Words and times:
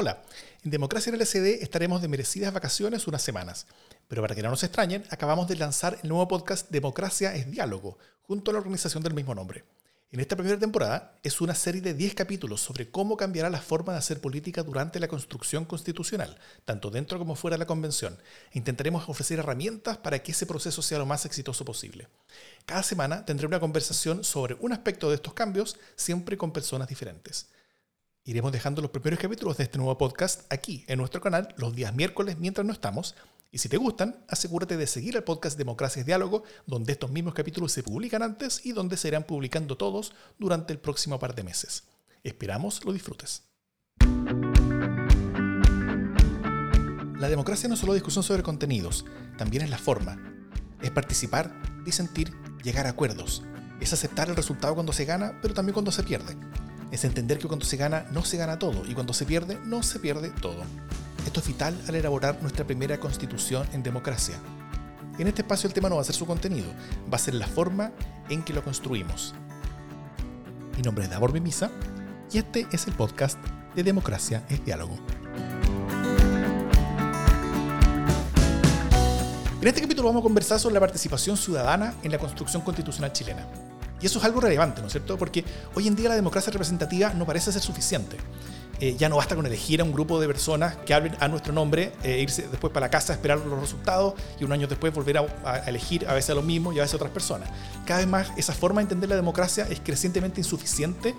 Hola, 0.00 0.22
en 0.62 0.70
Democracia 0.70 1.10
en 1.10 1.16
el 1.16 1.26
SD 1.26 1.60
estaremos 1.60 2.00
de 2.00 2.06
merecidas 2.06 2.54
vacaciones 2.54 3.08
unas 3.08 3.20
semanas, 3.20 3.66
pero 4.06 4.22
para 4.22 4.36
que 4.36 4.44
no 4.44 4.48
nos 4.48 4.62
extrañen, 4.62 5.02
acabamos 5.10 5.48
de 5.48 5.56
lanzar 5.56 5.98
el 6.00 6.08
nuevo 6.08 6.28
podcast 6.28 6.70
Democracia 6.70 7.34
es 7.34 7.50
Diálogo, 7.50 7.98
junto 8.22 8.52
a 8.52 8.54
la 8.54 8.60
organización 8.60 9.02
del 9.02 9.14
mismo 9.14 9.34
nombre. 9.34 9.64
En 10.12 10.20
esta 10.20 10.36
primera 10.36 10.56
temporada 10.56 11.18
es 11.24 11.40
una 11.40 11.56
serie 11.56 11.80
de 11.80 11.94
10 11.94 12.14
capítulos 12.14 12.60
sobre 12.60 12.92
cómo 12.92 13.16
cambiará 13.16 13.50
la 13.50 13.60
forma 13.60 13.92
de 13.92 13.98
hacer 13.98 14.20
política 14.20 14.62
durante 14.62 15.00
la 15.00 15.08
construcción 15.08 15.64
constitucional, 15.64 16.38
tanto 16.64 16.90
dentro 16.90 17.18
como 17.18 17.34
fuera 17.34 17.56
de 17.56 17.58
la 17.58 17.66
convención. 17.66 18.16
Intentaremos 18.52 19.08
ofrecer 19.08 19.40
herramientas 19.40 19.98
para 19.98 20.20
que 20.22 20.30
ese 20.30 20.46
proceso 20.46 20.80
sea 20.80 20.98
lo 20.98 21.06
más 21.06 21.26
exitoso 21.26 21.64
posible. 21.64 22.06
Cada 22.66 22.84
semana 22.84 23.26
tendré 23.26 23.48
una 23.48 23.58
conversación 23.58 24.22
sobre 24.22 24.56
un 24.60 24.70
aspecto 24.70 25.08
de 25.08 25.16
estos 25.16 25.34
cambios, 25.34 25.76
siempre 25.96 26.38
con 26.38 26.52
personas 26.52 26.86
diferentes. 26.86 27.48
Iremos 28.28 28.52
dejando 28.52 28.82
los 28.82 28.90
primeros 28.90 29.18
capítulos 29.18 29.56
de 29.56 29.64
este 29.64 29.78
nuevo 29.78 29.96
podcast 29.96 30.52
aquí 30.52 30.84
en 30.86 30.98
nuestro 30.98 31.22
canal 31.22 31.54
los 31.56 31.74
días 31.74 31.94
miércoles 31.94 32.36
mientras 32.38 32.66
no 32.66 32.74
estamos. 32.74 33.14
Y 33.50 33.56
si 33.56 33.70
te 33.70 33.78
gustan, 33.78 34.22
asegúrate 34.28 34.76
de 34.76 34.86
seguir 34.86 35.16
el 35.16 35.24
podcast 35.24 35.56
Democracia 35.56 36.04
Diálogo, 36.04 36.42
donde 36.66 36.92
estos 36.92 37.10
mismos 37.10 37.32
capítulos 37.32 37.72
se 37.72 37.82
publican 37.82 38.22
antes 38.22 38.66
y 38.66 38.72
donde 38.72 38.98
se 38.98 39.08
irán 39.08 39.24
publicando 39.24 39.78
todos 39.78 40.12
durante 40.38 40.74
el 40.74 40.78
próximo 40.78 41.18
par 41.18 41.34
de 41.34 41.42
meses. 41.42 41.84
Esperamos 42.22 42.84
lo 42.84 42.92
disfrutes. 42.92 43.44
La 47.18 47.30
democracia 47.30 47.66
no 47.66 47.76
es 47.76 47.80
solo 47.80 47.94
discusión 47.94 48.24
sobre 48.24 48.42
contenidos, 48.42 49.06
también 49.38 49.62
es 49.62 49.70
la 49.70 49.78
forma. 49.78 50.18
Es 50.82 50.90
participar, 50.90 51.50
disentir, 51.82 52.34
llegar 52.62 52.84
a 52.84 52.90
acuerdos. 52.90 53.42
Es 53.80 53.94
aceptar 53.94 54.28
el 54.28 54.36
resultado 54.36 54.74
cuando 54.74 54.92
se 54.92 55.06
gana, 55.06 55.38
pero 55.40 55.54
también 55.54 55.72
cuando 55.72 55.92
se 55.92 56.02
pierde 56.02 56.36
es 56.90 57.04
entender 57.04 57.38
que 57.38 57.48
cuando 57.48 57.66
se 57.66 57.76
gana 57.76 58.06
no 58.12 58.24
se 58.24 58.36
gana 58.36 58.58
todo 58.58 58.84
y 58.86 58.94
cuando 58.94 59.12
se 59.12 59.26
pierde 59.26 59.58
no 59.64 59.82
se 59.82 59.98
pierde 59.98 60.30
todo. 60.30 60.62
Esto 61.26 61.40
es 61.40 61.46
vital 61.46 61.78
al 61.86 61.94
elaborar 61.94 62.40
nuestra 62.40 62.66
primera 62.66 62.98
constitución 62.98 63.66
en 63.72 63.82
democracia. 63.82 64.36
En 65.18 65.26
este 65.26 65.42
espacio 65.42 65.66
el 65.66 65.74
tema 65.74 65.88
no 65.88 65.96
va 65.96 66.02
a 66.02 66.04
ser 66.04 66.14
su 66.14 66.26
contenido, 66.26 66.68
va 67.12 67.16
a 67.16 67.18
ser 67.18 67.34
la 67.34 67.46
forma 67.46 67.92
en 68.28 68.42
que 68.42 68.52
lo 68.52 68.62
construimos. 68.62 69.34
Mi 70.76 70.82
nombre 70.82 71.04
es 71.04 71.10
Davor 71.10 71.32
Mimisa 71.32 71.70
y 72.32 72.38
este 72.38 72.66
es 72.72 72.86
el 72.86 72.94
podcast 72.94 73.38
de 73.74 73.82
Democracia 73.82 74.44
es 74.48 74.64
Diálogo. 74.64 74.96
En 79.60 79.66
este 79.66 79.80
capítulo 79.80 80.06
vamos 80.08 80.20
a 80.20 80.22
conversar 80.22 80.60
sobre 80.60 80.74
la 80.74 80.80
participación 80.80 81.36
ciudadana 81.36 81.94
en 82.04 82.12
la 82.12 82.18
construcción 82.18 82.62
constitucional 82.62 83.12
chilena. 83.12 83.44
Y 84.00 84.06
eso 84.06 84.18
es 84.18 84.24
algo 84.24 84.40
relevante, 84.40 84.80
¿no 84.80 84.86
es 84.86 84.92
cierto? 84.92 85.18
Porque 85.18 85.44
hoy 85.74 85.88
en 85.88 85.96
día 85.96 86.08
la 86.08 86.14
democracia 86.14 86.52
representativa 86.52 87.12
no 87.14 87.26
parece 87.26 87.52
ser 87.52 87.62
suficiente. 87.62 88.16
Eh, 88.80 88.94
ya 88.96 89.08
no 89.08 89.16
basta 89.16 89.34
con 89.34 89.44
elegir 89.44 89.80
a 89.80 89.84
un 89.84 89.92
grupo 89.92 90.20
de 90.20 90.28
personas 90.28 90.76
que 90.76 90.94
hablen 90.94 91.16
a 91.18 91.26
nuestro 91.26 91.52
nombre, 91.52 91.92
e 92.04 92.20
irse 92.20 92.46
después 92.48 92.72
para 92.72 92.86
la 92.86 92.90
casa 92.90 93.12
a 93.12 93.16
esperar 93.16 93.38
los 93.38 93.60
resultados 93.60 94.14
y 94.38 94.44
un 94.44 94.52
año 94.52 94.68
después 94.68 94.94
volver 94.94 95.18
a, 95.18 95.58
elegir 95.66 96.06
a 96.08 96.14
veces 96.14 96.30
a 96.30 96.34
los 96.34 96.44
mismos 96.44 96.76
y 96.76 96.78
a 96.78 96.82
veces 96.82 96.94
a 96.94 96.96
otras 96.96 97.10
personas. 97.10 97.48
Cada 97.84 98.00
vez 98.00 98.08
más 98.08 98.30
esa 98.36 98.52
forma 98.52 98.80
de 98.80 98.84
entender 98.84 99.08
la 99.08 99.16
democracia 99.16 99.66
es 99.68 99.80
crecientemente 99.80 100.40
insuficiente 100.40 101.16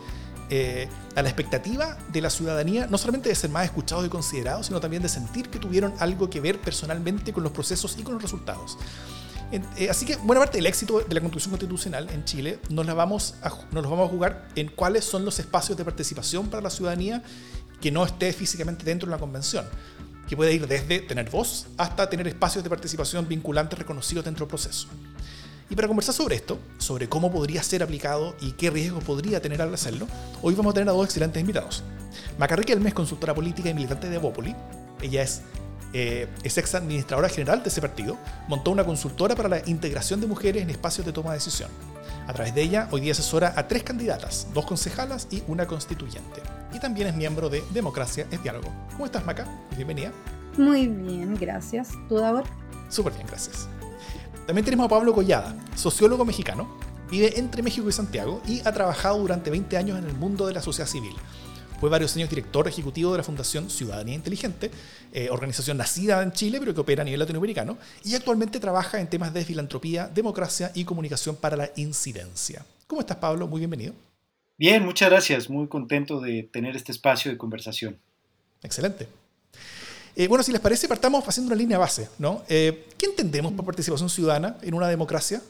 eh, 0.49 0.87
a 1.15 1.21
la 1.21 1.27
expectativa 1.27 1.97
de 2.13 2.21
la 2.21 2.29
ciudadanía, 2.29 2.87
no 2.87 2.97
solamente 2.97 3.27
de 3.27 3.35
ser 3.35 3.49
más 3.49 3.65
escuchados 3.65 4.05
y 4.05 4.09
considerados, 4.09 4.67
sino 4.67 4.79
también 4.79 5.03
de 5.03 5.09
sentir 5.09 5.49
que 5.49 5.59
tuvieron 5.59 5.93
algo 5.99 6.29
que 6.29 6.39
ver 6.39 6.59
personalmente 6.59 7.33
con 7.33 7.43
los 7.43 7.51
procesos 7.51 7.97
y 7.99 8.03
con 8.03 8.13
los 8.13 8.23
resultados. 8.23 8.77
Eh, 9.51 9.89
así 9.89 10.05
que 10.05 10.15
buena 10.17 10.39
parte 10.39 10.57
del 10.57 10.67
éxito 10.67 10.99
de 10.99 11.13
la 11.13 11.21
construcción 11.21 11.51
constitucional 11.51 12.07
en 12.11 12.23
Chile 12.23 12.59
nos, 12.69 12.85
la 12.85 12.93
vamos 12.93 13.35
a, 13.41 13.49
nos 13.49 13.81
los 13.81 13.89
vamos 13.89 14.07
a 14.07 14.11
jugar 14.11 14.47
en 14.55 14.67
cuáles 14.67 15.05
son 15.05 15.25
los 15.25 15.39
espacios 15.39 15.77
de 15.77 15.83
participación 15.83 16.49
para 16.49 16.61
la 16.61 16.69
ciudadanía 16.69 17.23
que 17.81 17.91
no 17.91 18.05
esté 18.05 18.31
físicamente 18.31 18.83
dentro 18.83 19.07
de 19.07 19.11
la 19.11 19.17
convención, 19.17 19.65
que 20.27 20.35
puede 20.35 20.53
ir 20.53 20.67
desde 20.67 20.99
tener 20.99 21.29
voz 21.29 21.67
hasta 21.77 22.09
tener 22.09 22.27
espacios 22.27 22.63
de 22.63 22.69
participación 22.69 23.27
vinculantes 23.27 23.79
reconocidos 23.79 24.25
dentro 24.25 24.45
del 24.45 24.49
proceso. 24.49 24.87
Y 25.69 25.75
para 25.75 25.87
conversar 25.87 26.15
sobre 26.15 26.35
esto, 26.35 26.59
sobre 26.79 27.07
cómo 27.07 27.31
podría 27.31 27.61
ser 27.61 27.83
aplicado 27.83 28.35
y 28.41 28.53
qué 28.53 28.69
riesgo 28.69 28.99
podría 28.99 29.41
tener 29.41 29.61
al 29.61 29.73
hacerlo, 29.73 30.07
hoy 30.41 30.55
vamos 30.55 30.71
a 30.71 30.73
tener 30.73 30.89
a 30.89 30.93
dos 30.93 31.05
excelentes 31.05 31.39
invitados. 31.39 31.83
Macarri 32.37 32.65
Kelme 32.65 32.89
es 32.89 32.95
consultora 32.95 33.35
política 33.35 33.69
y 33.69 33.73
militante 33.73 34.09
de 34.09 34.17
Bópoli. 34.17 34.55
Ella 35.01 35.21
es 35.21 35.43
eh, 35.93 36.27
es 36.43 36.57
ex 36.57 36.75
administradora 36.75 37.29
general 37.29 37.63
de 37.63 37.69
ese 37.69 37.81
partido, 37.81 38.17
montó 38.47 38.71
una 38.71 38.85
consultora 38.85 39.35
para 39.35 39.49
la 39.49 39.61
integración 39.65 40.21
de 40.21 40.27
mujeres 40.27 40.63
en 40.63 40.69
espacios 40.69 41.05
de 41.05 41.13
toma 41.13 41.31
de 41.31 41.37
decisión. 41.37 41.69
A 42.27 42.33
través 42.33 42.53
de 42.53 42.61
ella, 42.61 42.87
hoy 42.91 43.01
día 43.01 43.13
asesora 43.13 43.53
a 43.55 43.67
tres 43.67 43.83
candidatas, 43.83 44.47
dos 44.53 44.65
concejalas 44.65 45.27
y 45.31 45.41
una 45.47 45.65
constituyente. 45.65 46.41
Y 46.71 46.79
también 46.79 47.07
es 47.07 47.15
miembro 47.15 47.49
de 47.49 47.63
Democracia 47.73 48.27
es 48.29 48.43
Diálogo. 48.43 48.69
¿Cómo 48.91 49.05
estás, 49.05 49.25
Maca? 49.25 49.47
Bienvenida. 49.75 50.11
Muy 50.57 50.87
bien, 50.87 51.35
gracias. 51.35 51.89
¿Tú, 52.07 52.17
Davor? 52.17 52.43
Súper 52.89 53.13
bien, 53.13 53.25
gracias. 53.25 53.67
También 54.45 54.65
tenemos 54.65 54.85
a 54.85 54.89
Pablo 54.89 55.13
Collada, 55.13 55.55
sociólogo 55.75 56.23
mexicano, 56.23 56.67
vive 57.09 57.39
entre 57.39 57.63
México 57.63 57.89
y 57.89 57.91
Santiago 57.91 58.41
y 58.47 58.61
ha 58.65 58.71
trabajado 58.71 59.17
durante 59.17 59.49
20 59.49 59.77
años 59.77 59.97
en 59.97 60.05
el 60.05 60.13
mundo 60.13 60.45
de 60.45 60.53
la 60.53 60.61
sociedad 60.61 60.87
civil 60.87 61.15
fue 61.79 61.89
varios 61.89 62.15
años 62.15 62.29
director 62.29 62.67
ejecutivo 62.67 63.13
de 63.13 63.19
la 63.19 63.23
Fundación 63.23 63.69
Ciudadanía 63.69 64.13
Inteligente, 64.13 64.69
eh, 65.13 65.29
organización 65.31 65.77
nacida 65.77 66.21
en 66.21 66.33
Chile 66.33 66.59
pero 66.59 66.73
que 66.73 66.81
opera 66.81 67.01
a 67.01 67.05
nivel 67.05 67.19
latinoamericano, 67.19 67.77
y 68.03 68.15
actualmente 68.15 68.59
trabaja 68.59 68.99
en 68.99 69.07
temas 69.07 69.33
de 69.33 69.45
filantropía, 69.45 70.07
democracia 70.07 70.71
y 70.75 70.83
comunicación 70.83 71.37
para 71.37 71.55
la 71.55 71.71
incidencia. 71.77 72.65
¿Cómo 72.85 73.01
estás, 73.01 73.17
Pablo? 73.17 73.47
Muy 73.47 73.59
bienvenido. 73.59 73.93
Bien, 74.57 74.83
muchas 74.83 75.09
gracias. 75.09 75.49
Muy 75.49 75.67
contento 75.67 76.19
de 76.19 76.43
tener 76.43 76.75
este 76.75 76.91
espacio 76.91 77.31
de 77.31 77.37
conversación. 77.37 77.97
Excelente. 78.61 79.07
Eh, 80.17 80.27
bueno, 80.27 80.43
si 80.43 80.51
les 80.51 80.59
parece, 80.59 80.87
partamos 80.89 81.25
haciendo 81.25 81.53
una 81.53 81.55
línea 81.55 81.77
base. 81.77 82.09
¿no? 82.17 82.43
Eh, 82.49 82.87
¿Qué 82.97 83.05
entendemos 83.05 83.53
por 83.53 83.63
participación 83.63 84.09
ciudadana 84.09 84.57
en 84.61 84.73
una 84.73 84.87
democracia? 84.87 85.41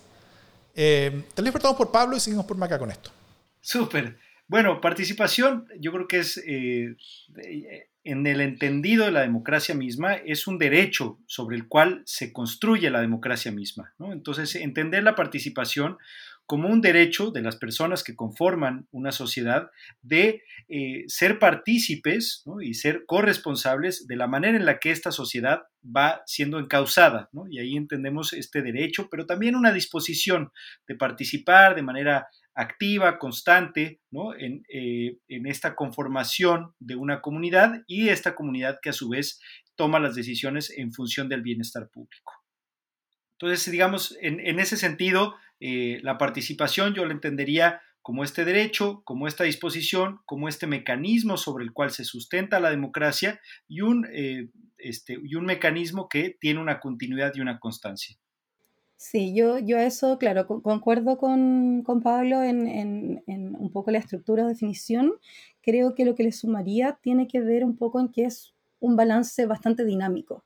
tal 0.75 1.43
vez 1.43 1.51
partamos 1.51 1.75
por 1.75 1.91
Pablo 1.91 2.15
y 2.15 2.21
seguimos 2.21 2.45
por 2.45 2.55
Maca 2.55 2.79
con 2.79 2.89
esto. 2.89 3.11
Súper. 3.59 4.17
Bueno, 4.49 4.81
participación, 4.81 5.67
yo 5.79 5.91
creo 5.91 6.07
que 6.07 6.17
es, 6.17 6.37
eh, 6.37 6.95
en 8.03 8.25
el 8.25 8.41
entendido 8.41 9.05
de 9.05 9.11
la 9.11 9.21
democracia 9.21 9.75
misma, 9.75 10.15
es 10.15 10.47
un 10.47 10.57
derecho 10.57 11.19
sobre 11.27 11.55
el 11.55 11.67
cual 11.67 12.01
se 12.07 12.33
construye 12.33 12.89
la 12.89 12.99
democracia 12.99 13.51
misma. 13.51 13.93
Entonces, 13.99 14.55
entender 14.55 15.03
la 15.03 15.13
participación 15.13 15.97
como 16.47 16.67
un 16.67 16.81
derecho 16.81 17.29
de 17.29 17.43
las 17.43 17.57
personas 17.57 18.03
que 18.03 18.15
conforman 18.15 18.87
una 18.89 19.11
sociedad 19.11 19.69
de 20.01 20.41
eh, 20.67 21.03
ser 21.05 21.37
partícipes 21.37 22.43
y 22.59 22.73
ser 22.73 23.03
corresponsables 23.05 24.07
de 24.07 24.15
la 24.15 24.25
manera 24.25 24.57
en 24.57 24.65
la 24.65 24.79
que 24.79 24.89
esta 24.89 25.11
sociedad 25.11 25.61
va 25.85 26.23
siendo 26.25 26.57
encausada. 26.57 27.29
Y 27.51 27.59
ahí 27.59 27.77
entendemos 27.77 28.33
este 28.33 28.63
derecho, 28.63 29.09
pero 29.11 29.27
también 29.27 29.55
una 29.55 29.71
disposición 29.71 30.51
de 30.87 30.95
participar 30.95 31.75
de 31.75 31.83
manera 31.83 32.27
activa, 32.55 33.19
constante, 33.19 34.01
eh, 34.71 35.17
en, 35.27 35.45
esta 35.47 35.75
conformación 35.75 36.73
de 36.79 36.95
una 36.95 37.21
comunidad 37.21 37.83
y 37.87 38.09
esta 38.09 38.35
comunidad 38.35 38.79
que 38.81 38.89
a 38.89 38.93
su 38.93 39.09
vez 39.09 39.39
toma 39.75 39.99
las 39.99 40.15
decisiones 40.15 40.69
en 40.69 40.91
función 40.91 41.29
del 41.29 41.41
bienestar 41.41 41.89
público. 41.89 42.33
Entonces, 43.33 43.71
digamos, 43.71 44.17
en, 44.21 44.59
ese 44.59 44.75
sentido, 44.75 45.35
eh, 45.61 45.99
la 46.03 46.17
participación 46.17 46.93
yo 46.93 47.05
la 47.05 47.13
entendería 47.13 47.81
como 48.01 48.23
este 48.23 48.43
derecho, 48.43 49.01
como 49.05 49.27
esta 49.27 49.43
disposición, 49.45 50.19
como 50.25 50.49
este 50.49 50.67
mecanismo 50.67 51.37
sobre 51.37 51.63
el 51.63 51.71
cual 51.71 51.91
se 51.91 52.03
sustenta 52.03 52.59
la 52.59 52.71
democracia 52.71 53.39
y 53.67 53.81
un, 53.81 54.07
eh, 54.11 54.49
este, 54.77 55.17
y 55.23 55.35
un 55.35 55.45
mecanismo 55.45 56.09
que 56.09 56.35
tiene 56.39 56.59
una 56.59 56.79
continuidad 56.79 57.33
y 57.35 57.41
una 57.41 57.59
constancia. 57.59 58.17
Sí, 59.01 59.33
yo, 59.33 59.59
yo 59.59 59.77
eso, 59.77 60.17
claro, 60.17 60.45
concuerdo 60.45 61.17
con, 61.17 61.83
Pablo 62.03 62.43
en, 62.43 63.23
un 63.27 63.71
poco 63.71 63.91
la 63.91 63.99
estructura 63.99 64.43
o 64.43 64.47
definición. 64.49 65.13
Creo 65.61 65.95
que 65.95 66.03
lo 66.03 66.15
que 66.15 66.23
le 66.23 66.33
sumaría 66.33 66.99
tiene 67.01 67.25
que 67.25 67.39
ver 67.39 67.63
un 67.63 67.77
poco 67.77 68.01
en 68.01 68.09
que 68.09 68.25
es 68.25 68.53
un 68.81 68.97
balance 68.97 69.45
bastante 69.45 69.85
dinámico, 69.85 70.43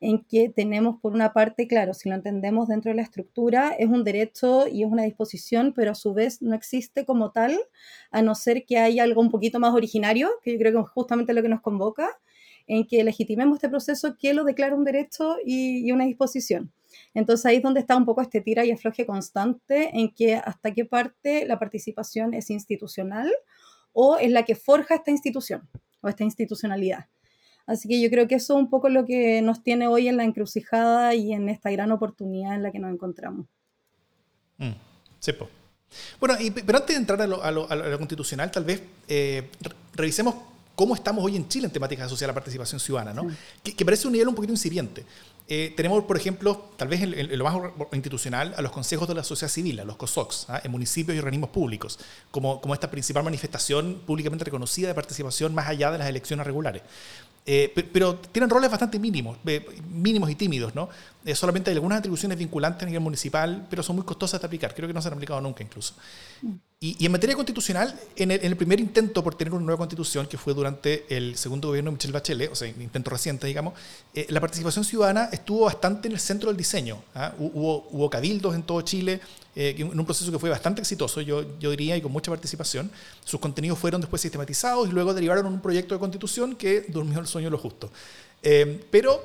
en 0.00 0.24
que 0.24 0.48
tenemos 0.48 1.00
por 1.02 1.12
una 1.12 1.34
parte, 1.34 1.68
claro, 1.68 1.92
si 1.92 2.08
lo 2.08 2.14
entendemos 2.14 2.68
dentro 2.68 2.90
de 2.90 2.96
la 2.96 3.02
estructura, 3.02 3.72
es 3.78 3.88
un 3.88 4.04
derecho 4.04 4.66
y 4.68 4.84
es 4.84 4.90
una 4.90 5.02
disposición, 5.04 5.74
pero 5.76 5.90
a 5.92 5.94
su 5.94 6.14
vez 6.14 6.40
no 6.40 6.54
existe 6.54 7.04
como 7.04 7.30
tal, 7.30 7.60
a 8.10 8.22
no 8.22 8.34
ser 8.34 8.64
que 8.64 8.78
haya 8.78 9.02
algo 9.04 9.20
un 9.20 9.30
poquito 9.30 9.60
más 9.60 9.74
originario, 9.74 10.30
que 10.42 10.52
yo 10.52 10.58
creo 10.58 10.72
que 10.72 10.80
es 10.80 10.88
justamente 10.88 11.34
lo 11.34 11.42
que 11.42 11.50
nos 11.50 11.60
convoca, 11.60 12.08
en 12.66 12.86
que 12.86 13.04
legitimemos 13.04 13.56
este 13.56 13.68
proceso 13.68 14.16
que 14.18 14.32
lo 14.32 14.44
declara 14.44 14.74
un 14.74 14.84
derecho 14.84 15.36
y, 15.44 15.86
y 15.86 15.92
una 15.92 16.06
disposición. 16.06 16.72
Entonces 17.14 17.44
ahí 17.46 17.56
es 17.56 17.62
donde 17.62 17.80
está 17.80 17.96
un 17.96 18.04
poco 18.04 18.22
este 18.22 18.40
tira 18.40 18.64
y 18.64 18.70
afloje 18.70 19.06
constante 19.06 19.90
en 19.98 20.12
que 20.14 20.36
hasta 20.36 20.72
qué 20.72 20.84
parte 20.84 21.46
la 21.46 21.58
participación 21.58 22.34
es 22.34 22.50
institucional 22.50 23.30
o 23.92 24.16
es 24.16 24.30
la 24.30 24.44
que 24.44 24.54
forja 24.54 24.94
esta 24.94 25.10
institución 25.10 25.68
o 26.00 26.08
esta 26.08 26.24
institucionalidad. 26.24 27.06
Así 27.66 27.88
que 27.88 28.00
yo 28.00 28.10
creo 28.10 28.26
que 28.26 28.36
eso 28.36 28.54
es 28.54 28.58
un 28.58 28.70
poco 28.70 28.88
lo 28.88 29.04
que 29.04 29.40
nos 29.42 29.62
tiene 29.62 29.86
hoy 29.86 30.08
en 30.08 30.16
la 30.16 30.24
encrucijada 30.24 31.14
y 31.14 31.32
en 31.32 31.48
esta 31.48 31.70
gran 31.70 31.92
oportunidad 31.92 32.54
en 32.54 32.62
la 32.62 32.72
que 32.72 32.78
nos 32.78 32.92
encontramos. 32.92 33.46
Mm, 34.58 34.72
Bueno, 36.18 36.34
pero 36.66 36.78
antes 36.78 36.96
de 36.96 37.00
entrar 37.00 37.20
a 37.22 37.50
lo, 37.50 37.98
constitucional, 37.98 38.50
tal 38.50 38.64
vez 38.64 38.82
eh, 39.08 39.48
revisemos 39.94 40.34
cómo 40.74 40.94
estamos 40.94 41.24
hoy 41.24 41.36
en 41.36 41.46
Chile 41.48 41.66
en 41.66 41.72
temáticas 41.72 42.06
asociadas 42.06 42.30
a 42.30 42.32
la 42.32 42.34
participación 42.34 42.80
ciudadana, 42.80 43.12
¿no? 43.12 43.30
Que, 43.62 43.84
parece 43.84 44.06
un 44.06 44.12
nivel 44.12 44.28
un 44.28 44.34
poquito 44.34 44.52
incipiente. 44.52 45.04
Eh, 45.48 45.72
tenemos, 45.76 46.04
por 46.04 46.16
ejemplo, 46.16 46.70
tal 46.76 46.88
vez 46.88 47.02
en, 47.02 47.38
lo 47.38 47.44
más 47.44 47.56
institucional, 47.92 48.54
a 48.56 48.62
los 48.62 48.72
consejos 48.72 49.08
de 49.08 49.14
la 49.14 49.24
sociedad 49.24 49.50
civil, 49.50 49.80
a 49.80 49.84
los 49.84 49.96
COSOCs, 49.96 50.46
¿ah? 50.48 50.60
en 50.62 50.70
municipios 50.70 51.16
y 51.16 51.18
organismos 51.18 51.50
públicos, 51.50 51.98
como, 52.30 52.60
como 52.60 52.74
esta 52.74 52.90
principal 52.90 53.24
manifestación 53.24 54.02
públicamente 54.06 54.44
reconocida 54.44 54.88
de 54.88 54.94
participación 54.94 55.54
más 55.54 55.68
allá 55.68 55.90
de 55.90 55.98
las 55.98 56.08
elecciones 56.08 56.46
regulares. 56.46 56.82
Eh, 57.44 57.72
pero 57.92 58.16
tienen 58.16 58.48
roles 58.48 58.70
bastante 58.70 59.00
mínimos, 59.00 59.36
eh, 59.46 59.66
mínimos 59.90 60.30
y 60.30 60.36
tímidos, 60.36 60.76
¿no? 60.76 60.88
Eh, 61.24 61.34
solamente 61.34 61.70
hay 61.70 61.74
algunas 61.74 61.98
atribuciones 61.98 62.38
vinculantes 62.38 62.84
a 62.84 62.86
nivel 62.86 63.00
municipal, 63.00 63.66
pero 63.68 63.82
son 63.82 63.96
muy 63.96 64.04
costosas 64.04 64.40
de 64.40 64.46
aplicar. 64.46 64.72
Creo 64.74 64.86
que 64.86 64.94
no 64.94 65.02
se 65.02 65.08
han 65.08 65.14
aplicado 65.14 65.40
nunca 65.40 65.64
incluso. 65.64 65.94
Mm. 66.42 66.52
Y, 66.78 67.06
en 67.06 67.12
materia 67.12 67.34
constitucional, 67.34 67.98
en 68.16 68.32
el, 68.32 68.56
primer 68.56 68.80
intento 68.80 69.22
por 69.22 69.36
tener 69.36 69.54
una 69.54 69.64
nueva 69.64 69.78
constitución, 69.78 70.26
que 70.26 70.36
fue 70.36 70.52
durante 70.52 71.04
el 71.16 71.36
segundo 71.36 71.68
gobierno 71.68 71.90
de 71.90 71.94
Michelle 71.94 72.12
Bachelet, 72.12 72.50
o 72.50 72.56
sea, 72.56 72.66
intento 72.66 73.08
reciente, 73.10 73.46
digamos, 73.46 73.74
la 74.28 74.40
participación 74.40 74.84
ciudadana 74.84 75.28
estuvo 75.30 75.66
bastante 75.66 76.08
en 76.08 76.14
el 76.14 76.20
centro 76.20 76.48
del 76.48 76.56
diseño. 76.56 77.00
¿ah? 77.14 77.34
Hubo, 77.38 77.86
hubo 77.92 78.10
cabildos 78.10 78.56
en 78.56 78.64
todo 78.64 78.82
Chile, 78.82 79.20
eh, 79.54 79.74
en 79.76 79.98
un 79.98 80.06
proceso 80.06 80.32
que 80.32 80.38
fue 80.38 80.48
bastante 80.48 80.80
exitoso, 80.80 81.20
yo, 81.20 81.58
yo 81.58 81.70
diría, 81.70 81.96
y 81.96 82.00
con 82.00 82.10
mucha 82.10 82.30
participación. 82.30 82.90
Sus 83.24 83.38
contenidos 83.38 83.78
fueron 83.78 84.00
después 84.00 84.22
sistematizados 84.22 84.88
y 84.88 84.92
luego 84.92 85.12
derivaron 85.12 85.46
en 85.46 85.52
un 85.52 85.60
proyecto 85.60 85.94
de 85.94 86.00
constitución 86.00 86.56
que 86.56 86.86
durmió 86.88 87.20
el 87.20 87.26
sueño 87.26 87.50
lo 87.50 87.58
justo. 87.58 87.90
Eh, 88.42 88.82
pero, 88.90 89.22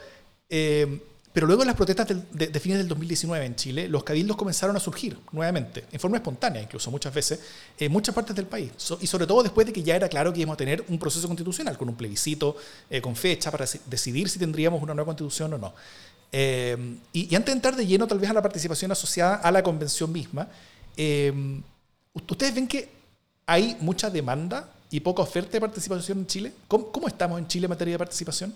eh, 0.50 1.00
pero 1.31 1.47
luego 1.47 1.62
en 1.62 1.68
las 1.68 1.77
protestas 1.77 2.07
de, 2.07 2.59
fines 2.59 2.79
del 2.79 2.89
2019 2.89 3.45
en 3.45 3.56
Chile, 3.56 3.88
los 3.88 4.03
cabildos 4.03 4.35
comenzaron 4.35 4.75
a 4.75 4.81
surgir 4.81 5.18
nuevamente, 5.31 5.85
en 5.91 6.00
forma 6.00 6.18
espontánea 6.18 6.62
incluso 6.62 6.91
muchas 6.91 7.13
veces, 7.13 7.39
en 7.80 7.91
muchas 7.91 8.13
partes 8.13 8.35
del 8.35 8.47
país. 8.47 8.71
y 9.00 9.07
sobre 9.07 9.27
todo 9.27 9.44
después 9.44 9.65
de 9.65 9.71
que 9.71 9.81
ya 9.81 9.95
era 9.95 10.09
claro 10.09 10.33
que 10.33 10.41
íbamos 10.41 10.56
a 10.56 10.57
tener 10.57 10.83
un 10.89 11.00
proceso 11.00 11.25
constitucional, 11.27 11.77
con 11.77 11.88
un 11.88 11.95
plebiscito, 11.95 12.57
con 13.01 13.15
fecha 13.15 13.50
para 13.50 13.65
decidir 13.85 14.30
si 14.30 14.39
tendríamos 14.39 14.81
una 14.81 14.94
nueva 14.94 15.06
constitución 15.06 15.53
o 15.53 15.57
no. 15.57 15.73
Em, 16.31 17.00
y, 17.13 17.33
antes 17.35 17.47
de 17.47 17.51
entrar 17.53 17.75
de 17.75 17.85
lleno 17.85 18.07
tal 18.07 18.19
vez 18.19 18.29
a 18.29 18.33
la 18.33 18.41
participación 18.41 18.91
asociada 18.91 19.35
a 19.35 19.51
la 19.51 19.63
convención 19.63 20.12
misma, 20.12 20.47
em, 20.95 21.62
¿ustedes 22.13 22.53
ven 22.53 22.68
que 22.68 22.89
hay 23.45 23.77
mucha 23.79 24.09
demanda 24.09 24.69
y 24.89 25.00
poca 25.00 25.21
oferta 25.21 25.51
de 25.51 25.62
participación 25.62 26.19
en 26.19 26.27
Chile? 26.27 26.53
¿Cómo, 26.68 27.07
estamos 27.07 27.39
en 27.39 27.47
Chile 27.47 27.65
en 27.65 27.69
materia 27.69 27.94
de 27.94 28.00
participación? 28.00 28.53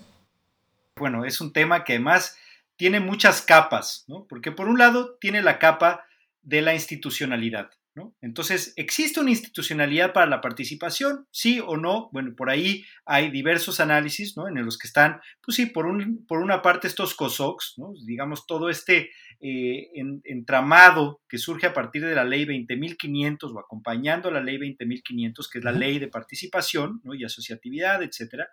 Bueno, 0.96 1.24
es 1.24 1.40
un 1.40 1.52
tema 1.52 1.84
que 1.84 1.94
además 1.94 2.36
tiene 2.76 3.00
muchas 3.00 3.42
capas, 3.42 4.04
¿no? 4.06 4.26
porque 4.28 4.52
por 4.52 4.68
un 4.68 4.78
lado 4.78 5.16
tiene 5.20 5.42
la 5.42 5.58
capa 5.58 6.04
de 6.42 6.62
la 6.62 6.74
institucionalidad. 6.74 7.70
Entonces, 8.22 8.72
¿existe 8.76 9.20
una 9.20 9.30
institucionalidad 9.30 10.12
para 10.12 10.26
la 10.26 10.40
participación? 10.40 11.26
Sí 11.30 11.60
o 11.60 11.76
no. 11.76 12.08
Bueno, 12.12 12.34
por 12.34 12.48
ahí 12.48 12.84
hay 13.04 13.30
diversos 13.30 13.80
análisis 13.80 14.36
¿no? 14.36 14.48
en 14.48 14.64
los 14.64 14.78
que 14.78 14.86
están, 14.86 15.20
pues 15.42 15.56
sí, 15.56 15.66
por, 15.66 15.86
un, 15.86 16.24
por 16.26 16.38
una 16.38 16.62
parte 16.62 16.88
estos 16.88 17.14
COSOCs, 17.14 17.74
¿no? 17.76 17.92
digamos, 18.06 18.46
todo 18.46 18.70
este 18.70 19.10
eh, 19.40 19.90
entramado 20.24 21.20
que 21.28 21.36
surge 21.36 21.66
a 21.66 21.74
partir 21.74 22.04
de 22.04 22.14
la 22.14 22.24
ley 22.24 22.46
20.500 22.46 23.54
o 23.54 23.60
acompañando 23.60 24.30
la 24.30 24.40
ley 24.40 24.56
20.500, 24.56 25.50
que 25.50 25.58
es 25.58 25.64
la 25.64 25.72
ley 25.72 25.98
de 25.98 26.08
participación 26.08 27.02
y 27.12 27.24
asociatividad, 27.24 28.02
etcétera. 28.02 28.48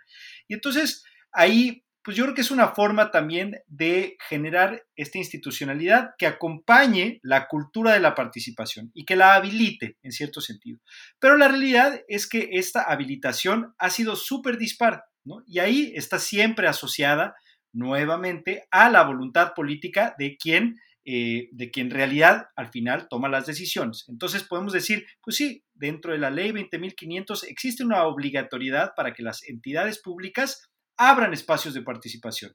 Y 0.47 0.55
entonces, 0.55 1.05
ahí 1.31 1.83
pues 2.09 2.17
yo 2.17 2.23
creo 2.23 2.33
que 2.33 2.41
es 2.41 2.49
una 2.49 2.69
forma 2.69 3.11
también 3.11 3.61
de 3.67 4.17
generar 4.27 4.83
esta 4.95 5.19
institucionalidad 5.19 6.15
que 6.17 6.25
acompañe 6.25 7.19
la 7.21 7.47
cultura 7.47 7.93
de 7.93 7.99
la 7.99 8.15
participación 8.15 8.89
y 8.95 9.05
que 9.05 9.15
la 9.15 9.35
habilite 9.35 9.95
en 10.01 10.11
cierto 10.11 10.41
sentido. 10.41 10.79
Pero 11.19 11.37
la 11.37 11.49
realidad 11.49 12.01
es 12.07 12.27
que 12.27 12.49
esta 12.53 12.81
habilitación 12.81 13.75
ha 13.77 13.91
sido 13.91 14.15
súper 14.15 14.57
dispar, 14.57 15.03
¿no? 15.23 15.43
Y 15.45 15.59
ahí 15.59 15.91
está 15.93 16.17
siempre 16.17 16.67
asociada 16.67 17.35
nuevamente 17.73 18.67
a 18.71 18.89
la 18.89 19.03
voluntad 19.03 19.53
política 19.53 20.15
de 20.17 20.35
quien, 20.35 20.79
eh, 21.05 21.49
de 21.51 21.69
quien 21.69 21.89
en 21.89 21.93
realidad 21.93 22.47
al 22.55 22.69
final 22.69 23.07
toma 23.07 23.29
las 23.29 23.45
decisiones. 23.45 24.05
Entonces 24.07 24.41
podemos 24.41 24.73
decir, 24.73 25.05
pues 25.21 25.35
sí, 25.35 25.63
dentro 25.75 26.13
de 26.13 26.17
la 26.17 26.31
ley 26.31 26.49
20.500 26.53 27.43
existe 27.49 27.83
una 27.83 28.05
obligatoriedad 28.05 28.93
para 28.95 29.13
que 29.13 29.21
las 29.21 29.47
entidades 29.47 30.01
públicas 30.01 30.71
abran 30.99 31.33
espacios 31.33 31.73
de 31.73 31.81
participación. 31.81 32.53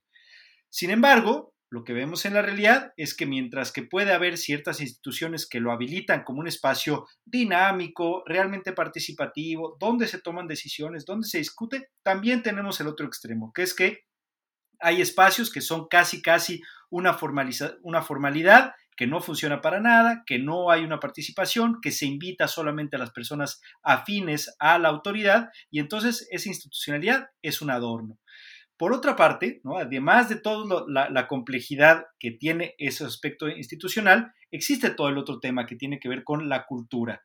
Sin 0.69 0.91
embargo, 0.91 1.55
lo 1.71 1.83
que 1.83 1.93
vemos 1.95 2.25
en 2.25 2.35
la 2.35 2.43
realidad 2.43 2.93
es 2.97 3.17
que 3.17 3.27
mientras 3.27 3.73
que 3.73 3.83
puede 3.83 4.13
haber 4.13 4.39
ciertas 4.39 4.81
instituciones 4.81 5.49
que 5.49 5.59
lo 5.59 5.73
habilitan 5.73 6.23
como 6.23 6.41
un 6.41 6.47
espacio 6.47 7.09
dinámico, 7.25 8.23
realmente 8.27 8.73
participativo, 8.73 9.77
donde 9.81 10.07
se 10.07 10.21
toman 10.21 10.47
decisiones, 10.47 11.05
donde 11.05 11.27
se 11.27 11.39
discute, 11.39 11.89
también 12.05 12.43
tenemos 12.43 12.81
el 12.81 12.87
otro 12.87 13.07
extremo, 13.07 13.51
que 13.53 13.63
es 13.63 13.75
que 13.75 14.05
hay 14.81 15.01
espacios 15.01 15.51
que 15.51 15.61
son 15.61 15.89
casi, 15.89 16.23
casi 16.23 16.63
una, 16.91 17.17
una 17.83 18.03
formalidad 18.03 18.75
que 18.97 19.07
no 19.07 19.21
funciona 19.21 19.61
para 19.61 19.81
nada, 19.81 20.23
que 20.27 20.39
no 20.39 20.71
hay 20.71 20.85
una 20.85 21.01
participación, 21.01 21.81
que 21.81 21.91
se 21.91 22.07
invita 22.07 22.49
solamente 22.49 22.97
a 22.97 22.99
las 22.99 23.11
personas 23.11 23.61
afines 23.83 24.55
a 24.59 24.79
la 24.79 24.89
autoridad 24.89 25.51
y 25.71 25.81
entonces 25.81 26.29
esa 26.31 26.49
institucionalidad 26.49 27.31
es 27.43 27.61
un 27.61 27.71
adorno. 27.71 28.19
Por 28.77 28.93
otra 28.93 29.15
parte, 29.15 29.61
además 29.77 30.29
de 30.29 30.37
toda 30.37 30.85
la, 30.89 31.29
complejidad 31.29 32.07
que 32.19 32.33
tiene 32.33 32.75
ese 32.79 33.05
aspecto 33.05 33.49
institucional, 33.49 34.33
existe 34.51 34.91
todo 34.91 35.09
el 35.09 35.19
otro 35.19 35.39
tema 35.39 35.65
que 35.65 35.77
tiene 35.77 36.01
que 36.01 36.09
ver 36.09 36.25
con 36.25 36.49
la 36.49 36.67
cultura. 36.67 37.23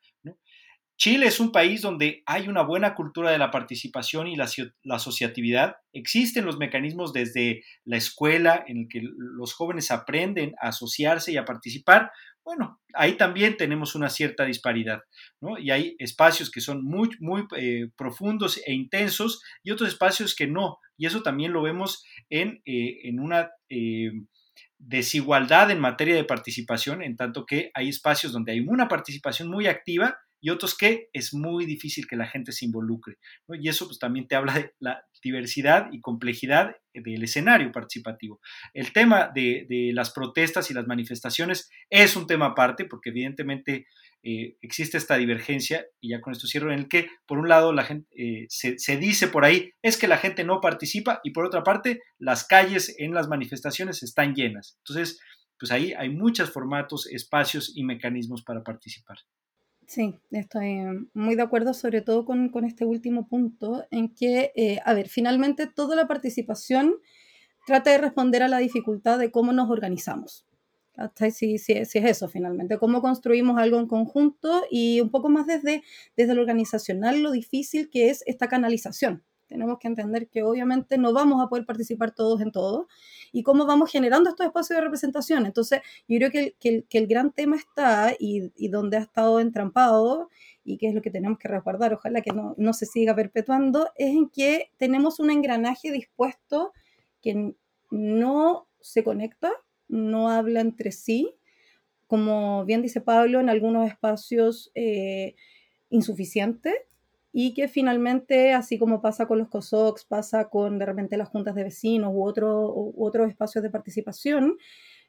Chile 1.00 1.28
es 1.28 1.40
un 1.40 1.54
país 1.54 1.82
donde 1.82 2.24
hay 2.26 2.50
una 2.50 2.62
buena 2.62 2.94
cultura 2.94 3.32
de 3.32 3.38
la 3.38 3.52
participación 3.52 4.28
y 4.28 4.36
la, 4.36 4.50
asociatividad. 4.90 5.78
Existen 5.94 6.44
los 6.44 6.58
mecanismos 6.58 7.14
desde 7.14 7.64
la 7.86 7.96
escuela 7.96 8.66
en 8.68 8.80
el 8.80 8.88
que 8.90 9.02
los 9.02 9.54
jóvenes 9.54 9.92
aprenden 9.92 10.56
a 10.62 10.68
asociarse 10.68 11.32
y 11.32 11.38
a 11.38 11.46
participar. 11.46 12.12
Bueno, 12.44 12.82
ahí 12.94 13.14
también 13.14 13.56
tenemos 13.56 13.96
una 13.96 14.10
cierta 14.10 14.44
disparidad, 14.44 15.00
¿no? 15.40 15.58
Y 15.58 15.72
hay 15.72 15.96
espacios 16.00 16.52
que 16.52 16.60
son 16.60 16.84
muy, 16.84 17.12
muy 17.22 17.46
eh, 17.56 17.88
profundos 17.96 18.62
e 18.66 18.74
intensos 18.74 19.42
y 19.64 19.72
otros 19.72 19.88
espacios 19.88 20.36
que 20.36 20.48
no. 20.48 20.80
Y 20.98 21.06
eso 21.06 21.24
también 21.24 21.54
lo 21.54 21.62
vemos 21.62 22.04
en, 22.30 22.62
eh, 22.66 23.00
en 23.04 23.22
una... 23.22 23.52
Eh, 23.70 24.12
desigualdad 24.82 25.72
en 25.72 25.80
materia 25.80 26.16
de 26.16 26.24
participación, 26.24 27.02
en 27.02 27.18
tanto 27.18 27.46
que 27.46 27.70
hay 27.74 27.90
espacios 27.90 28.32
donde 28.32 28.54
hay 28.54 28.62
una 28.62 28.88
participación 28.88 29.50
muy 29.50 29.68
activa 29.68 30.18
y 30.42 30.50
otros 30.50 30.76
que 30.78 31.10
es 31.14 31.34
muy 31.34 31.66
difícil 31.66 32.08
que 32.08 32.16
la 32.16 32.28
gente 32.28 32.52
se 32.52 32.66
involucre. 32.66 33.18
Y 33.60 33.70
eso 33.70 33.86
pues, 33.86 34.00
también 34.00 34.28
te 34.28 34.36
habla 34.36 34.54
de 34.54 34.74
la 34.80 35.04
diversidad 35.22 35.90
y 35.92 36.00
complejidad 36.02 36.76
del 36.94 37.24
escenario 37.24 37.72
participativo. 37.72 38.40
El 38.74 38.94
tema 38.94 39.32
de, 39.34 39.92
las 39.94 40.12
protestas 40.12 40.72
y 40.72 40.74
las 40.74 40.88
manifestaciones 40.88 41.70
es 41.90 42.16
un 42.16 42.28
tema 42.28 42.48
aparte, 42.48 42.86
porque 42.86 43.10
evidentemente 43.10 43.88
eh, 44.24 44.58
existe 44.62 44.98
esta 44.98 45.18
divergencia, 45.18 45.86
y 46.00 46.10
ya 46.10 46.22
con 46.22 46.34
esto 46.34 46.48
cierro, 46.48 46.72
en 46.72 46.80
el 46.80 46.88
que, 46.88 47.10
por 47.26 47.38
un 47.38 47.50
lado, 47.50 47.74
la 47.74 47.84
gente, 47.84 48.08
eh, 48.18 48.46
se, 48.50 48.80
se, 48.80 48.98
dice 48.98 49.28
por 49.28 49.46
ahí, 49.46 49.72
es 49.82 49.98
que 49.98 50.08
la 50.08 50.18
gente 50.18 50.44
no 50.44 50.62
participa, 50.62 51.20
y 51.24 51.32
por 51.32 51.46
otra 51.46 51.64
parte, 51.64 52.02
las 52.18 52.46
calles 52.46 52.96
en 52.98 53.14
las 53.14 53.28
manifestaciones 53.28 54.04
están 54.04 54.36
llenas. 54.36 54.78
Entonces, 54.80 55.20
pues 55.60 55.72
ahí 55.72 55.94
hay 55.94 56.10
muchos 56.10 56.52
formatos, 56.52 57.06
espacios 57.08 57.72
y 57.76 57.84
mecanismos 57.84 58.44
para 58.44 58.64
participar. 58.64 59.18
Sí, 59.90 60.20
estoy 60.30 61.10
muy 61.16 61.34
de 61.34 61.42
acuerdo, 61.42 61.74
sobre 61.74 62.04
todo 62.04 62.24
con, 62.24 62.52
este 62.64 62.86
último 62.86 63.28
punto, 63.28 63.88
en 63.90 64.14
que, 64.14 64.52
eh, 64.56 64.80
a 64.86 64.94
ver, 64.94 65.10
finalmente 65.10 65.66
toda 65.66 65.96
la 65.96 66.08
participación 66.08 66.98
trata 67.66 67.90
de 67.90 67.98
responder 67.98 68.44
a 68.44 68.48
la 68.50 68.60
dificultad 68.60 69.18
de 69.18 69.32
cómo 69.32 69.52
nos 69.52 69.72
organizamos. 69.72 70.46
Hasta 70.96 71.32
si, 71.32 71.58
si, 71.58 71.74
es 71.74 71.96
eso 71.96 72.28
finalmente, 72.28 72.78
cómo 72.78 73.02
construimos 73.02 73.58
algo 73.60 73.80
en 73.80 73.88
conjunto 73.88 74.64
y 74.70 75.02
un 75.02 75.10
poco 75.10 75.30
más 75.30 75.48
desde, 75.48 75.82
desde 76.16 76.36
lo 76.36 76.42
organizacional, 76.42 77.24
lo 77.24 77.32
difícil 77.32 77.90
que 77.90 78.12
es 78.12 78.22
esta 78.28 78.48
canalización. 78.48 79.24
Tenemos 79.50 79.80
que 79.80 79.88
entender 79.88 80.30
que 80.30 80.44
obviamente 80.44 81.00
no 81.00 81.12
vamos 81.12 81.44
a 81.44 81.50
poder 81.50 81.66
participar 81.66 82.14
todos 82.14 82.40
en 82.40 82.52
todo 82.52 82.88
y 83.32 83.42
cómo 83.42 83.66
vamos 83.66 83.92
generando 83.92 84.30
estos 84.30 84.46
espacios 84.46 84.78
de 84.78 84.84
representación. 84.86 85.48
Entonces, 85.48 85.82
yo 86.08 86.18
creo 86.20 86.32
que 86.32 86.56
el, 86.62 86.86
que 86.88 87.06
gran 87.08 87.34
tema 87.34 87.56
está 87.56 88.14
y, 88.18 88.52
y, 88.56 88.70
donde 88.70 88.98
ha 88.98 89.02
estado 89.02 89.40
entrampado 89.40 90.30
y 90.64 90.78
que 90.78 90.88
es 90.88 90.94
lo 90.94 91.02
que 91.02 91.10
tenemos 91.10 91.40
que 91.40 91.48
resguardar, 91.48 91.96
ojalá 91.96 92.22
que 92.22 92.32
no, 92.32 92.54
no 92.58 92.74
se 92.74 92.86
siga 92.86 93.16
perpetuando, 93.16 93.90
es 93.96 94.16
en 94.16 94.30
que 94.30 94.72
tenemos 94.78 95.20
un 95.20 95.32
engranaje 95.32 95.92
dispuesto 95.92 96.72
que 97.22 97.56
no 97.90 98.68
se 98.80 99.04
conecta, 99.04 99.52
no 99.88 100.30
habla 100.30 100.62
entre 100.62 100.92
sí, 100.92 101.36
como 102.06 102.66
bien 102.66 102.84
dice 102.84 103.02
Pablo, 103.02 103.40
en 103.40 103.50
algunos 103.50 103.88
espacios 103.88 104.72
eh, 104.76 105.36
insuficientes 105.90 106.76
y 107.32 107.54
que 107.54 107.68
finalmente, 107.68 108.54
así 108.54 108.78
como 108.80 109.02
pasa 109.02 109.28
con 109.28 109.38
los 109.38 109.50
COSOCs, 109.50 110.06
pasa 110.06 110.50
con 110.50 110.80
de 110.80 110.86
repente 110.86 111.18
las 111.18 111.30
juntas 111.30 111.56
de 111.56 111.64
vecinos 111.64 112.12
u, 112.14 112.24
otro, 112.24 112.92
otros 112.98 113.30
espacios 113.30 113.64
de 113.64 113.70
participación, 113.70 114.58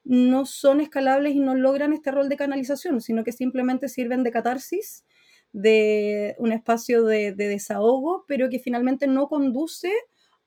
no 0.04 0.46
son 0.46 0.80
escalables 0.80 1.34
y 1.34 1.40
no 1.40 1.54
logran 1.54 1.92
este 1.92 2.10
rol 2.10 2.28
de 2.28 2.36
canalización, 2.36 3.00
sino 3.00 3.24
que 3.24 3.32
simplemente 3.32 3.88
sirven 3.88 4.22
de 4.22 4.30
catarsis 4.30 5.04
de 5.52 6.36
un 6.38 6.52
espacio 6.52 7.04
de, 7.04 7.32
desahogo, 7.32 8.24
pero 8.28 8.48
que 8.48 8.58
finalmente 8.60 9.06
no 9.06 9.28
conduce 9.28 9.92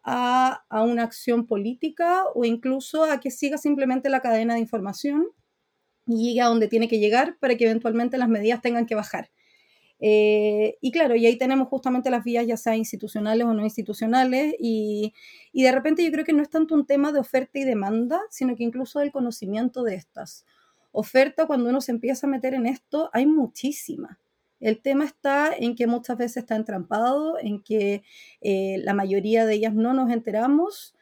a, 0.03 0.63
a, 0.69 0.83
una 0.83 1.03
acción 1.03 1.45
política 1.45 2.23
o 2.35 2.45
incluso 2.45 3.03
a 3.03 3.19
que 3.19 3.31
siga 3.31 3.57
simplemente 3.57 4.09
la 4.09 4.21
cadena 4.21 4.53
de 4.55 4.61
información 4.61 5.27
y 6.05 6.27
llegue 6.27 6.41
a 6.41 6.47
donde 6.47 6.67
tiene 6.67 6.87
que 6.87 6.99
llegar 6.99 7.37
para 7.39 7.55
que 7.55 7.65
eventualmente 7.65 8.17
las 8.17 8.29
medidas 8.29 8.61
tengan 8.61 8.85
que 8.85 8.95
bajar. 8.95 9.29
Eh, 10.05 10.77
y 10.81 10.91
claro, 10.91 11.15
y 11.15 11.25
ahí 11.25 11.37
tenemos 11.37 11.69
justamente 11.69 12.09
las 12.09 12.25
vías 12.25 12.45
ya 12.45 12.57
sea 12.57 12.75
institucionales 12.75 13.47
o 13.47 13.53
no 13.53 13.63
institucionales 13.63 14.53
y, 14.59 15.13
y, 15.53 15.63
de 15.63 15.71
repente 15.71 16.03
yo 16.03 16.11
creo 16.11 16.25
que 16.25 16.33
no 16.33 16.41
es 16.43 16.49
tanto 16.49 16.75
un 16.75 16.85
tema 16.85 17.13
de 17.13 17.21
oferta 17.21 17.57
y 17.57 17.63
demanda, 17.63 18.19
sino 18.29 18.57
que 18.57 18.65
incluso 18.65 18.99
del 18.99 19.13
conocimiento 19.13 19.81
de 19.81 19.95
estas. 19.95 20.45
Oferta, 20.91 21.47
cuando 21.47 21.69
uno 21.69 21.79
se 21.79 21.93
empieza 21.93 22.27
a 22.27 22.29
meter 22.29 22.53
en 22.53 22.65
esto, 22.65 23.09
hay 23.13 23.25
muchísima. 23.25 24.19
El 24.59 24.81
tema 24.81 25.05
está 25.05 25.53
en 25.57 25.73
que 25.73 25.87
muchas 25.87 26.17
veces 26.17 26.37
está 26.37 26.57
entrampado, 26.57 27.39
en 27.39 27.63
que 27.63 28.03
eh, 28.41 28.79
la 28.83 28.93
mayoría 28.93 29.45
de 29.45 29.53
ellas 29.53 29.73
no 29.73 29.93
nos 29.93 30.11
enteramos 30.11 30.95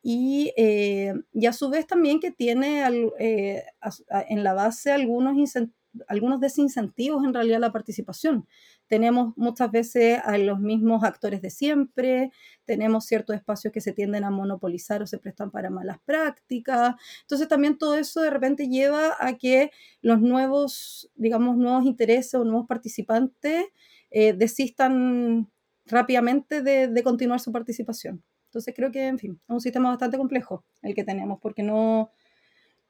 y, 0.00 0.52
eh, 0.56 1.12
y, 1.32 1.46
a 1.46 1.52
su 1.52 1.70
vez 1.70 1.88
también 1.88 2.20
que 2.20 2.30
tiene 2.30 2.84
en 2.86 4.44
la 4.44 4.52
base 4.54 4.92
algunos 4.92 5.36
incentivos 5.36 5.83
algunos 6.08 6.40
desincentivos 6.40 7.24
en 7.24 7.34
realidad 7.34 7.60
la 7.60 7.72
participación. 7.72 8.46
Tenemos 8.86 9.32
muchas 9.36 9.70
veces 9.70 10.20
a 10.24 10.38
los 10.38 10.60
mismos 10.60 11.04
actores 11.04 11.40
de 11.42 11.50
siempre, 11.50 12.30
tenemos 12.64 13.06
ciertos 13.06 13.36
espacios 13.36 13.72
que 13.72 13.80
se 13.80 13.92
tienden 13.92 14.24
a 14.24 14.30
monopolizar 14.30 15.02
o 15.02 15.06
se 15.06 15.18
prestan 15.18 15.50
para 15.50 15.70
malas 15.70 15.98
prácticas. 16.04 16.94
Entonces 17.22 17.48
también 17.48 17.78
todo 17.78 17.96
eso 17.96 18.20
de 18.20 18.30
repente 18.30 18.68
lleva 18.68 19.16
a 19.18 19.36
que 19.38 19.70
los 20.02 20.20
nuevos, 20.20 21.10
digamos, 21.14 21.56
nuevos 21.56 21.84
intereses 21.84 22.34
o 22.34 22.44
nuevos 22.44 22.66
participantes 22.66 23.66
eh, 24.10 24.32
desistan 24.32 25.50
rápidamente 25.86 26.62
de, 26.62 27.02
continuar 27.02 27.40
su 27.40 27.52
participación. 27.52 28.22
Entonces 28.46 28.74
creo 28.74 28.90
que, 28.92 29.06
en 29.06 29.18
fin, 29.18 29.40
es 29.42 29.52
un 29.52 29.60
sistema 29.60 29.88
bastante 29.90 30.16
complejo 30.16 30.64
el 30.82 30.94
que 30.94 31.04
tenemos, 31.04 31.40
porque 31.40 31.62
no, 31.62 32.10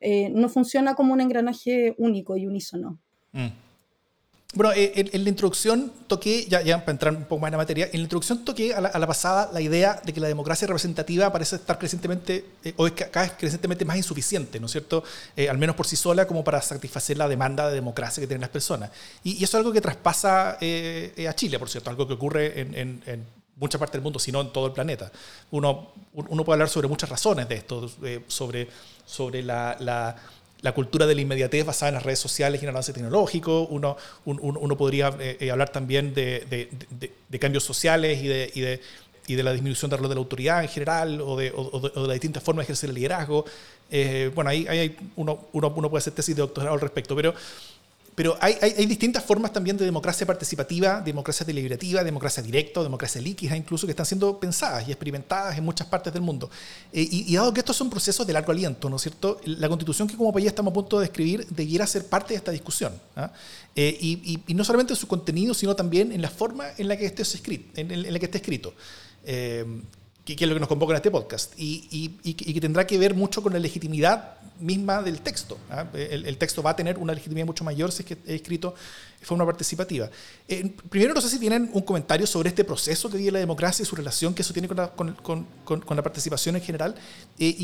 eh, 0.07 0.29
no 0.29 0.51
funciona 0.51 0.95
como 0.95 1.15
un 1.15 1.23
engranaje 1.23 1.95
único 1.97 2.37
y 2.37 2.47
unísono. 2.47 2.99
Mm. 3.33 3.47
Bueno, 4.53 4.73
eh, 4.77 4.93
en, 4.95 5.25
la 5.25 5.31
introducción 5.31 5.91
toqué, 6.07 6.45
ya, 6.47 6.61
ya, 6.61 6.79
para 6.81 6.93
entrar 6.93 7.17
un 7.17 7.25
poco 7.25 7.41
más 7.41 7.49
en 7.49 7.53
la 7.53 7.59
materia, 7.59 7.87
en 7.87 8.01
la 8.01 8.03
introducción 8.03 8.45
toqué 8.45 8.75
a 8.75 8.83
la, 8.83 9.07
pasada 9.07 9.51
la 9.51 9.63
idea 9.63 10.01
de 10.05 10.13
que 10.13 10.21
la 10.21 10.29
democracia 10.29 10.69
representativa 10.69 11.33
parece 11.33 11.57
estar 11.57 11.79
crecientemente, 11.79 12.45
eh, 12.63 12.75
o 12.77 12.87
es 12.87 12.93
cada 12.93 13.23
vez 13.23 13.33
crecientemente 13.39 13.87
más 13.87 13.97
insuficiente, 13.97 14.61
¿no 14.61 14.67
es 14.67 14.73
cierto? 14.73 15.03
al 15.49 15.57
menos 15.57 15.75
por 15.75 15.87
sí 15.87 15.97
sola, 15.97 16.27
como 16.27 16.45
para 16.45 16.61
satisfacer 16.61 17.17
la 17.17 17.27
demanda 17.27 17.69
de 17.69 17.75
democracia 17.75 18.21
que 18.21 18.27
tienen 18.27 18.43
las 18.43 18.51
personas. 18.51 18.91
Y, 19.25 19.37
eso 19.43 19.45
es 19.45 19.55
algo 19.55 19.73
que 19.73 19.81
traspasa 19.81 20.59
a 20.61 21.35
Chile, 21.35 21.59
por 21.59 21.71
cierto, 21.71 21.89
algo 21.89 22.07
que 22.07 22.13
ocurre 22.13 22.61
en, 22.61 23.03
en 23.07 23.25
mucha 23.57 23.79
parte 23.79 23.99
del 23.99 24.03
mundo, 24.03 24.19
sino 24.19 24.41
en 24.41 24.53
todo 24.53 24.67
el 24.67 24.73
planeta. 24.73 25.11
Uno, 25.51 25.93
uno 26.13 26.45
puede 26.45 26.57
hablar 26.57 26.69
sobre 26.69 26.89
muchas 26.89 27.09
razones 27.09 27.49
de 27.49 27.55
esto, 27.55 27.91
sobre 28.27 28.69
sobre 29.05 29.43
la, 29.43 29.77
la, 29.81 30.73
cultura 30.75 31.07
de 31.07 31.15
la 31.15 31.21
inmediatez 31.21 31.65
basada 31.65 31.91
en 31.91 31.95
las 31.95 32.03
redes 32.03 32.19
sociales 32.19 32.61
y 32.61 32.65
en 32.65 32.71
el 32.71 32.75
avance 32.75 32.93
tecnológico. 32.93 33.67
Uno, 33.67 33.97
uno 34.25 34.77
podría 34.77 35.15
eh, 35.21 35.37
eh, 35.41 35.51
hablar 35.51 35.71
también 35.71 36.15
de, 36.15 36.47
de, 36.49 37.11
de, 37.29 37.39
cambios 37.39 37.65
sociales 37.65 38.23
y 38.23 38.29
de, 38.29 38.51
y 38.55 38.61
de, 38.61 38.81
y 39.27 39.35
de 39.35 39.43
la 39.43 39.53
disminución 39.53 39.91
del 39.91 40.01
rol 40.01 40.09
de 40.09 40.15
la 40.15 40.21
autoridad 40.21 40.63
en 40.63 40.69
general 40.69 41.21
o 41.21 41.37
de, 41.37 41.53
o, 41.55 41.81
de 41.81 42.09
las 42.09 42.15
distintas 42.15 42.43
formas 42.43 42.63
de 42.63 42.73
ejercer 42.73 42.91
el 42.91 42.97
liderazgo. 42.97 43.45
Eh, 43.91 44.31
bueno, 44.35 44.51
ahí, 44.51 44.67
ahí 44.67 44.97
uno, 45.17 45.47
uno, 45.53 45.73
uno, 45.77 45.91
puede 45.91 46.01
hacer 46.01 46.15
tesis 46.15 46.35
de 46.35 46.41
doctorado 46.41 46.75
al 46.75 46.81
respecto, 46.81 47.15
pero 47.15 47.35
pero 48.15 48.37
hay, 48.41 48.57
hay, 48.61 48.87
distintas 48.87 49.25
formas 49.25 49.53
también 49.53 49.77
de 49.77 49.85
democracia 49.85 50.27
participativa, 50.27 51.01
democracia 51.01 51.45
deliberativa, 51.45 52.05
democracia 52.05 52.43
directa, 52.43 52.83
democracia 52.83 53.21
líquida 53.21 53.57
incluso, 53.57 53.87
que 53.87 53.91
están 53.91 54.07
siendo 54.07 54.39
pensadas 54.39 54.87
y 54.87 54.93
experimentadas 54.93 55.59
en 55.59 55.65
muchas 55.65 55.89
partes 55.89 56.13
del 56.13 56.23
mundo. 56.23 56.49
Eh, 56.93 57.07
y, 57.11 57.35
dado 57.35 57.53
que 57.53 57.61
estos 57.61 57.77
son 57.77 57.91
procesos 57.91 58.25
de 58.27 58.33
largo 58.33 58.53
aliento, 58.53 58.89
¿no 58.89 58.97
es 58.97 59.03
cierto? 59.03 59.41
La 59.45 59.69
constitución 59.69 60.07
que 60.07 60.17
como 60.17 60.33
país 60.33 60.47
estamos 60.47 60.71
a 60.71 60.75
punto 60.75 61.01
de 61.01 61.07
escribir 61.07 61.47
debiera 61.49 61.87
ser 61.87 62.07
parte 62.07 62.35
de 62.35 62.39
esta 62.39 62.53
discusión. 62.53 62.93
¿ah? 63.17 63.33
Eh, 63.75 63.99
y, 64.01 64.55
no 64.55 64.65
solamente 64.65 64.93
en 64.93 64.99
su 64.99 65.09
contenido, 65.09 65.53
sino 65.53 65.75
también 65.75 66.13
en 66.13 66.23
la 66.23 66.31
forma 66.31 66.67
en 66.79 66.87
la 66.87 66.97
que 66.97 67.07
esté 67.07 67.23
escrito. 67.23 67.81
En, 67.81 68.13
la 68.13 68.19
que 68.19 68.27
esté 68.27 68.39
escrito. 68.39 68.75
Eh, 69.25 69.65
que, 70.25 70.33
es 70.33 70.49
lo 70.49 70.55
que 70.55 70.61
nos 70.61 70.69
convoca 70.69 70.93
en 70.93 70.97
este 70.97 71.11
podcast, 71.11 71.53
y, 71.57 72.09
que 72.35 72.61
tendrá 72.61 72.87
que 72.87 72.97
ver 72.99 73.15
mucho 73.15 73.43
con 73.43 73.53
la 73.53 73.59
legitimidad 73.59 74.39
misma 74.59 75.03
del 75.03 75.21
texto. 75.21 75.59
¿ah? 75.71 75.87
El, 75.93 76.39
texto 76.39 76.63
va 76.63 76.71
a 76.71 76.77
tener 76.77 76.97
una 76.99 77.13
legitimidad 77.13 77.47
mucho 77.47 77.65
mayor 77.65 77.93
si 77.93 78.03
es 78.03 78.07
que 78.07 78.15
es 78.15 78.41
escrito 78.41 78.75
de 79.21 79.27
forma 79.27 79.45
participativa. 79.45 80.09
Eh, 80.49 80.73
primero, 80.89 81.13
no 81.13 81.21
sé 81.21 81.29
si 81.29 81.39
tienen 81.39 81.71
un 81.73 81.83
comentario 81.83 82.27
sobre 82.27 82.49
este 82.49 82.65
proceso 82.65 83.11
que 83.11 83.19
vive 83.19 83.33
la 83.33 83.39
democracia 83.39 83.83
y 83.83 83.87
su 83.87 83.97
relación 83.97 84.33
que 84.33 84.43
eso 84.43 84.53
tiene 84.55 84.69
con 84.69 84.77
la, 84.79 84.89
con, 84.89 85.47
con, 85.65 85.97
la 85.97 86.03
participación 86.03 86.57
en 86.57 86.63
general. 86.63 86.95
Eh, 87.39 87.55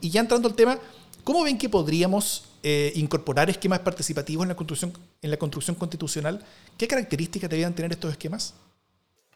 y, 0.00 0.10
ya 0.10 0.20
entrando 0.20 0.48
al 0.48 0.54
tema, 0.54 0.78
¿cómo 1.24 1.42
ven 1.44 1.56
que 1.56 1.70
podríamos 1.70 2.44
eh, 2.62 2.92
incorporar 2.96 3.48
esquemas 3.48 3.78
participativos 3.78 4.44
en 4.44 4.48
la, 4.48 4.54
construcción, 4.54 4.92
en 5.22 5.30
la 5.30 5.38
construcción 5.38 5.76
constitucional? 5.76 6.44
¿Qué 6.76 6.86
características 6.86 7.48
deberían 7.48 7.74
tener 7.74 7.92
estos 7.92 8.10
esquemas? 8.10 8.54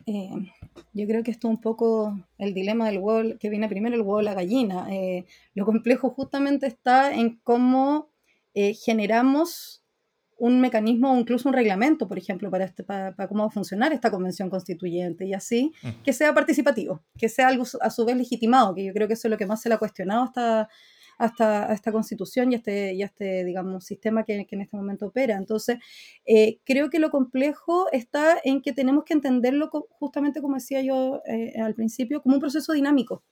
Eh, 0.06 0.30
yo 0.92 1.06
creo 1.06 1.24
que 1.24 1.32
esto 1.32 1.48
es 1.48 1.54
un 1.54 1.60
poco 1.60 2.16
el 2.38 2.54
dilema 2.54 2.86
del 2.86 2.98
huevo, 2.98 3.36
que 3.38 3.50
viene 3.50 3.68
primero 3.68 3.94
el 3.94 4.02
huevo 4.02 4.18
o 4.18 4.22
la 4.22 4.34
gallina. 4.34 4.86
Eh, 4.90 5.26
lo 5.54 5.66
complejo 5.66 6.10
justamente 6.10 6.66
está 6.66 7.12
en 7.12 7.40
cómo 7.42 8.08
eh, 8.54 8.74
generamos 8.74 9.82
un 10.38 10.60
mecanismo 10.60 11.12
o 11.12 11.18
incluso 11.18 11.48
un 11.48 11.54
reglamento, 11.54 12.06
por 12.06 12.18
ejemplo, 12.18 12.50
para, 12.50 12.64
este, 12.64 12.84
para, 12.84 13.14
cómo 13.26 13.44
va 13.44 13.48
a 13.48 13.52
funcionar 13.52 13.92
esta 13.92 14.10
convención 14.10 14.50
constituyente 14.50 15.24
y 15.26 15.32
así, 15.32 15.72
mm. 15.82 16.02
que 16.04 16.12
sea 16.12 16.34
participativo, 16.34 17.02
que 17.18 17.28
sea 17.28 17.48
algo 17.48 17.64
a 17.80 17.90
su 17.90 18.04
vez 18.04 18.16
legitimado, 18.16 18.74
que 18.74 18.84
yo 18.84 18.92
creo 18.92 19.08
que 19.08 19.14
eso 19.14 19.28
es 19.28 19.30
lo 19.30 19.38
que 19.38 19.46
más 19.46 19.62
se 19.62 19.70
le 19.70 19.74
ha 19.74 19.78
cuestionado 19.78 20.24
hasta 20.24 20.68
hasta 21.18 21.72
esta 21.72 21.92
constitución 21.92 22.52
y 22.52 22.56
este, 22.56 22.94
y 22.94 23.02
este 23.02 23.44
digamos, 23.44 23.84
sistema 23.84 24.24
que, 24.24 24.46
en 24.50 24.60
este 24.60 24.76
momento 24.76 25.06
opera. 25.06 25.36
Entonces, 25.36 25.78
eh, 26.26 26.58
creo 26.64 26.90
que 26.90 26.98
lo 26.98 27.10
complejo 27.10 27.86
está 27.92 28.38
en 28.44 28.62
que 28.62 28.72
tenemos 28.72 29.04
que 29.04 29.14
entenderlo 29.14 29.70
justamente, 29.90 30.40
como 30.40 30.56
decía 30.56 30.82
yo 30.82 31.22
eh, 31.26 31.60
al 31.60 31.74
principio, 31.74 32.22
como 32.22 32.36
un 32.36 32.40
proceso 32.40 32.72
dinámico 32.72 33.22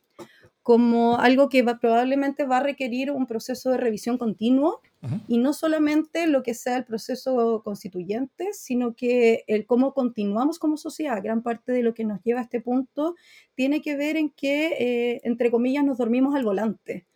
como 0.65 1.19
algo 1.19 1.51
que 1.51 1.63
va, 1.63 1.79
probablemente 1.79 2.47
va 2.47 2.57
a 2.57 2.63
requerir 2.63 3.11
un 3.11 3.27
proceso 3.27 3.71
de 3.71 3.77
revisión 3.77 4.17
continuo 4.17 4.81
y 5.29 5.37
no 5.37 5.53
solamente 5.53 6.27
lo 6.27 6.43
que 6.43 6.55
sea 6.55 6.79
el 6.79 6.87
proceso 6.87 7.61
constituyente, 7.63 8.49
sino 8.55 8.95
que 8.95 9.45
el 9.47 9.67
cómo 9.67 9.93
continuamos 9.93 10.59
como 10.59 10.79
sociedad. 10.79 11.23
Gran 11.23 11.43
parte 11.43 11.73
de 11.73 11.83
lo 11.83 11.93
que 11.93 12.05
nos 12.05 12.23
lleva 12.23 12.41
a 12.41 12.45
este 12.45 12.63
punto 12.63 13.15
tiene 13.55 13.83
que 13.83 13.95
ver 13.95 14.17
en 14.17 14.31
que, 14.31 14.69
eh, 14.79 15.21
entre 15.25 15.51
comillas, 15.51 15.85
nos 15.85 15.99
dormimos 15.99 16.35
al 16.35 16.45
volante. 16.45 17.07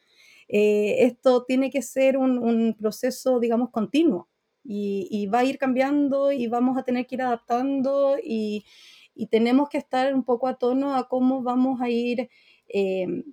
Eh, 0.49 1.05
esto 1.05 1.45
tiene 1.45 1.71
que 1.71 1.83
ser 1.83 2.17
un, 2.17 2.75
proceso, 2.79 3.39
digamos, 3.41 3.71
continuo 3.71 4.29
y, 4.65 5.27
va 5.33 5.41
a 5.41 5.45
ir 5.45 5.59
cambiando 5.59 6.33
y 6.33 6.47
vamos 6.47 6.79
a 6.79 6.83
tener 6.85 7.07
que 7.07 7.17
ir 7.17 7.23
adaptando 7.23 8.17
y, 8.23 8.65
tenemos 9.31 9.69
que 9.69 9.79
estar 9.79 10.15
un 10.15 10.23
poco 10.23 10.47
a 10.47 10.59
tono 10.59 10.95
a 10.95 11.09
cómo 11.09 11.43
vamos 11.43 11.81
a 11.81 11.89
ir 11.89 12.29
eh, 12.69 13.25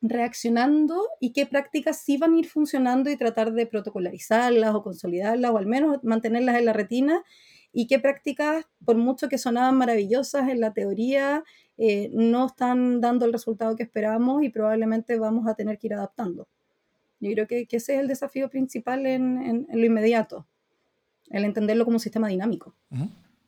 reaccionando 0.00 1.08
y 1.20 1.32
qué 1.32 1.44
prácticas 1.44 2.02
sí 2.04 2.18
van 2.18 2.34
a 2.34 2.38
ir 2.38 2.46
funcionando 2.46 3.10
y 3.10 3.16
tratar 3.16 3.52
de 3.52 3.66
protocolarizarlas 3.66 4.74
o 4.74 4.82
consolidarlas 4.84 5.50
o 5.50 5.58
al 5.58 5.66
menos 5.66 5.98
mantenerlas 6.04 6.56
en 6.56 6.66
la 6.66 6.72
retina 6.72 7.24
y 7.74 7.88
qué 7.88 7.98
prácticas, 7.98 8.66
por 8.84 8.96
mucho 8.96 9.28
que 9.28 9.36
sonaban 9.36 9.76
maravillosas 9.76 10.48
en 10.48 10.60
la 10.60 10.72
teoría, 10.72 11.42
eh, 11.76 12.08
no 12.12 12.46
están 12.46 13.00
dando 13.00 13.26
el 13.26 13.32
resultado 13.32 13.74
que 13.74 13.82
esperábamos 13.82 14.44
y 14.44 14.48
probablemente 14.48 15.18
vamos 15.18 15.48
a 15.48 15.54
tener 15.54 15.78
que 15.78 15.88
ir 15.88 15.94
adaptando. 15.94 16.48
Yo 17.18 17.32
creo 17.32 17.46
que, 17.48 17.66
ese 17.68 17.94
es 17.94 18.00
el 18.00 18.06
desafío 18.06 18.48
principal 18.48 19.06
en, 19.06 19.66
lo 19.72 19.84
inmediato, 19.84 20.46
el 21.30 21.44
entenderlo 21.44 21.84
como 21.84 21.96
un 21.96 22.00
sistema 22.00 22.28
dinámico. 22.28 22.76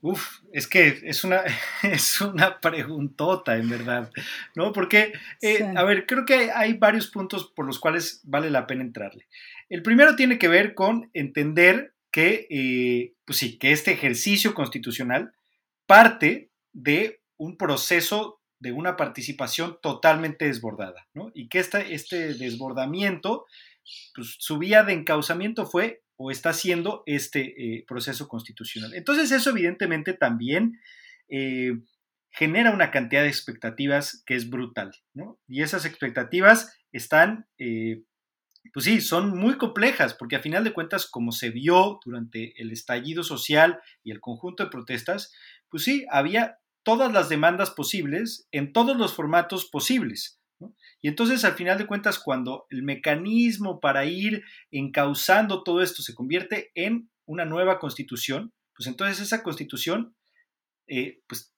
Uf, 0.01 0.41
es 0.53 0.67
que 0.67 1.03
es 1.05 1.23
una, 1.23 1.43
es 1.85 2.21
una 2.21 2.59
preguntota, 2.59 3.57
en 3.57 3.69
verdad, 3.69 4.11
¿no? 4.57 4.73
Porque, 4.73 5.13
eh, 5.41 5.73
a 5.77 5.85
ver, 5.85 6.05
creo 6.05 6.25
que 6.25 6.51
hay 6.51 6.75
varios 6.75 7.07
puntos 7.09 7.53
por 7.55 7.65
los 7.65 7.79
cuales 7.79 8.23
vale 8.25 8.51
la 8.51 8.67
pena 8.67 8.83
entrarle. 8.83 9.29
El 9.69 9.83
primero 9.83 10.17
tiene 10.17 10.39
que 10.39 10.49
ver 10.49 10.75
con 10.75 11.11
entender 11.13 11.96
que, 12.17 12.47
eh, 12.49 13.13
pues 13.27 13.37
sí, 13.37 13.59
que 13.59 13.73
este 13.73 13.93
ejercicio 13.93 14.55
constitucional 14.55 15.35
parte 15.85 16.51
de 16.73 17.21
un 17.37 17.59
proceso 17.59 18.41
de 18.59 18.73
una 18.73 18.97
participación 18.97 19.77
totalmente 19.83 20.47
desbordada, 20.47 21.07
¿no? 21.13 21.31
Y 21.35 21.51
que 21.51 21.59
este 21.59 22.33
desbordamiento, 22.33 23.45
pues, 24.15 24.35
su 24.39 24.57
vía 24.57 24.83
de 24.83 24.95
encauzamiento 24.95 25.67
fue 25.67 26.05
o 26.17 26.31
está 26.31 26.55
siendo 26.55 27.03
este 27.05 27.41
eh, 27.43 27.85
proceso 27.87 28.29
constitucional. 28.29 28.95
Entonces 28.95 29.31
eso 29.31 29.51
evidentemente 29.51 30.15
también 30.15 30.81
eh, 31.29 31.75
genera 32.31 32.71
una 32.71 32.91
cantidad 32.91 33.25
de 33.25 33.29
expectativas 33.29 34.23
que 34.25 34.37
es 34.37 34.49
brutal, 34.49 34.93
¿no? 35.13 35.39
Y 35.47 35.61
esas 35.61 35.85
expectativas 35.85 36.79
están, 36.93 37.47
pues 38.77 38.85
sí, 38.85 39.01
son 39.01 39.31
muy 39.35 39.57
complejas, 39.57 40.13
porque 40.13 40.37
a 40.37 40.41
final 40.41 40.63
de 40.63 40.75
cuentas, 40.75 41.07
como 41.07 41.33
se 41.33 41.49
vio 41.49 41.99
durante 42.05 42.53
el 42.61 42.73
estallido 42.73 43.23
social 43.23 43.81
y 44.05 44.11
el 44.11 44.21
conjunto 44.21 44.65
de 44.65 44.69
protestas, 44.69 45.33
pues 45.71 45.83
sí, 45.83 46.05
había 46.11 46.59
todas 46.83 47.11
las 47.11 47.31
demandas 47.31 47.71
posibles 47.71 48.47
en 48.51 48.75
todos 48.75 48.95
los 48.99 49.15
formatos 49.15 49.65
posibles. 49.65 50.43
Y 51.01 51.09
entonces, 51.09 51.43
al 51.47 51.55
final 51.55 51.79
de 51.79 51.87
cuentas, 51.87 52.19
cuando 52.19 52.67
el 52.69 52.83
mecanismo 52.83 53.81
para 53.81 54.05
ir 54.05 54.45
encauzando 54.71 55.63
todo 55.63 55.81
esto 55.81 56.03
se 56.03 56.15
convierte 56.15 56.71
en 56.75 57.09
una 57.25 57.47
nueva 57.47 57.79
constitución, 57.79 58.53
pues 58.75 58.89
entonces 58.89 59.21
esa 59.21 59.43
constitución 59.43 60.15
eh, 60.87 61.23
pues, 61.27 61.51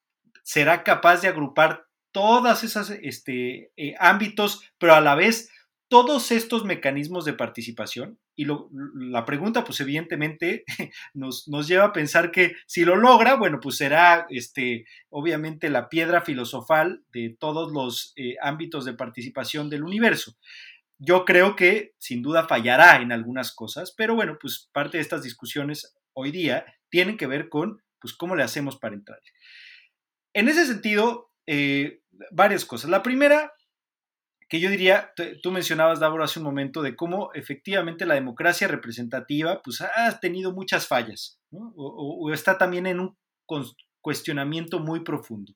será 0.45 0.85
capaz 0.85 1.23
de 1.23 1.27
agrupar 1.27 1.89
todos 2.13 2.63
esos 2.63 2.91
este, 2.91 3.73
eh, 3.77 3.97
ámbitos, 3.99 4.63
pero 4.79 4.95
a 4.95 5.01
la 5.01 5.17
vez 5.17 5.51
todos 5.89 6.31
estos 6.31 6.65
mecanismos 6.65 7.25
de 7.25 7.33
participación. 7.33 8.19
Y 8.37 8.47
la 8.95 9.25
pregunta, 9.25 9.65
pues 9.65 9.81
evidentemente, 9.81 10.65
nos, 11.15 11.49
nos, 11.49 11.67
lleva 11.67 11.87
a 11.87 11.93
pensar 11.93 12.31
que 12.31 12.55
si 12.67 12.85
lo 12.85 12.97
logra, 12.97 13.35
bueno, 13.35 13.59
pues 13.61 13.77
será 13.77 14.27
este, 14.31 14.87
obviamente 15.09 15.71
la 15.71 15.89
piedra 15.89 16.21
filosofal 16.21 17.03
de 17.13 17.37
todos 17.39 17.73
los 17.73 18.13
eh, 18.17 18.37
ámbitos 18.41 18.85
de 18.85 18.95
participación 18.95 19.71
del 19.71 19.83
universo. 19.83 20.37
Yo 20.99 21.25
creo 21.25 21.57
que 21.57 21.95
sin 21.99 22.23
duda 22.23 22.47
fallará 22.47 23.01
en 23.01 23.13
algunas 23.13 23.53
cosas, 23.53 23.93
pero 23.97 24.15
bueno, 24.15 24.37
pues 24.41 24.69
parte 24.73 24.99
de 24.99 25.03
estas 25.03 25.23
discusiones 25.23 25.97
hoy 26.13 26.33
día 26.33 26.67
tienen 26.91 27.17
que 27.17 27.27
ver 27.27 27.49
con, 27.49 27.83
pues, 28.01 28.15
cómo 28.15 28.37
le 28.37 28.43
hacemos 28.43 28.77
para 28.77 28.95
entrar. 28.95 29.21
En 30.35 30.49
ese 30.49 30.67
sentido, 30.67 31.33
eh, 31.47 32.03
varias 32.31 32.65
cosas. 32.65 32.91
La 32.91 33.03
primera, 33.03 33.53
que 34.49 34.61
yo 34.61 34.71
diría, 34.71 35.13
tú 35.43 35.51
mencionabas, 35.51 36.01
Davor, 36.01 36.23
hace 36.23 36.39
un 36.39 36.47
momento, 36.47 36.83
de 36.83 36.97
cómo 36.97 37.31
efectivamente 37.35 38.07
la 38.07 38.15
democracia 38.15 38.67
representativa 38.67 39.61
pues, 39.63 39.83
ha 39.83 40.21
tenido 40.21 40.53
muchas 40.53 40.87
fallas, 40.87 41.39
o, 41.51 42.31
está 42.33 42.57
también 42.57 42.87
en 42.87 43.01
un 43.01 43.17
cuestionamiento 44.01 44.81
muy 44.81 45.01
profundo. 45.01 45.53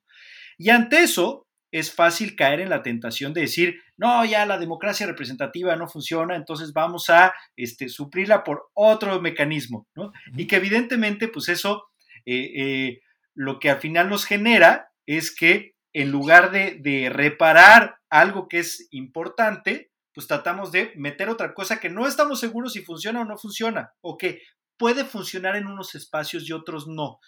Y 0.57 0.69
ante 0.69 1.01
eso, 1.01 1.47
es 1.71 1.91
fácil 1.91 2.35
caer 2.35 2.59
en 2.59 2.69
la 2.69 2.83
tentación 2.83 3.33
de 3.33 3.41
decir, 3.41 3.81
no, 3.97 4.23
ya 4.25 4.45
la 4.45 4.59
democracia 4.59 5.07
representativa 5.07 5.75
no 5.75 5.87
funciona, 5.87 6.35
entonces 6.35 6.71
vamos 6.71 7.09
a 7.09 7.33
este, 7.55 7.89
suplirla 7.89 8.43
por 8.43 8.69
otro 8.75 9.19
mecanismo, 9.19 9.87
¿no? 9.95 10.11
Y 10.37 10.45
que 10.45 10.57
evidentemente, 10.57 11.27
pues 11.29 11.49
eso, 11.49 11.87
eh, 12.27 12.51
eh, 12.55 12.99
lo 13.33 13.59
que 13.59 13.71
al 13.71 13.79
final 13.79 14.07
nos 14.07 14.25
genera 14.25 14.91
es 15.07 15.35
que 15.35 15.73
en 15.93 16.11
lugar 16.11 16.51
de, 16.51 16.77
de 16.79 17.09
reparar 17.09 17.97
algo 18.13 18.47
que 18.47 18.59
es 18.59 18.87
importante, 18.91 19.91
pues 20.13 20.27
tratamos 20.27 20.71
de 20.71 20.93
meter 20.95 21.29
otra 21.29 21.55
cosa 21.55 21.79
que 21.79 21.89
no 21.89 22.05
estamos 22.05 22.39
seguros 22.39 22.73
si 22.73 22.83
funciona 22.83 23.21
o 23.21 23.25
no 23.25 23.37
funciona, 23.37 23.93
o 24.01 24.17
que 24.17 24.43
puede 24.77 25.03
funcionar 25.03 25.55
en 25.55 25.65
unos 25.65 25.95
espacios 25.95 26.47
y 26.47 26.53
otros 26.53 26.87
no. 26.87 27.19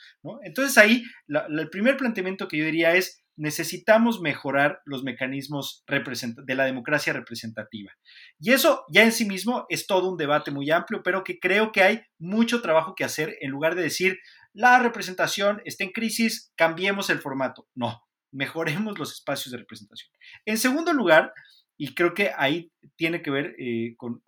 Entonces 0.43 0.77
ahí 0.77 1.03
el 1.27 1.69
primer 1.71 1.97
planteamiento 1.97 2.47
que 2.47 2.57
yo 2.57 2.65
diría 2.65 2.95
es, 2.95 3.23
necesitamos 3.35 4.21
mejorar 4.21 4.81
los 4.85 5.03
mecanismos 5.03 5.83
de 5.87 6.55
la 6.55 6.65
democracia 6.65 7.13
representativa. 7.13 7.91
Y 8.39 8.53
eso 8.53 8.85
ya 8.89 9.03
en 9.03 9.11
sí 9.11 9.25
mismo 9.25 9.65
es 9.69 9.87
todo 9.87 10.09
un 10.09 10.17
debate 10.17 10.51
muy 10.51 10.69
amplio, 10.69 11.01
pero 11.03 11.23
que 11.23 11.39
creo 11.39 11.71
que 11.71 11.81
hay 11.81 12.01
mucho 12.19 12.61
trabajo 12.61 12.93
que 12.95 13.03
hacer 13.03 13.35
en 13.41 13.49
lugar 13.49 13.75
de 13.75 13.81
decir, 13.81 14.19
la 14.53 14.79
representación 14.79 15.61
está 15.65 15.83
en 15.83 15.91
crisis, 15.91 16.53
cambiemos 16.55 17.09
el 17.09 17.19
formato. 17.19 17.67
No, 17.75 18.04
mejoremos 18.35 18.99
los 18.99 19.13
espacios 19.13 19.51
de 19.51 19.59
representación. 19.59 20.11
En 20.45 20.57
segundo 20.57 20.93
lugar, 20.93 21.33
y 21.77 21.93
creo 21.93 22.13
que 22.13 22.31
ahí 22.37 22.71
tiene 22.95 23.21
que 23.21 23.31
ver 23.31 23.55
eh, 23.57 23.95
con, 23.97 24.21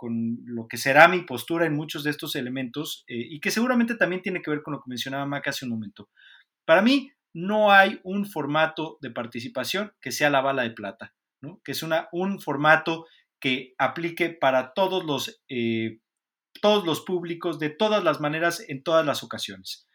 lo 0.46 0.68
que 0.68 0.78
será 0.78 1.08
mi 1.08 1.22
postura 1.22 1.66
en 1.66 1.76
muchos 1.76 2.04
de 2.04 2.12
estos 2.12 2.36
elementos 2.36 3.06
eh, 3.08 3.16
y 3.18 3.40
que 3.40 3.52
seguramente 3.52 3.96
también 3.96 4.22
tiene 4.22 4.42
que 4.42 4.52
ver 4.52 4.64
con 4.64 4.74
lo 4.74 4.80
que 4.80 4.90
mencionaba 4.90 5.26
Mac 5.26 5.48
hace 5.48 5.66
un 5.66 5.72
momento. 5.72 6.10
Para 6.66 6.82
mí, 6.82 7.12
no 7.34 7.72
hay 7.72 8.00
un 8.04 8.26
formato 8.26 8.98
de 9.02 9.12
participación 9.12 9.94
que 10.02 10.12
sea 10.12 10.30
la 10.30 10.42
bala 10.42 10.64
de 10.64 10.72
plata, 10.72 11.14
que 11.64 11.72
es 11.72 11.84
una, 11.84 12.10
un 12.12 12.42
formato 12.42 13.06
que 13.40 13.76
aplique 13.78 14.30
para 14.30 14.74
todos 14.74 15.06
los, 15.06 15.42
eh, 15.48 16.00
todos 16.62 16.86
los 16.86 17.02
públicos, 17.02 17.60
de 17.60 17.70
todas 17.70 18.04
las 18.04 18.20
maneras, 18.20 18.64
en 18.68 18.84
todas 18.84 19.06
las 19.06 19.24
ocasiones. 19.24 19.87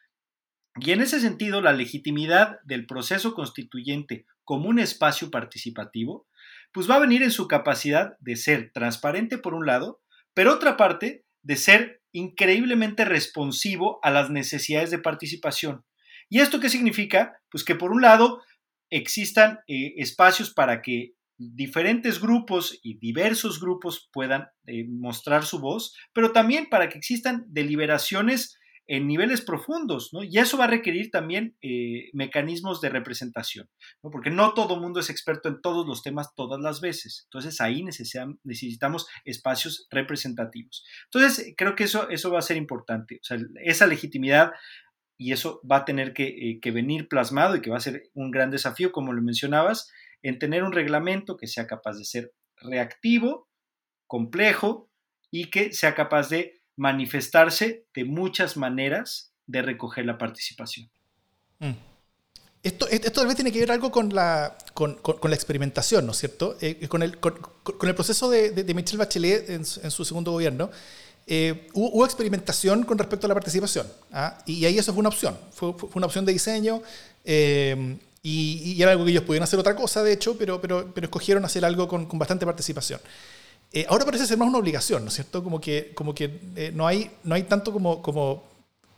Y 0.80 0.92
en 0.92 1.00
ese 1.02 1.20
sentido, 1.20 1.61
la 1.61 1.72
legitimidad 1.72 2.61
del 2.64 2.87
proceso 2.87 3.35
constituyente 3.35 4.26
como 4.44 4.68
un 4.68 4.78
espacio 4.78 5.30
participativo, 5.30 6.26
pues 6.72 6.90
va 6.90 6.96
a 6.96 7.00
venir 7.00 7.22
en 7.22 7.30
su 7.30 7.46
capacidad 7.46 8.16
de 8.20 8.37
ser 8.37 8.72
transparente 8.72 9.38
por 9.38 9.54
un 9.54 9.66
lado, 9.66 10.00
pero 10.35 10.54
otra 10.54 10.76
parte, 10.76 11.24
de 11.42 11.56
ser 11.56 12.02
increíblemente 12.12 13.04
responsivo 13.04 13.98
a 14.02 14.11
las 14.11 14.30
necesidades 14.30 14.90
de 14.90 14.98
participación. 14.98 15.85
¿Y 16.28 16.40
esto 16.40 16.61
qué 16.61 16.68
significa? 16.68 17.40
Pues 17.50 17.64
que 17.64 17.74
por 17.74 17.92
un 17.92 18.00
lado 18.00 18.42
existan 18.90 19.61
eh, 19.66 19.94
espacios 19.96 20.52
para 20.52 20.82
que 20.82 21.14
diferentes 21.37 22.20
grupos 22.20 22.78
y 22.82 22.98
diversos 22.98 23.61
grupos 23.61 24.08
puedan 24.12 24.48
eh, 24.66 24.85
mostrar 24.88 25.44
su 25.44 25.58
voz, 25.58 25.96
pero 26.12 26.32
también 26.32 26.68
para 26.70 26.88
que 26.88 26.98
existan 26.98 27.44
deliberaciones 27.48 28.58
en 28.92 29.07
niveles 29.07 29.40
profundos, 29.40 30.12
¿no? 30.12 30.22
Y 30.22 30.37
eso 30.37 30.59
va 30.59 30.64
a 30.64 30.66
requerir 30.66 31.11
también 31.11 31.57
eh, 31.62 32.11
mecanismos 32.12 32.83
de 32.83 32.90
representación, 32.90 33.70
¿no? 34.02 34.11
Porque 34.11 34.28
no 34.28 34.52
todo 34.52 34.78
mundo 34.78 35.00
es 35.00 35.09
experto 35.09 35.48
en 35.48 35.62
todos 35.62 35.87
los 35.88 36.02
temas 36.02 36.35
todas 36.37 36.61
las 36.61 36.83
veces. 36.83 37.22
Entonces 37.24 37.62
ahí 37.62 37.83
necesitamos 37.85 39.07
espacios 39.24 39.87
representativos. 39.90 40.85
Entonces 41.05 41.55
creo 41.57 41.74
que 41.74 41.85
eso, 41.85 42.11
eso 42.11 42.31
va 42.31 42.40
a 42.40 42.42
ser 42.42 42.59
importante. 42.59 43.14
O 43.14 43.24
sea, 43.24 43.38
esa 43.64 43.87
legitimidad 43.87 44.52
y 45.16 45.33
eso 45.33 45.62
va 45.64 45.76
a 45.76 45.85
tener 45.87 46.12
que, 46.12 46.26
eh, 46.26 46.61
que 46.61 46.70
venir 46.70 47.09
plasmado 47.09 47.57
y 47.57 47.62
que 47.62 47.70
va 47.70 47.78
a 47.78 47.81
ser 47.81 48.11
un 48.12 48.31
gran 48.31 48.50
desafío, 48.50 48.92
como 48.92 49.14
lo 49.14 49.22
mencionabas, 49.22 49.90
en 50.20 50.38
tener 50.38 50.64
un 50.64 50.72
reglamento 50.72 51.38
que 51.38 51.46
sea 51.46 51.66
capaz 51.66 51.96
de 51.96 52.05
ser 52.05 52.35
reactivo, 52.57 53.48
complejo 54.07 54.90
y 55.31 55.48
que 55.48 55.72
sea 55.72 55.94
capaz 55.94 56.28
de 56.28 56.62
manifestarse 56.76 57.87
de 57.94 58.04
muchas 58.04 58.56
maneras 58.56 59.32
de 59.46 59.62
recoger 59.62 60.06
la 60.06 60.18
participación. 60.18 60.90
Mm. 61.58 61.72
Esto, 62.62 62.87
esto 62.88 63.11
también 63.11 63.35
tiene 63.35 63.50
que 63.50 63.58
ver 63.58 63.72
algo 63.72 63.90
con 63.90 64.14
la, 64.14 64.56
con, 64.72 64.96
la 65.24 65.35
experimentación, 65.35 66.06
¿no 66.06 66.12
es 66.12 66.18
cierto? 66.18 66.56
Eh, 66.61 66.87
con, 66.87 67.02
el, 67.02 67.18
con, 67.18 67.35
el 67.82 67.94
proceso 67.94 68.30
de, 68.30 68.50
de, 68.50 68.74
Michelle 68.74 68.98
Bachelet 68.98 69.50
en, 69.50 69.64
su 69.64 70.04
segundo 70.04 70.30
gobierno, 70.30 70.70
eh, 71.26 71.68
hubo, 71.72 72.04
experimentación 72.04 72.85
con 72.85 72.98
respecto 72.98 73.26
a 73.26 73.28
la 73.28 73.35
participación. 73.35 73.88
¿ah? 74.12 74.38
Y, 74.46 74.64
ahí 74.64 74.78
eso 74.78 74.92
fue 74.92 75.00
una 75.00 75.08
opción, 75.08 75.37
fue, 75.50 75.72
fue 75.72 75.90
una 75.94 76.06
opción 76.06 76.24
de 76.24 76.32
diseño. 76.32 76.82
Eh, 77.24 77.98
y, 78.22 78.74
y, 78.76 78.80
era 78.80 78.92
algo 78.92 79.04
que 79.04 79.11
ellos 79.11 79.24
podían 79.24 79.42
hacer 79.42 79.58
otra 79.58 79.74
cosa, 79.74 80.04
de 80.04 80.12
hecho, 80.12 80.38
pero, 80.38 80.61
pero, 80.61 80.94
pero 80.94 81.06
escogieron 81.06 81.44
hacer 81.44 81.64
algo 81.64 81.88
con, 81.88 82.06
con 82.06 82.20
bastante 82.20 82.46
participación. 82.46 83.00
Eh, 83.72 83.87
ahora 83.88 84.04
parece 84.04 84.26
ser 84.26 84.37
más 84.37 84.48
una 84.48 84.58
obligación, 84.58 85.02
¿no 85.02 85.08
es 85.08 85.14
cierto? 85.14 85.42
Como 85.42 85.58
que, 85.58 85.94
eh, 86.56 86.72
no, 86.74 86.87
hay, 86.87 87.11
no 87.24 87.35
hay 87.35 87.44
tanto 87.44 87.72
como, 87.72 88.02
como, 88.02 88.44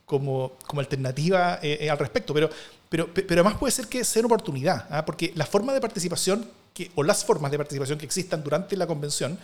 como, 0.05 0.81
alternativa 0.81 1.61
eh, 1.63 1.89
al 1.89 1.99
respecto, 1.99 2.35
pero, 2.35 2.51
pero, 2.89 3.09
pero 3.15 3.41
además 3.41 3.57
puede 3.57 3.71
ser 3.71 3.87
que 3.87 4.05
sea 4.05 4.21
una 4.21 4.27
oportunidad, 4.27 4.87
¿ah? 4.91 5.05
porque 5.05 5.33
la 5.37 5.47
forma 5.47 5.73
de 5.73 5.81
participación 5.81 6.49
o 6.97 7.05
las 7.05 7.25
formas 7.25 7.53
de 7.53 7.59
participación 7.59 7.99
que 8.01 8.05
existan 8.05 8.43
durante 8.43 8.77
la 8.77 8.85
convención 8.87 9.39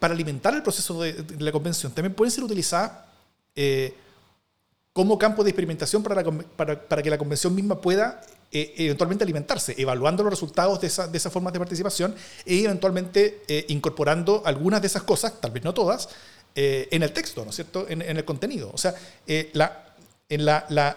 para 0.00 0.12
alimentar 0.12 0.54
el 0.54 0.62
proceso 0.62 1.00
de, 1.00 1.24
la 1.38 1.52
convención 1.52 1.92
también 1.92 2.14
pueden 2.14 2.32
ser 2.32 2.42
utilizadas 2.42 2.90
como 4.92 5.16
campo 5.18 5.44
de 5.44 5.50
experimentación 5.50 6.02
para, 6.02 6.24
para, 6.56 6.80
para 6.80 7.02
que 7.02 7.10
la 7.10 7.16
convención 7.16 7.54
misma 7.54 7.80
pueda 7.80 8.20
eh, 8.52 8.74
eventualmente 8.78 9.22
alimentarse, 9.22 9.76
evaluando 9.78 10.24
los 10.24 10.32
resultados 10.32 10.80
de, 10.80 10.88
esa, 10.88 11.06
de 11.06 11.16
esas 11.16 11.32
formas 11.32 11.52
de 11.52 11.60
participación 11.60 12.16
y 12.44 12.64
eventualmente 12.64 13.42
eh, 13.46 13.64
incorporando 13.68 14.42
algunas 14.44 14.80
de 14.80 14.88
esas 14.88 15.04
cosas, 15.04 15.40
tal 15.40 15.52
vez 15.52 15.62
no 15.62 15.72
todas, 15.72 16.08
eh, 16.56 16.88
en 16.90 17.04
el 17.04 17.12
texto, 17.12 17.44
¿no 17.44 17.50
es 17.50 17.56
cierto?, 17.56 17.86
en, 17.88 18.02
el 18.02 18.24
contenido. 18.24 18.72
O 18.74 18.78
sea, 18.78 18.92
la, 19.52 19.94
en 20.28 20.44
la, 20.44 20.66
la, 20.68 20.96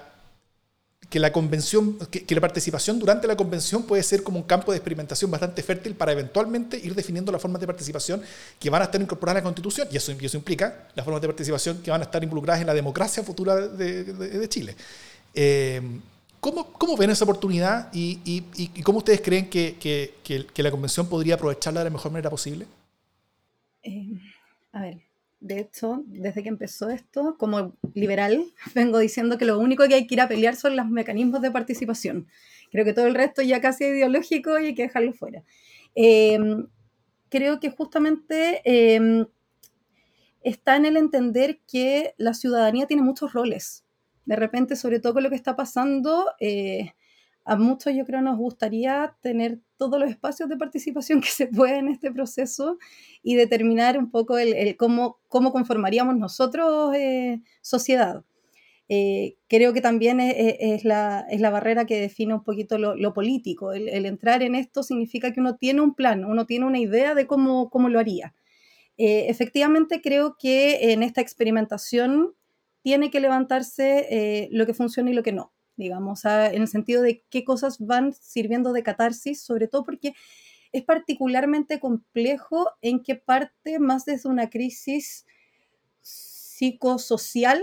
que 1.11 1.19
la 1.19 1.31
convención, 1.31 1.99
que, 2.09 2.33
la 2.33 2.41
participación 2.41 2.97
durante 2.97 3.27
la 3.27 3.35
convención 3.35 3.83
puede 3.83 4.01
ser 4.01 4.23
como 4.23 4.39
un 4.39 4.45
campo 4.45 4.71
de 4.71 4.79
experimentación 4.79 5.29
bastante 5.29 5.61
fértil 5.61 5.93
para 5.93 6.11
eventualmente 6.11 6.75
ir 6.77 6.95
definiendo 6.95 7.31
las 7.31 7.39
formas 7.39 7.61
de 7.61 7.67
participación 7.67 8.23
que 8.59 8.71
van 8.71 8.81
a 8.81 8.85
estar 8.85 8.99
incorporadas 8.99 9.37
en 9.37 9.43
la 9.43 9.47
Constitución, 9.49 9.87
y 9.91 9.97
eso, 9.97 10.11
eso 10.11 10.37
implica 10.37 10.87
las 10.95 11.05
formas 11.05 11.21
de 11.21 11.27
participación 11.27 11.83
que 11.83 11.91
van 11.91 12.01
a 12.01 12.05
estar 12.05 12.23
involucradas 12.23 12.61
en 12.61 12.65
la 12.65 12.73
democracia 12.73 13.21
futura 13.21 13.55
de, 13.55 14.05
de, 14.05 14.49
Chile. 14.49 14.75
¿Cómo, 16.43 16.97
ven 16.97 17.09
esa 17.09 17.23
oportunidad 17.23 17.89
y, 17.93 18.41
cómo 18.83 18.97
ustedes 18.97 19.21
creen 19.21 19.49
que, 19.49 20.51
la 20.57 20.71
convención 20.71 21.07
podría 21.07 21.35
aprovecharla 21.35 21.79
de 21.79 21.85
la 21.85 21.89
mejor 21.89 22.11
manera 22.11 22.29
posible? 22.29 22.67
Eh, 23.81 24.09
a 24.73 24.81
ver, 24.81 24.97
de 25.39 25.61
hecho, 25.61 26.03
desde 26.05 26.43
que 26.43 26.49
empezó 26.49 26.89
esto, 26.89 27.37
como 27.39 27.71
liberal, 27.93 28.43
vengo 28.75 28.99
diciendo 28.99 29.37
que 29.37 29.45
lo 29.45 29.57
único 29.57 29.87
que 29.87 29.93
hay 29.93 30.05
que 30.05 30.15
ir 30.15 30.21
a 30.21 30.27
pelear 30.27 30.57
son 30.57 30.75
los 30.75 30.89
mecanismos 30.89 31.41
de 31.41 31.49
participación. 31.49 32.27
Creo 32.71 32.83
que 32.83 32.91
todo 32.91 33.07
el 33.07 33.15
resto 33.15 33.41
ya 33.41 33.61
casi 33.61 33.85
es 33.85 33.91
ideológico 33.91 34.59
y 34.59 34.65
hay 34.65 34.75
que 34.75 34.83
dejarlo 34.83 35.13
fuera. 35.13 35.43
Eh, 35.95 36.37
creo 37.29 37.61
que 37.61 37.69
justamente 37.69 38.61
em, 38.65 39.27
está 40.41 40.75
en 40.75 40.87
el 40.87 40.97
entender 40.97 41.61
que 41.65 42.15
la 42.17 42.33
ciudadanía 42.33 42.85
tiene 42.85 43.01
muchos 43.01 43.31
roles. 43.31 43.82
De 44.25 44.35
repente, 44.35 44.75
sobre 44.75 44.99
todo 44.99 45.13
con 45.13 45.23
lo 45.23 45.29
que 45.29 45.35
está 45.35 45.55
pasando, 45.55 46.31
eh, 46.39 46.93
a 47.45 47.57
muchos 47.57 47.93
yo 47.93 48.05
creo 48.05 48.21
nos 48.21 48.37
gustaría 48.37 49.15
tener 49.21 49.59
todos 49.77 49.99
los 49.99 50.09
espacios 50.09 50.47
de 50.47 50.57
participación 50.57 51.19
que 51.21 51.27
se 51.29 51.47
pueda 51.47 51.77
en 51.77 51.89
este 51.89 52.11
proceso 52.11 52.77
y 53.21 53.35
determinar 53.35 53.97
un 53.97 54.11
poco 54.11 54.37
el, 54.37 54.77
cómo, 54.77 55.19
cómo, 55.27 55.51
conformaríamos 55.51 56.17
nosotros 56.17 56.95
eh, 56.95 57.41
sociedad. 57.61 58.23
Eh, 58.89 59.37
creo 59.47 59.73
que 59.73 59.81
también 59.81 60.19
es, 60.19 60.83
la, 60.83 61.25
es, 61.29 61.39
la, 61.39 61.49
barrera 61.49 61.85
que 61.85 61.99
define 61.99 62.33
un 62.33 62.43
poquito 62.43 62.77
lo, 62.77 63.13
político. 63.13 63.71
El, 63.71 64.05
entrar 64.05 64.43
en 64.43 64.55
esto 64.55 64.83
significa 64.83 65.31
que 65.31 65.39
uno 65.39 65.55
tiene 65.55 65.81
un 65.81 65.95
plan, 65.95 66.25
uno 66.25 66.45
tiene 66.45 66.65
una 66.65 66.79
idea 66.79 67.15
de 67.15 67.25
cómo, 67.25 67.69
cómo 67.69 67.89
lo 67.89 67.99
haría. 67.99 68.35
Efectivamente, 68.97 70.01
creo 70.01 70.35
que 70.37 70.91
en 70.91 71.01
esta 71.01 71.21
experimentación 71.21 72.35
tiene 72.83 73.09
que 73.09 73.19
levantarse 73.19 74.49
lo 74.51 74.67
que 74.67 74.75
funciona 74.75 75.09
y 75.09 75.13
lo 75.13 75.23
que 75.23 75.31
no 75.31 75.53
digamos, 75.75 76.25
en 76.25 76.61
el 76.61 76.67
sentido 76.67 77.01
de 77.01 77.23
qué 77.29 77.43
cosas 77.43 77.79
van 77.79 78.13
sirviendo 78.13 78.73
de 78.73 78.83
catarsis, 78.83 79.41
sobre 79.41 79.67
todo 79.67 79.83
porque 79.83 80.13
es 80.71 80.83
particularmente 80.83 81.79
complejo 81.79 82.69
en 82.81 83.01
qué 83.01 83.15
parte 83.15 83.79
más 83.79 84.05
desde 84.05 84.29
una 84.29 84.49
crisis 84.49 85.25
psicosocial, 86.01 87.61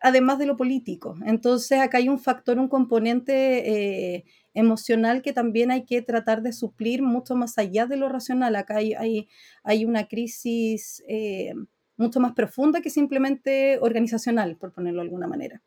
además 0.00 0.38
de 0.38 0.46
lo 0.46 0.56
político. 0.56 1.16
Entonces 1.24 1.80
acá 1.80 1.98
hay 1.98 2.08
un 2.08 2.18
factor, 2.18 2.58
un 2.58 2.68
componente 2.68 4.14
eh, 4.14 4.24
emocional 4.54 5.22
que 5.22 5.32
también 5.32 5.70
hay 5.70 5.84
que 5.84 6.00
tratar 6.02 6.42
de 6.42 6.52
suplir 6.52 7.02
mucho 7.02 7.34
más 7.34 7.58
allá 7.58 7.86
de 7.86 7.96
lo 7.96 8.08
racional. 8.08 8.56
Acá 8.56 8.76
hay, 8.76 9.26
hay, 9.64 9.84
una 9.84 10.08
crisis 10.08 11.02
eh, 11.08 11.52
mucho 11.96 12.20
más 12.20 12.32
profunda 12.32 12.80
que 12.80 12.90
simplemente 12.90 13.78
organizacional, 13.80 14.56
por 14.56 14.72
ponerlo 14.72 15.00
de 15.00 15.06
alguna 15.06 15.26
manera. 15.26 15.62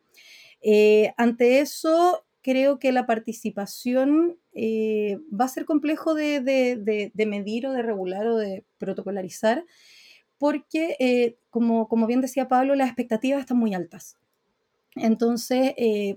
Eh, 0.62 1.12
ante 1.16 1.60
eso, 1.60 2.24
creo 2.42 2.78
que 2.78 2.92
la 2.92 3.06
participación 3.06 4.38
eh, 4.52 5.18
va 5.32 5.46
a 5.46 5.48
ser 5.48 5.64
complejo 5.64 6.14
de, 6.14 7.12
medir 7.14 7.66
o 7.66 7.72
de 7.72 7.82
regular 7.82 8.26
o 8.26 8.36
de 8.36 8.64
protocolarizar, 8.78 9.64
porque, 10.38 10.96
eh, 11.00 11.36
como, 11.50 11.88
como, 11.88 12.06
bien 12.06 12.20
decía 12.20 12.48
Pablo, 12.48 12.74
las 12.74 12.88
expectativas 12.88 13.40
están 13.40 13.58
muy 13.58 13.74
altas. 13.74 14.16
Entonces, 14.96 15.74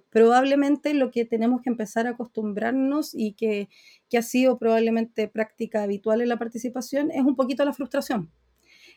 probablemente 0.09 0.95
lo 0.95 1.11
que 1.11 1.25
tenemos 1.25 1.61
que 1.61 1.69
empezar 1.69 2.07
a 2.07 2.11
acostumbrarnos 2.11 3.13
y 3.13 3.33
que, 3.33 3.69
que 4.09 4.17
ha 4.17 4.23
sido 4.23 4.57
probablemente 4.57 5.27
práctica 5.27 5.83
habitual 5.83 6.21
en 6.21 6.29
la 6.29 6.39
participación 6.39 7.11
es 7.11 7.21
un 7.21 7.35
poquito 7.35 7.63
la 7.65 7.73
frustración 7.73 8.31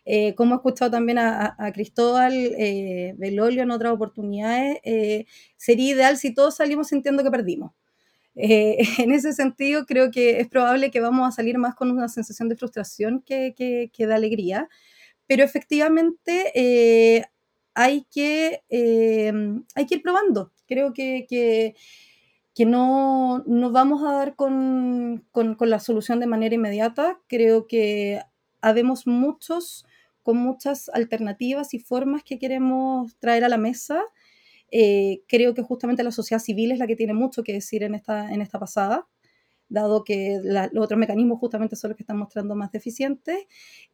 eh, 0.09 0.37
como 0.37 0.55
he 0.55 0.57
escuchado 0.59 0.93
también 0.93 1.19
a, 1.19 1.57
Cristóbal 1.75 2.33
eh, 2.33 3.15
Belolio 3.19 3.65
en 3.65 3.73
otras 3.73 3.93
oportunidades, 3.93 4.79
eh, 4.85 5.27
sería 5.57 5.95
ideal 5.95 6.17
si 6.17 6.33
todos 6.33 6.57
salimos 6.57 6.89
sintiendo 6.89 7.25
que 7.25 7.31
perdimos. 7.31 7.73
en 8.37 9.13
ese 9.13 9.33
sentido, 9.33 9.85
creo 9.87 10.11
que 10.11 10.41
es 10.41 10.49
probable 10.49 10.91
que 10.91 11.01
vamos 11.01 11.27
a 11.27 11.33
salir 11.33 11.59
más 11.59 11.75
con 11.75 11.91
una 11.91 12.09
sensación 12.09 12.49
de 12.49 12.57
frustración 12.57 13.23
que, 13.23 13.55
que, 13.57 14.07
de 14.07 14.15
alegría, 14.15 14.69
pero 15.27 15.43
efectivamente 15.43 17.25
hay, 17.75 18.07
que, 18.11 18.63
hay 19.75 19.87
que 19.87 19.95
ir 19.97 20.03
probando. 20.03 20.53
Creo 20.69 20.93
que, 20.93 21.27
que 22.55 22.67
no, 22.67 23.43
no, 23.47 23.73
vamos 23.73 24.03
a 24.05 24.13
dar 24.13 24.37
con, 24.37 25.27
con, 25.33 25.57
la 25.61 25.81
solución 25.81 26.21
de 26.21 26.27
manera 26.27 26.55
inmediata. 26.55 27.19
Creo 27.27 27.67
que 27.67 28.21
habemos 28.61 29.07
muchos 29.07 29.87
con 30.27 30.39
muchas 30.39 30.89
alternativas 30.89 31.73
y 31.73 31.79
formas 31.79 32.25
que 32.25 32.41
queremos 32.41 33.17
traer 33.21 33.45
a 33.45 33.49
la 33.49 33.59
mesa. 33.59 34.03
Eh, 34.73 35.23
creo 35.29 35.55
que 35.55 35.63
justamente 35.63 36.03
la 36.03 36.11
sociedad 36.11 36.43
civil 36.43 36.73
es 36.73 36.81
la 36.81 36.89
que 36.89 36.97
tiene 36.97 37.15
mucho 37.15 37.45
que 37.45 37.53
decir 37.53 37.85
en 37.85 37.95
esta, 37.95 38.33
en 38.33 38.43
esta 38.43 38.59
pasada, 38.59 39.07
dado 39.69 40.03
que 40.03 40.41
los 40.43 40.85
otros 40.85 40.99
mecanismos 40.99 41.39
justamente 41.39 41.77
son 41.77 41.91
los 41.91 41.97
que 41.97 42.03
están 42.03 42.19
mostrando 42.19 42.57
más 42.57 42.73
deficientes, 42.73 43.39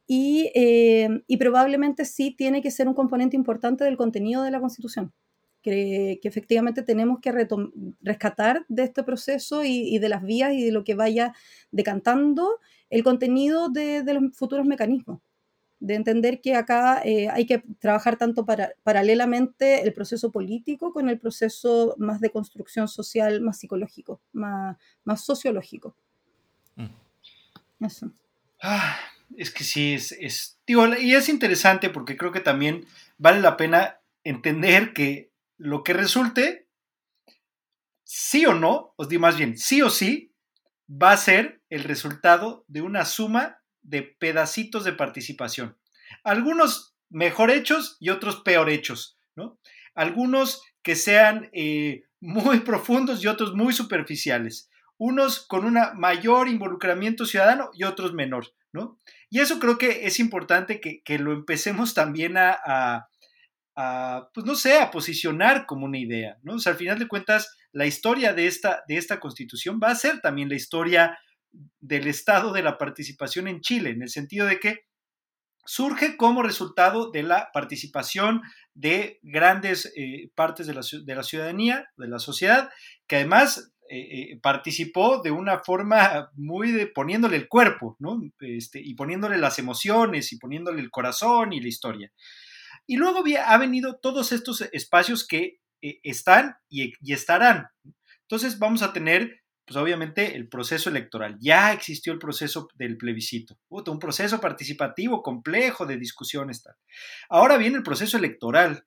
y, 0.07 0.51
eh, 0.55 1.23
y, 1.27 1.37
probablemente 1.37 2.07
sí 2.07 2.31
tiene 2.31 2.63
que 2.63 2.71
ser 2.71 2.89
un 2.89 2.95
componente 2.95 3.37
importante 3.37 3.85
del 3.85 3.99
contenido 3.99 4.43
de 4.43 4.53
la 4.53 4.61
Constitución. 4.61 5.13
Que, 5.61 6.19
que 6.23 6.29
efectivamente 6.29 6.83
tenemos 6.83 7.21
que 7.21 7.31
rescatar 8.01 8.65
de 8.69 8.83
este 8.85 9.03
proceso 9.05 9.65
y, 9.65 9.95
y, 9.95 9.99
de 9.99 10.09
las 10.09 10.23
vías 10.23 10.55
y 10.55 10.65
de 10.65 10.73
lo 10.73 10.83
que 10.83 10.95
vaya 10.95 11.35
decantando 11.71 12.59
el 12.91 13.05
contenido 13.05 13.69
de, 13.69 14.03
de 14.03 14.15
los 14.15 14.37
futuros 14.37 14.67
mecanismos 14.67 15.21
de 15.83 15.97
entender 15.97 16.41
que 16.41 16.55
acá 16.55 17.03
eh, 17.05 17.29
hay 17.29 17.45
que 17.45 17.65
trabajar 17.81 18.17
tanto 18.17 18.47
para, 18.47 18.73
paralelamente 18.85 19.83
el 19.83 19.93
proceso 19.93 20.31
político 20.31 20.93
con 20.93 21.09
el 21.09 21.19
proceso 21.19 21.97
más 21.99 22.21
de 22.21 22.31
construcción 22.31 22.87
social, 22.87 23.41
más 23.41 23.59
psicológico, 23.59 24.21
más, 24.33 24.77
más 25.03 25.25
sociológico. 25.25 25.97
Mm. 26.77 27.85
Eso. 27.85 28.13
Ah, 28.63 28.97
es 29.37 29.51
que 29.51 29.65
sí, 29.65 29.95
es, 29.95 30.13
es 30.13 30.57
y 30.67 31.15
es 31.15 31.29
interesante 31.29 31.91
porque 31.91 32.17
creo 32.17 32.31
que 32.31 32.41
también 32.41 32.87
vale 33.19 33.41
la 33.41 33.57
pena 33.57 33.99
entender 34.23 34.93
que 34.93 35.33
lo 35.59 35.83
que 35.83 35.95
resulte, 35.95 36.69
sí 38.05 38.47
o 38.47 38.55
no, 38.55 38.95
os 38.95 39.09
digo 39.09 39.23
más 39.23 39.37
bien, 39.37 39.59
sí 39.59 39.83
o 39.83 39.91
sí, 39.91 40.33
va 40.89 41.11
a 41.11 41.17
ser 41.17 41.61
el 41.71 41.83
resultado 41.83 42.65
de 42.69 42.83
una 42.83 43.05
suma 43.05 43.62
de 43.83 44.03
pedacitos 44.03 44.85
de 44.85 44.93
participación. 44.93 45.77
Algunos 46.25 46.95
mejor 47.11 47.51
hechos 47.51 47.97
y 48.01 48.11
otros 48.11 48.37
peor 48.43 48.71
hechos, 48.71 49.19
¿no? 49.37 49.59
Algunos 49.95 50.63
que 50.83 50.97
sean 50.97 51.51
eh, 51.53 52.05
muy 52.21 52.61
profundos 52.61 53.23
y 53.23 53.29
otros 53.29 53.55
muy 53.55 53.73
superficiales. 53.73 54.71
Unos 54.99 55.47
con 55.47 55.65
un 55.65 55.79
mayor 55.97 56.49
involucramiento 56.49 57.27
ciudadano 57.27 57.71
y 57.75 57.85
otros 57.85 58.13
menor, 58.13 58.55
¿no? 58.73 59.01
Y 59.31 59.41
eso 59.41 59.59
creo 59.59 59.77
que 59.77 60.07
es 60.07 60.21
importante 60.21 60.81
que, 60.81 61.19
lo 61.19 61.33
empecemos 61.33 61.95
también 61.95 62.37
a, 62.37 63.09
pues 64.33 64.47
no 64.47 64.55
sé, 64.55 64.79
a 64.79 64.91
posicionar 64.91 65.67
como 65.67 65.87
una 65.87 65.99
idea, 65.99 66.39
¿no? 66.43 66.55
O 66.55 66.59
sea, 66.59 66.73
al 66.73 66.79
final 66.79 66.99
de 67.01 67.09
cuentas, 67.09 67.57
la 67.73 67.87
historia 67.87 68.33
de 68.33 68.47
esta, 68.47 68.85
de 68.87 68.97
esta 68.97 69.19
constitución 69.19 69.81
va 69.83 69.91
a 69.91 69.97
ser 69.97 70.21
también 70.21 70.49
la 70.49 70.57
historia 70.57 71.19
del 71.81 72.07
estado 72.07 72.53
de 72.53 72.63
la 72.63 72.79
participación 72.79 73.49
en 73.49 73.61
Chile, 73.61 73.91
en 73.91 74.03
el 74.03 74.09
sentido 74.09 74.47
de 74.47 74.59
que 74.59 74.87
surge 75.65 76.17
como 76.17 76.43
resultado 76.43 77.11
de 77.11 77.23
la 77.23 77.51
participación 77.53 78.43
de 78.75 79.21
grandes 79.23 79.93
eh, 79.97 80.31
partes 80.35 80.67
de 80.67 80.75
la, 80.75 81.23
ciudadanía, 81.23 81.89
de 81.97 82.09
la 82.09 82.19
sociedad, 82.19 82.71
que 83.07 83.17
además 83.17 83.73
eh, 83.89 83.99
eh, 84.33 84.41
participó 84.43 85.21
de 85.23 85.31
una 85.31 85.61
forma 85.61 86.31
muy 86.35 86.73
de 86.73 86.87
poniéndole 86.87 87.37
el 87.37 87.49
cuerpo, 87.49 87.97
¿no? 87.99 88.21
Este, 88.41 88.81
y 88.81 88.95
poniéndole 88.95 89.39
las 89.39 89.59
emociones 89.59 90.33
y 90.33 90.39
poniéndole 90.39 90.81
el 90.81 90.91
corazón 90.91 91.53
y 91.53 91.61
la 91.61 91.69
historia. 91.69 92.13
Y 92.87 92.97
luego 92.97 93.23
ha 93.45 93.59
venido 93.59 93.99
todos 94.01 94.33
estos 94.33 94.63
espacios 94.73 95.27
que 95.27 95.61
están 95.81 96.57
y, 96.69 96.93
y 97.01 97.13
estarán. 97.13 97.69
Entonces 98.23 98.59
vamos 98.59 98.83
a 98.83 98.93
tener 98.93 99.42
pues 99.73 99.83
obviamente 99.83 100.37
el 100.37 100.49
proceso 100.49 100.91
electoral. 100.91 101.39
Ya 101.41 101.73
existió 101.73 102.13
el 102.13 102.19
proceso 102.19 102.69
del 102.75 102.99
plebiscito, 102.99 103.59
un 103.71 103.99
proceso 103.99 104.39
participativo 104.39 105.23
complejo 105.23 105.87
de 105.87 105.97
discusiones. 105.97 106.63
Tal. 106.63 106.75
Ahora 107.31 107.57
viene 107.57 107.79
el 107.79 107.83
proceso 107.83 108.19
electoral. 108.19 108.85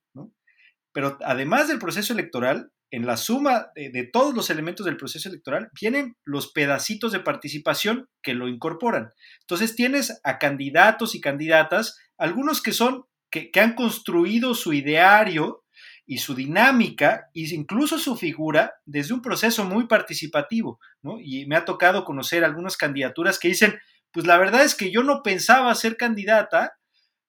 Pero 0.94 1.18
además 1.26 1.68
del 1.68 1.80
proceso 1.80 2.14
electoral, 2.14 2.72
en 2.92 3.06
la 3.06 3.18
suma 3.18 3.68
de, 3.76 4.10
todos 4.14 4.34
los 4.36 4.50
elementos 4.50 4.86
del 4.86 4.96
proceso 4.96 5.28
electoral, 5.28 5.70
vienen 5.82 6.16
los 6.24 6.52
pedacitos 6.52 7.12
de 7.12 7.20
participación 7.20 8.08
que 8.22 8.36
lo 8.36 8.48
incorporan. 8.48 9.12
Entonces 9.42 9.76
tienes 9.76 10.22
a 10.24 10.38
candidatos 10.38 11.16
y 11.16 11.20
candidatas, 11.20 11.98
algunos 12.18 12.62
que 12.62 12.72
son, 12.72 13.06
que 13.32 13.60
han 13.60 13.74
construido 13.74 14.54
su 14.54 14.72
ideario 14.72 15.65
y 16.06 16.20
su 16.20 16.36
dinámica 16.36 17.30
e 17.34 17.42
incluso 17.54 17.98
su 17.98 18.16
figura 18.16 18.76
desde 18.86 19.14
un 19.14 19.22
proceso 19.22 19.66
muy 19.66 19.88
participativo, 19.88 20.80
¿no? 21.02 21.20
Y 21.20 21.46
me 21.48 21.56
ha 21.56 21.66
tocado 21.66 22.06
conocer 22.06 22.44
algunas 22.44 22.78
candidaturas 22.78 23.40
que 23.40 23.48
dicen, 23.48 23.80
pues 24.12 24.26
la 24.26 24.38
verdad 24.38 24.64
es 24.64 24.76
que 24.76 24.92
yo 24.92 25.04
no 25.04 25.24
pensaba 25.24 25.74
ser 25.76 25.98
candidata, 25.98 26.78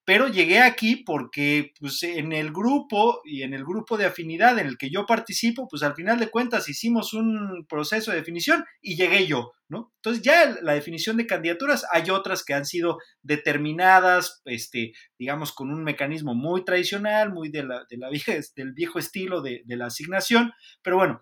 pero 0.06 0.28
llegué 0.28 0.60
aquí 0.60 1.02
porque 1.04 1.72
pues, 1.80 2.00
en 2.04 2.32
el 2.32 2.52
grupo 2.52 3.20
y 3.24 3.42
en 3.42 3.52
el 3.52 3.64
grupo 3.64 3.98
de 3.98 4.06
afinidad 4.06 4.56
en 4.60 4.68
el 4.68 4.78
que 4.78 4.88
yo 4.88 5.04
participo, 5.04 5.66
pues 5.68 5.82
al 5.82 5.96
final 5.96 6.20
de 6.20 6.30
cuentas 6.30 6.68
hicimos 6.68 7.12
un 7.12 7.66
proceso 7.68 8.12
de 8.12 8.18
definición 8.18 8.64
y 8.80 8.94
llegué 8.94 9.26
yo, 9.26 9.50
¿no? 9.68 9.92
Entonces 9.96 10.22
ya 10.22 10.56
la 10.62 10.74
definición 10.74 11.16
de 11.16 11.26
candidaturas 11.26 11.84
hay 11.90 12.10
otras 12.10 12.44
que 12.44 12.54
han 12.54 12.66
sido 12.66 12.98
determinadas, 13.22 14.42
este, 14.44 14.92
digamos, 15.18 15.52
con 15.52 15.72
un 15.72 15.82
mecanismo 15.82 16.36
muy 16.36 16.64
tradicional, 16.64 17.32
muy 17.32 17.48
de 17.50 17.64
la, 17.64 17.84
vieja, 18.08 18.32
del 18.54 18.74
viejo 18.74 19.00
estilo 19.00 19.42
de 19.42 19.64
la 19.66 19.86
asignación, 19.86 20.52
pero 20.82 20.98
bueno, 20.98 21.20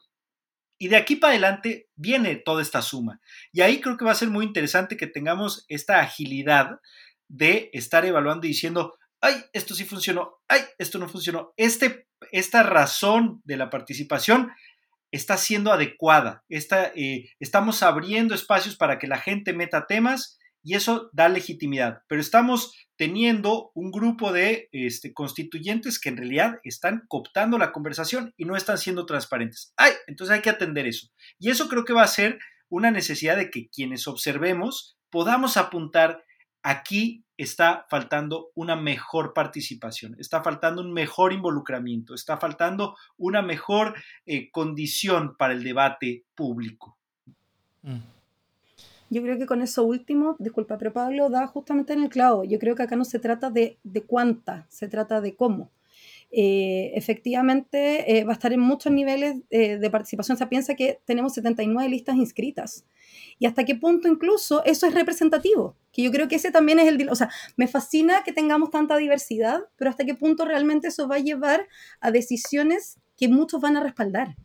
Y 0.79 0.89
de 0.89 0.97
aquí 0.97 1.17
para 1.17 1.33
adelante 1.33 1.89
viene 1.95 2.37
toda 2.37 2.61
esta 2.61 2.83
suma. 2.83 3.21
Y 3.53 3.63
ahí 3.63 3.81
creo 3.81 3.97
que 3.97 4.05
va 4.05 4.11
a 4.11 4.17
ser 4.17 4.29
muy 4.29 4.45
interesante 4.45 4.97
que 4.97 5.07
tengamos 5.07 5.65
esta 5.69 6.01
agilidad 6.01 6.81
de 7.29 7.71
estar 7.73 8.05
evaluando 8.05 8.47
y 8.47 8.51
diciendo, 8.51 8.97
ay, 9.21 9.37
esto 9.53 9.75
sí 9.75 9.85
funcionó, 9.85 10.39
ay, 10.49 10.61
esto 10.79 10.99
no 10.99 11.09
funcionó. 11.09 11.53
Este, 11.57 12.07
esta 12.33 12.63
razón 12.63 13.41
de 13.45 13.57
la 13.57 13.71
participación 13.71 14.51
está 15.11 15.37
siendo 15.37 15.73
adecuada. 15.73 16.45
Eh, 16.49 17.31
estamos 17.39 17.83
abriendo 17.83 18.35
espacios 18.35 18.77
para 18.77 18.99
que 18.99 19.07
la 19.07 19.19
gente 19.19 19.53
meta 19.53 19.87
temas 19.87 20.39
y 20.65 20.75
eso 20.75 21.11
da 21.13 21.29
legitimidad. 21.29 22.03
Pero 22.09 22.21
estamos 22.21 22.75
teniendo 22.97 23.71
un 23.75 23.91
grupo 23.91 24.33
de 24.33 24.69
este, 24.73 25.13
constituyentes 25.13 26.01
que 26.01 26.09
en 26.09 26.17
realidad 26.17 26.59
están 26.65 27.03
cooptando 27.07 27.59
la 27.59 27.71
conversación 27.71 28.33
y 28.37 28.45
no 28.45 28.57
están 28.57 28.79
siendo 28.79 29.07
transparentes. 29.07 29.73
Ay, 29.77 29.93
entonces 30.07 30.35
hay 30.35 30.43
que 30.43 30.51
atender 30.51 30.87
eso. 30.87 31.09
Y 31.39 31.51
eso 31.51 31.69
creo 31.69 31.85
que 31.85 31.93
va 31.93 32.03
a 32.03 32.09
ser 32.09 32.39
una 32.69 32.91
necesidad 32.91 33.37
de 33.37 33.51
que 33.51 33.69
quienes 33.69 34.09
observemos 34.09 34.97
podamos 35.11 35.57
apuntar 35.57 36.25
aquí 36.65 37.23
está 37.37 37.87
faltando 37.89 38.51
una 38.55 38.75
mejor 38.75 39.35
participación, 39.35 40.17
está 40.19 40.43
faltando 40.43 40.81
un 40.81 40.93
mejor 40.93 41.33
involucramiento, 41.33 42.15
está 42.15 42.39
faltando 42.39 42.97
una 43.19 43.43
mejor 43.43 43.95
eh, 44.27 44.51
condición 44.51 45.37
para 45.37 45.53
el 45.53 45.63
debate 45.63 46.25
público. 46.35 46.97
Mm. 47.83 47.99
Yo 49.11 49.23
creo 49.23 49.39
que 49.39 49.47
con 49.47 49.61
eso 49.63 49.85
último, 49.85 50.37
disculpa, 50.39 50.79
pero 50.79 50.93
Pablo 50.93 51.29
da 51.29 51.47
justamente 51.47 51.93
en 51.93 52.03
el 52.05 52.09
clavo. 52.09 52.45
Yo 52.45 52.59
creo 52.59 52.75
que 52.75 52.83
acá 52.83 52.97
no 52.97 53.05
se 53.05 53.19
trata 53.19 53.51
de, 53.51 53.79
de 53.85 54.03
cuánta, 54.03 54.67
se 54.71 54.89
trata 54.89 55.21
de 55.21 55.37
cómo. 55.37 55.71
Eh, 56.33 56.93
efectivamente 56.95 58.19
eh, 58.19 58.25
va 58.25 58.33
a 58.33 58.35
estar 58.35 58.53
en 58.53 58.61
muchos 58.61 58.91
niveles 58.91 59.37
de 59.51 59.91
participación. 59.91 60.37
Se 60.37 60.47
piensa 60.47 60.75
que 60.75 60.99
tenemos 61.05 61.35
79 61.35 61.89
listas 61.89 62.17
inscritas 62.17 62.87
y 63.39 63.47
hasta 63.47 63.65
qué 63.65 63.75
punto 63.75 64.09
incluso 64.09 64.65
eso 64.65 64.87
es 64.87 64.95
representativo, 64.95 65.77
que 65.93 66.03
yo 66.03 66.11
creo 66.11 66.29
que 66.29 66.37
ese 66.37 66.51
también 66.51 66.79
es 66.79 66.89
el, 66.89 67.09
o 67.09 67.15
sea, 67.15 67.31
me 67.57 67.67
fascina 67.69 68.23
que 68.25 68.33
tengamos 68.33 68.71
tanta 68.71 68.97
diversidad, 68.97 69.61
pero 69.77 69.91
hasta 69.91 70.05
qué 70.05 70.15
punto 70.15 70.45
realmente 70.45 70.89
eso 70.89 71.09
va 71.09 71.17
a 71.17 71.21
llevar 71.21 71.67
a 72.01 72.11
decisiones 72.11 72.99
que 73.17 73.29
muchos 73.29 73.61
van 73.61 73.77
a 73.77 73.83
respaldar. 73.83 74.37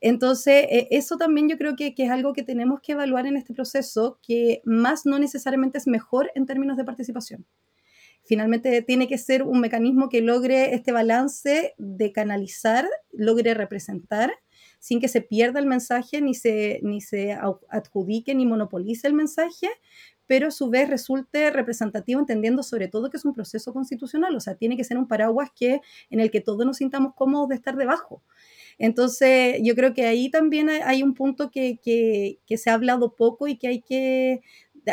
Entonces, 0.00 0.66
eh, 0.70 0.88
eso 0.92 1.16
también 1.16 1.48
yo 1.48 1.58
creo 1.58 1.74
que, 1.74 1.94
que, 1.94 2.04
es 2.04 2.10
algo 2.10 2.32
que 2.32 2.44
tenemos 2.44 2.80
que 2.80 2.92
evaluar 2.92 3.26
en 3.26 3.36
este 3.36 3.52
proceso, 3.52 4.20
que 4.22 4.62
más 4.64 5.06
no 5.06 5.18
necesariamente 5.18 5.78
es 5.78 5.86
mejor 5.86 6.30
en 6.34 6.46
términos 6.46 6.76
de 6.76 6.84
participación. 6.84 7.46
Finalmente 8.24 8.82
tiene 8.82 9.08
que 9.08 9.18
ser 9.18 9.42
un 9.42 9.58
mecanismo 9.60 10.08
que 10.08 10.20
logre 10.20 10.74
este 10.74 10.92
balance 10.92 11.74
de 11.78 12.12
canalizar, 12.12 12.86
logre 13.10 13.54
representar 13.54 14.32
sin 14.78 15.00
que 15.00 15.08
se 15.08 15.20
pierda 15.20 15.60
el 15.60 15.66
mensaje, 15.66 16.20
ni 16.20 16.34
se, 16.34 16.80
ni 16.82 17.00
se 17.00 17.32
adjudique 17.32 18.34
ni 18.34 18.46
monopolice 18.46 19.06
el 19.06 19.14
mensaje, 19.14 19.68
pero 20.26 20.48
a 20.48 20.50
su 20.50 20.68
vez 20.68 20.88
resulte 20.88 21.50
representativo, 21.50 22.20
entendiendo 22.20 22.62
sobre 22.62 22.86
todo 22.86 23.10
que 23.10 23.16
es 23.16 23.24
un 23.24 23.32
proceso 23.32 23.72
constitucional, 23.72 24.36
o 24.36 24.40
sea, 24.40 24.54
tiene 24.54 24.76
que 24.76 24.84
ser 24.84 24.98
un 24.98 25.08
paraguas 25.08 25.50
que, 25.56 25.80
en 26.10 26.20
el 26.20 26.30
que 26.30 26.40
todos 26.40 26.64
nos 26.66 26.76
sintamos 26.76 27.14
cómodos 27.14 27.48
de 27.48 27.54
estar 27.56 27.76
debajo. 27.76 28.22
Entonces, 28.78 29.58
yo 29.62 29.74
creo 29.74 29.94
que 29.94 30.06
ahí 30.06 30.30
también 30.30 30.68
hay 30.68 31.02
un 31.02 31.14
punto 31.14 31.50
que, 31.50 31.78
que, 31.82 32.40
que 32.46 32.58
se 32.58 32.70
ha 32.70 32.74
hablado 32.74 33.16
poco 33.16 33.48
y 33.48 33.56
que 33.56 33.68
hay 33.68 33.80
que, 33.80 34.42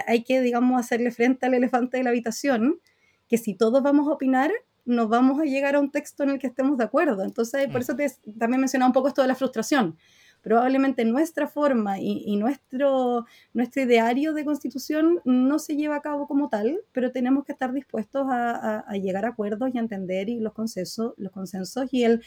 hay 0.08 0.24
que, 0.24 0.42
digamos, 0.42 0.80
hacerle 0.80 1.12
frente 1.12 1.46
al 1.46 1.54
elefante 1.54 1.98
de 1.98 2.04
la 2.04 2.10
habitación, 2.10 2.80
que 3.28 3.38
si 3.38 3.56
todos 3.56 3.84
vamos 3.84 4.08
a 4.08 4.14
opinar, 4.14 4.52
no 4.86 5.08
vamos 5.08 5.40
a 5.40 5.46
llegar 5.46 5.76
a 5.76 5.80
un 5.80 5.92
texto 5.92 6.24
en 6.24 6.30
el 6.30 6.40
que 6.40 6.48
estemos 6.48 6.78
de 6.78 6.84
acuerdo. 6.84 7.24
Entonces, 7.24 7.68
por 7.68 7.78
mm. 7.78 7.82
eso 7.82 7.96
te, 7.96 8.12
también 8.38 8.62
mencionaba 8.62 8.90
un 8.90 8.94
poco 8.94 9.08
esto 9.08 9.22
de 9.22 9.28
la 9.28 9.36
frustración. 9.36 9.98
Probablemente 10.42 11.04
nuestra 11.06 11.48
forma 11.48 12.00
y, 12.00 12.36
nuestro, 12.36 13.26
nuestro 13.54 13.82
ideario 13.82 14.32
de 14.36 14.46
constitución 14.46 15.20
no 15.26 15.58
se 15.58 15.76
lleva 15.76 15.96
a 15.96 16.02
cabo 16.02 16.28
como 16.28 16.50
tal, 16.50 16.82
pero 16.92 17.12
tenemos 17.12 17.46
que 17.46 17.52
estar 17.52 17.74
dispuestos 17.74 18.28
a, 18.30 18.86
llegar 18.94 19.26
a 19.26 19.30
acuerdos 19.30 19.72
y 19.74 19.80
a 19.80 19.82
entender 19.82 20.30
y 20.30 20.40
los 20.40 20.54
consensos, 20.54 21.16
los 21.18 21.32
consensos 21.32 21.92
y, 21.92 22.04
el, 22.04 22.24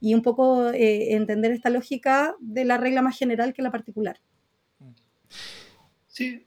y 0.00 0.12
un 0.12 0.20
poco 0.20 0.68
eh, 0.68 1.14
entender 1.14 1.50
esta 1.50 1.70
lógica 1.70 2.36
de 2.40 2.66
la 2.66 2.76
regla 2.76 3.00
más 3.00 3.18
general 3.18 3.54
que 3.54 3.62
la 3.62 3.70
particular. 3.70 4.20
Sí, 6.08 6.44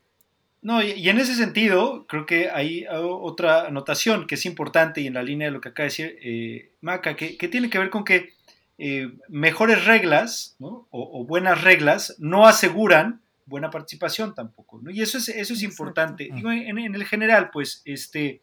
no, 0.65 0.81
y, 0.81 1.07
en 1.07 1.19
ese 1.19 1.35
sentido, 1.35 2.07
creo 2.07 2.25
que 2.25 2.49
hay 2.49 2.87
otra 2.89 3.67
anotación 3.67 4.25
que 4.25 4.33
es 4.33 4.47
importante 4.47 4.99
y 4.99 5.05
en 5.05 5.13
la 5.13 5.21
línea 5.21 5.47
de 5.47 5.51
lo 5.51 5.61
que 5.61 5.69
acaba 5.69 5.83
de 5.83 5.89
decir 5.89 6.17
eh, 6.23 6.71
Maca, 6.81 7.15
que, 7.15 7.35
tiene 7.49 7.69
que 7.69 7.77
ver 7.77 7.91
con 7.91 8.03
que 8.03 8.33
eh, 8.79 9.13
mejores 9.29 9.85
reglas 9.85 10.57
o, 10.59 11.23
buenas 11.23 11.63
reglas 11.63 12.15
no 12.17 12.47
aseguran 12.47 13.21
buena 13.45 13.69
participación 13.69 14.33
tampoco, 14.33 14.79
¿no? 14.81 14.89
Y 14.89 15.03
eso 15.03 15.19
es, 15.19 15.29
eso 15.29 15.53
es 15.53 15.61
importante. 15.61 16.31
Digo, 16.33 16.51
en, 16.51 16.79
el 16.79 17.05
general, 17.05 17.51
pues, 17.53 17.83
este, 17.85 18.41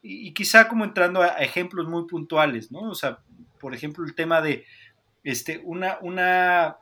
y, 0.00 0.32
quizá 0.32 0.68
como 0.68 0.86
entrando 0.86 1.20
a, 1.20 1.36
ejemplos 1.36 1.86
muy 1.86 2.06
puntuales, 2.06 2.72
¿no? 2.72 2.88
O 2.88 2.94
sea, 2.94 3.18
por 3.60 3.74
ejemplo, 3.74 4.06
el 4.06 4.14
tema 4.14 4.40
de, 4.40 4.64
este, 5.22 5.60
una, 5.62 5.98
una, 6.00 6.78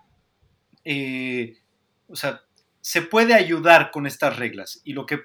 eh, 0.84 1.58
o 2.06 2.14
sea, 2.14 2.45
se 2.86 3.02
puede 3.02 3.34
ayudar 3.34 3.90
con 3.90 4.06
estas 4.06 4.36
reglas. 4.36 4.80
Y 4.84 4.92
lo 4.92 5.06
que 5.06 5.24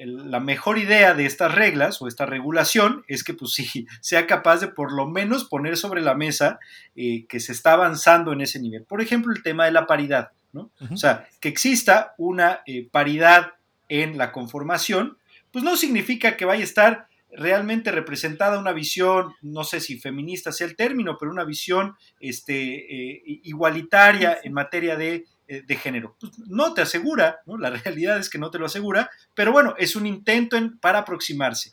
la 0.00 0.40
mejor 0.40 0.78
idea 0.78 1.14
de 1.14 1.24
estas 1.24 1.54
reglas 1.54 2.02
o 2.02 2.08
esta 2.08 2.26
regulación 2.26 3.04
es 3.06 3.22
que 3.22 3.32
pues 3.32 3.52
sí, 3.54 3.86
sea 4.00 4.26
capaz 4.26 4.58
de 4.58 4.66
por 4.66 4.92
lo 4.92 5.06
menos 5.06 5.44
poner 5.44 5.76
sobre 5.76 6.02
la 6.02 6.16
mesa 6.16 6.58
eh, 6.96 7.26
que 7.28 7.38
se 7.38 7.52
está 7.52 7.74
avanzando 7.74 8.32
en 8.32 8.40
ese 8.40 8.58
nivel. 8.58 8.82
Por 8.82 9.00
ejemplo, 9.00 9.32
el 9.32 9.44
tema 9.44 9.66
de 9.66 9.70
la 9.70 9.86
paridad, 9.86 10.32
¿no? 10.52 10.72
O 10.90 10.96
sea, 10.96 11.28
que 11.38 11.48
exista 11.48 12.16
una 12.18 12.62
eh, 12.66 12.88
paridad 12.90 13.52
en 13.88 14.18
la 14.18 14.32
conformación, 14.32 15.16
pues 15.52 15.64
no 15.64 15.76
significa 15.76 16.36
que 16.36 16.44
vaya 16.44 16.62
a 16.62 16.64
estar 16.64 17.06
realmente 17.30 17.92
representada 17.92 18.58
una 18.58 18.72
visión, 18.72 19.32
no 19.42 19.62
sé 19.62 19.78
si 19.78 20.00
feminista 20.00 20.50
sea 20.50 20.66
el 20.66 20.74
término, 20.74 21.18
pero 21.20 21.30
una 21.30 21.44
visión 21.44 21.94
este, 22.18 22.54
eh, 22.54 23.22
igualitaria 23.44 24.38
en 24.42 24.54
materia 24.54 24.96
de 24.96 25.24
de 25.48 25.76
género. 25.76 26.16
Pues, 26.20 26.38
no 26.46 26.74
te 26.74 26.82
asegura, 26.82 27.40
¿no? 27.46 27.56
la 27.56 27.70
realidad 27.70 28.18
es 28.18 28.28
que 28.28 28.38
no 28.38 28.50
te 28.50 28.58
lo 28.58 28.66
asegura, 28.66 29.10
pero 29.34 29.52
bueno, 29.52 29.74
es 29.78 29.96
un 29.96 30.06
intento 30.06 30.58
para 30.80 31.00
aproximarse. 31.00 31.72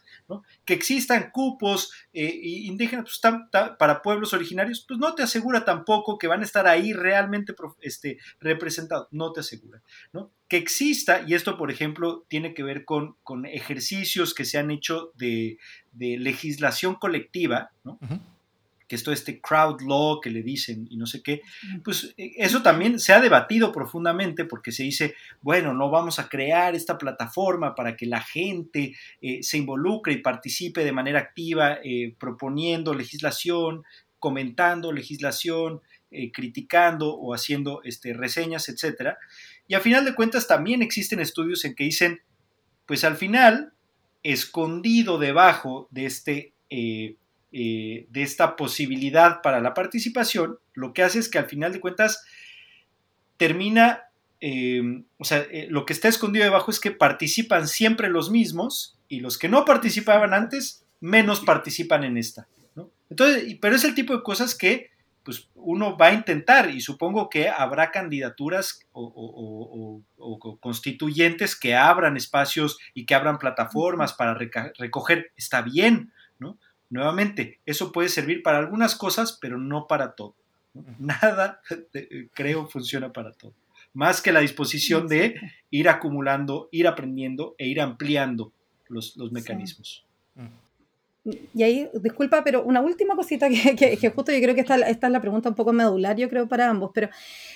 Que 0.66 0.74
existan 0.74 1.30
cupos 1.32 1.92
eh, 2.14 2.40
indígenas 2.44 3.20
pues, 3.22 3.76
para 3.78 4.02
pueblos 4.02 4.34
originarios, 4.34 4.84
pues 4.88 5.00
no 5.00 5.14
te 5.14 5.24
asegura 5.24 5.66
tampoco 5.66 6.18
que 6.18 6.28
van 6.28 6.42
a 6.42 6.46
estar 6.46 6.68
ahí 6.68 6.94
realmente 6.94 7.54
este, 7.82 8.18
representados, 8.40 9.08
no 9.12 9.32
te 9.32 9.42
asegura. 9.42 9.82
Que 10.48 10.58
exista, 10.58 11.24
y 11.28 11.34
esto 11.34 11.58
por 11.58 11.70
ejemplo 11.70 12.26
tiene 12.28 12.54
que 12.54 12.64
ver 12.64 12.86
con, 12.86 13.18
con 13.24 13.46
ejercicios 13.46 14.34
que 14.34 14.46
se 14.46 14.58
han 14.58 14.72
hecho 14.72 15.12
de, 15.16 15.58
de 15.92 16.18
legislación 16.18 16.96
colectiva, 16.96 17.72
¿no? 17.84 18.00
Que 18.88 18.96
esto 18.96 19.12
este 19.12 19.42
crowd 19.42 19.82
law 19.82 20.22
que 20.22 20.30
le 20.30 20.44
dicen 20.44 20.88
y 20.90 20.98
no 20.98 21.06
sé 21.06 21.24
qué, 21.24 21.42
pues 21.84 22.14
eh, 22.18 22.34
eso 22.38 22.62
también 22.62 23.00
se 23.00 23.14
ha 23.14 23.20
debatido 23.20 23.72
profundamente 23.72 24.46
porque 24.46 24.72
se 24.72 24.84
dice, 24.84 25.16
bueno, 25.42 25.74
no 25.74 25.90
vamos 25.90 26.20
a 26.20 26.30
crear 26.30 26.76
esta 26.76 26.98
plataforma 26.98 27.74
para 27.74 27.96
que 27.96 28.06
la 28.06 28.22
gente 28.22 28.96
eh, 29.22 29.42
se 29.42 29.58
involucre 29.58 30.14
y 30.14 30.18
participe 30.18 30.84
de 30.84 30.92
manera 30.92 31.20
activa 31.20 31.80
eh, 31.84 32.16
proponiendo 32.20 32.94
legislación, 32.94 33.84
comentando 34.20 34.92
legislación, 34.92 35.82
criticando 36.32 37.14
o 37.14 37.34
haciendo 37.34 37.82
este, 37.84 38.14
reseñas, 38.14 38.70
etc. 38.70 39.16
Y 39.68 39.74
a 39.74 39.82
final 39.82 40.06
de 40.06 40.16
cuentas 40.16 40.48
también 40.48 40.82
existen 40.82 41.20
estudios 41.20 41.66
en 41.66 41.76
que 41.76 41.84
dicen, 41.84 42.22
pues 42.86 43.04
al 43.04 43.18
final, 43.18 43.74
escondido 44.24 45.18
debajo 45.18 45.90
de 45.92 46.06
este 46.06 46.54
eh, 47.52 48.08
de 48.10 48.24
esta 48.24 48.56
posibilidad 48.56 49.42
para 49.42 49.62
la 49.62 49.74
participación, 49.74 50.60
lo 50.74 50.94
que 50.94 51.04
hace 51.04 51.20
es 51.20 51.30
que 51.30 51.40
al 51.40 51.46
final 51.46 51.72
de 51.72 51.80
cuentas 51.80 52.24
termina, 53.38 54.04
eh, 54.42 55.04
o 55.18 55.24
sea, 55.24 55.40
eh, 55.52 55.68
lo 55.70 55.86
que 55.86 55.94
está 55.94 56.08
escondido 56.08 56.46
debajo 56.46 56.72
es 56.72 56.80
que 56.80 56.92
participan 56.92 57.68
siempre 57.68 58.10
los 58.10 58.30
mismos 58.30 58.98
y 59.08 59.20
los 59.20 59.38
que 59.38 59.50
no 59.50 59.66
participaban 59.66 60.34
antes, 60.34 60.86
menos 61.00 61.42
participan 61.42 62.04
en 62.04 62.18
esta. 62.18 62.48
Entonces, 63.10 63.58
pero 63.62 63.76
es 63.76 63.84
el 63.84 63.96
tipo 63.96 64.16
de 64.16 64.24
cosas 64.24 64.56
que 64.56 64.90
pues, 65.24 65.50
uno 65.56 65.98
va 65.98 66.08
a 66.08 66.14
intentar 66.14 66.70
y 66.70 66.82
supongo 66.82 67.30
que 67.30 67.50
habrá 67.50 67.92
candidaturas 67.92 68.80
o, 68.92 70.02
constituyentes 70.60 71.56
que 71.56 71.76
abran 71.76 72.16
espacios 72.16 72.78
y 72.94 73.06
que 73.06 73.16
abran 73.16 73.40
plataformas 73.40 74.14
para 74.14 74.38
recoger, 74.78 75.32
está 75.36 75.62
bien. 75.62 76.12
Nuevamente, 76.96 77.60
eso 77.66 77.92
puede 77.92 78.08
servir 78.08 78.42
para 78.42 78.58
algunas 78.58 78.96
cosas, 78.96 79.38
pero 79.42 79.58
no 79.58 79.86
para 79.86 80.16
todo. 80.16 80.34
Nada, 80.98 81.60
creo, 82.34 82.68
funciona 82.68 83.12
para 83.12 83.34
todo. 83.34 83.54
Más 83.94 84.22
que 84.22 84.32
la 84.32 84.40
disposición 84.40 85.10
de 85.10 85.36
ir 85.72 85.90
acumulando, 85.90 86.70
ir 86.72 86.88
aprendiendo 86.88 87.54
e 87.58 87.68
ir 87.68 87.82
ampliando 87.82 88.54
los, 88.88 89.18
mecanismos. 89.34 90.06
Y 91.26 91.64
ahí, 91.64 91.90
disculpa, 92.02 92.44
pero 92.44 92.64
una 92.64 92.82
última 92.82 93.16
cosita 93.16 93.50
que, 93.50 93.98
que, 93.98 94.10
justo 94.12 94.32
yo 94.32 94.40
creo 94.40 94.54
que 94.54 94.62
esta, 94.62 94.76
esta, 94.76 95.08
es 95.08 95.14
la 95.14 95.22
pregunta 95.22 95.50
un 95.50 95.56
poco 95.56 95.74
medular, 95.74 96.16
yo 96.16 96.30
creo, 96.30 96.48
para 96.48 96.70
ambos, 96.70 96.92
pero 96.94 97.10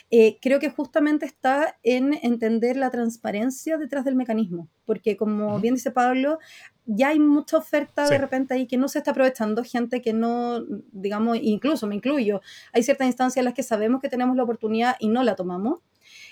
eh, 0.10 0.39
creo 0.41 0.60
que 0.60 0.71
justamente 0.71 1.27
está 1.27 1.77
en 1.84 2.17
entender 2.23 2.77
la 2.77 2.89
transparencia 2.89 3.77
detrás 3.77 4.05
del 4.05 4.15
mecanismo, 4.15 4.67
porque 4.86 5.15
como 5.15 5.60
bien 5.60 5.75
dice 5.75 5.91
Pablo, 5.91 6.39
ya 6.88 7.10
hay 7.10 7.19
mucha 7.19 7.58
oferta 7.58 8.10
de 8.10 8.17
repente 8.17 8.55
ahí 8.55 8.65
que 8.65 8.77
no 8.77 8.88
se 8.88 8.97
está 8.97 9.12
aprovechando, 9.12 9.63
gente 9.63 10.01
que 10.01 10.13
no, 10.13 10.62
digamos, 10.91 11.38
incluso 11.39 11.86
me 11.86 11.93
incluyo, 11.93 12.41
hay 12.73 12.82
ciertas 12.82 13.05
instancias 13.05 13.38
en 13.38 13.45
las 13.45 13.53
que 13.53 13.62
sabemos 13.62 14.01
que 14.01 14.10
tenemos 14.10 14.36
la 14.36 14.43
oportunidad 14.43 14.95
y 14.99 15.10
no 15.10 15.21
la 15.23 15.36
tomamos. 15.36 15.82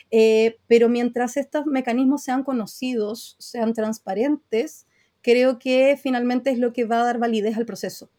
Eh, 0.09 0.57
pero 0.67 0.87
mientras 0.87 1.35
estos 1.35 1.65
mecanismos 1.65 2.23
sean 2.23 2.43
conocidos, 2.43 3.35
sean 3.39 3.73
transparentes, 3.73 4.86
creo 5.27 5.59
que 5.59 5.99
finalmente 6.01 6.51
es 6.51 6.57
lo 6.57 6.71
que 6.71 6.85
va 6.85 7.01
a 7.01 7.03
dar 7.03 7.19
validez 7.19 7.57
al 7.57 7.65
proceso. 7.65 8.09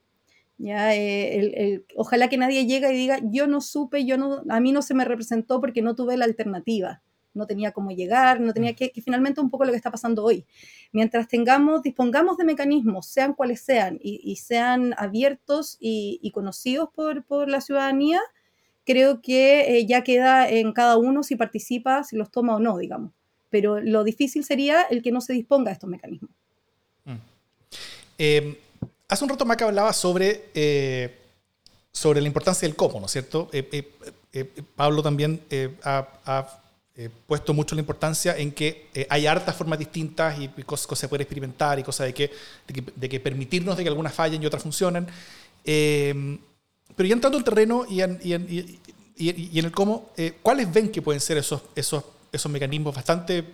¿ya? 0.58 0.94
Eh, 0.94 1.82
ojalá 1.96 2.28
que 2.28 2.36
nadie 2.36 2.66
llegue 2.66 2.92
y 2.92 2.96
diga, 2.98 3.18
yo 3.22 3.46
no 3.46 3.62
supe, 3.62 4.04
yo 4.04 4.18
no, 4.18 4.42
a 4.46 4.60
mí 4.60 4.72
no 4.72 4.82
se 4.82 4.92
me 4.92 5.06
representó 5.06 5.58
porque 5.58 5.80
no 5.80 5.94
tuve 5.94 6.18
la 6.18 6.26
alternativa, 6.26 7.02
no 7.32 7.46
tenía 7.46 7.72
cómo 7.72 7.92
llegar, 7.92 8.42
no 8.42 8.52
tenía 8.52 8.74
que, 8.74 8.90
que 8.90 9.00
finalmente 9.00 9.40
un 9.40 9.48
poco 9.48 9.64
lo 9.64 9.70
que 9.70 9.78
está 9.78 9.90
pasando 9.90 10.22
hoy. 10.22 10.44
Mientras 10.92 11.28
tengamos, 11.28 11.82
dispongamos 11.82 12.36
de 12.36 12.44
mecanismos, 12.44 13.06
sean 13.06 13.32
cuales 13.32 13.62
sean, 13.62 13.98
y, 14.02 14.36
sean 14.36 14.94
abiertos 14.98 15.78
y, 15.80 16.30
conocidos 16.34 16.90
por, 16.94 17.24
por, 17.24 17.48
la 17.48 17.62
ciudadanía, 17.62 18.20
creo 18.84 19.22
que 19.22 19.78
eh, 19.78 19.86
ya 19.86 20.04
queda 20.04 20.46
en 20.46 20.74
cada 20.74 20.98
uno 20.98 21.22
si 21.22 21.36
participa, 21.36 22.04
si 22.04 22.16
los 22.16 22.30
toma 22.30 22.56
o 22.56 22.58
no, 22.58 22.76
digamos. 22.76 23.12
Pero 23.48 23.80
lo 23.80 24.04
difícil 24.04 24.44
sería 24.44 24.82
el 24.82 25.00
que 25.00 25.10
no 25.10 25.22
se 25.22 25.32
disponga 25.32 25.70
de 25.70 25.72
estos 25.72 25.88
mecanismos. 25.88 26.37
Eh, 28.18 28.60
hace 29.08 29.24
un 29.24 29.30
rato 29.30 29.46
Maca 29.46 29.64
hablaba 29.64 29.92
sobre, 29.92 30.50
eh, 30.52 31.16
sobre 31.92 32.20
la 32.20 32.26
importancia 32.26 32.66
del 32.66 32.76
cómo, 32.76 32.98
¿no 32.98 33.06
es 33.06 33.12
cierto? 33.12 33.48
Eh, 33.52 33.92
Pablo 34.74 35.02
también 35.02 35.40
ha, 35.84 36.58
puesto 37.28 37.54
mucho 37.54 37.76
la 37.76 37.80
importancia 37.80 38.36
en 38.36 38.50
que 38.50 38.88
hay 39.08 39.28
hartas 39.28 39.54
formas 39.54 39.78
distintas 39.78 40.36
y, 40.40 40.48
cosas 40.64 40.88
que 40.88 40.96
se 40.96 41.08
puede 41.08 41.22
experimentar 41.22 41.78
y 41.78 41.84
cosas 41.84 42.08
de 42.08 42.14
que, 42.14 42.32
de 42.66 43.08
que, 43.08 43.20
permitirnos 43.20 43.76
de 43.76 43.84
que 43.84 43.88
algunas 43.88 44.12
fallen 44.12 44.42
y 44.42 44.46
otras 44.46 44.62
funcionen. 44.64 45.06
pero 45.64 47.06
ya 47.08 47.14
entrando 47.14 47.38
en 47.38 47.44
terreno 47.44 47.86
y 47.88 48.02
en, 48.02 48.18
el 49.16 49.72
cómo, 49.72 50.10
¿cuáles 50.42 50.72
ven 50.72 50.90
que 50.90 51.00
pueden 51.00 51.20
ser 51.20 51.38
esos, 51.38 51.62
esos, 51.76 52.02
esos 52.32 52.50
mecanismos 52.50 52.96
bastante 52.96 53.44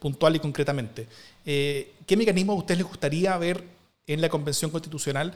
puntual 0.00 0.34
y 0.36 0.40
concretamente? 0.40 1.06
¿Qué 1.44 2.16
mecanismos 2.16 2.56
a 2.56 2.58
ustedes 2.58 2.78
les 2.78 2.88
gustaría 2.88 3.38
ver 3.38 3.62
en 4.06 4.20
la 4.20 4.28
Convención 4.28 4.70
Constitucional 4.70 5.34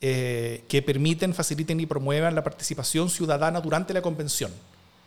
eh, 0.00 0.62
que 0.68 0.82
permiten, 0.82 1.32
faciliten 1.32 1.80
y 1.80 1.86
promuevan 1.86 2.34
la 2.34 2.44
participación 2.44 3.08
ciudadana 3.08 3.60
durante 3.60 3.94
la 3.94 4.02
convención. 4.02 4.52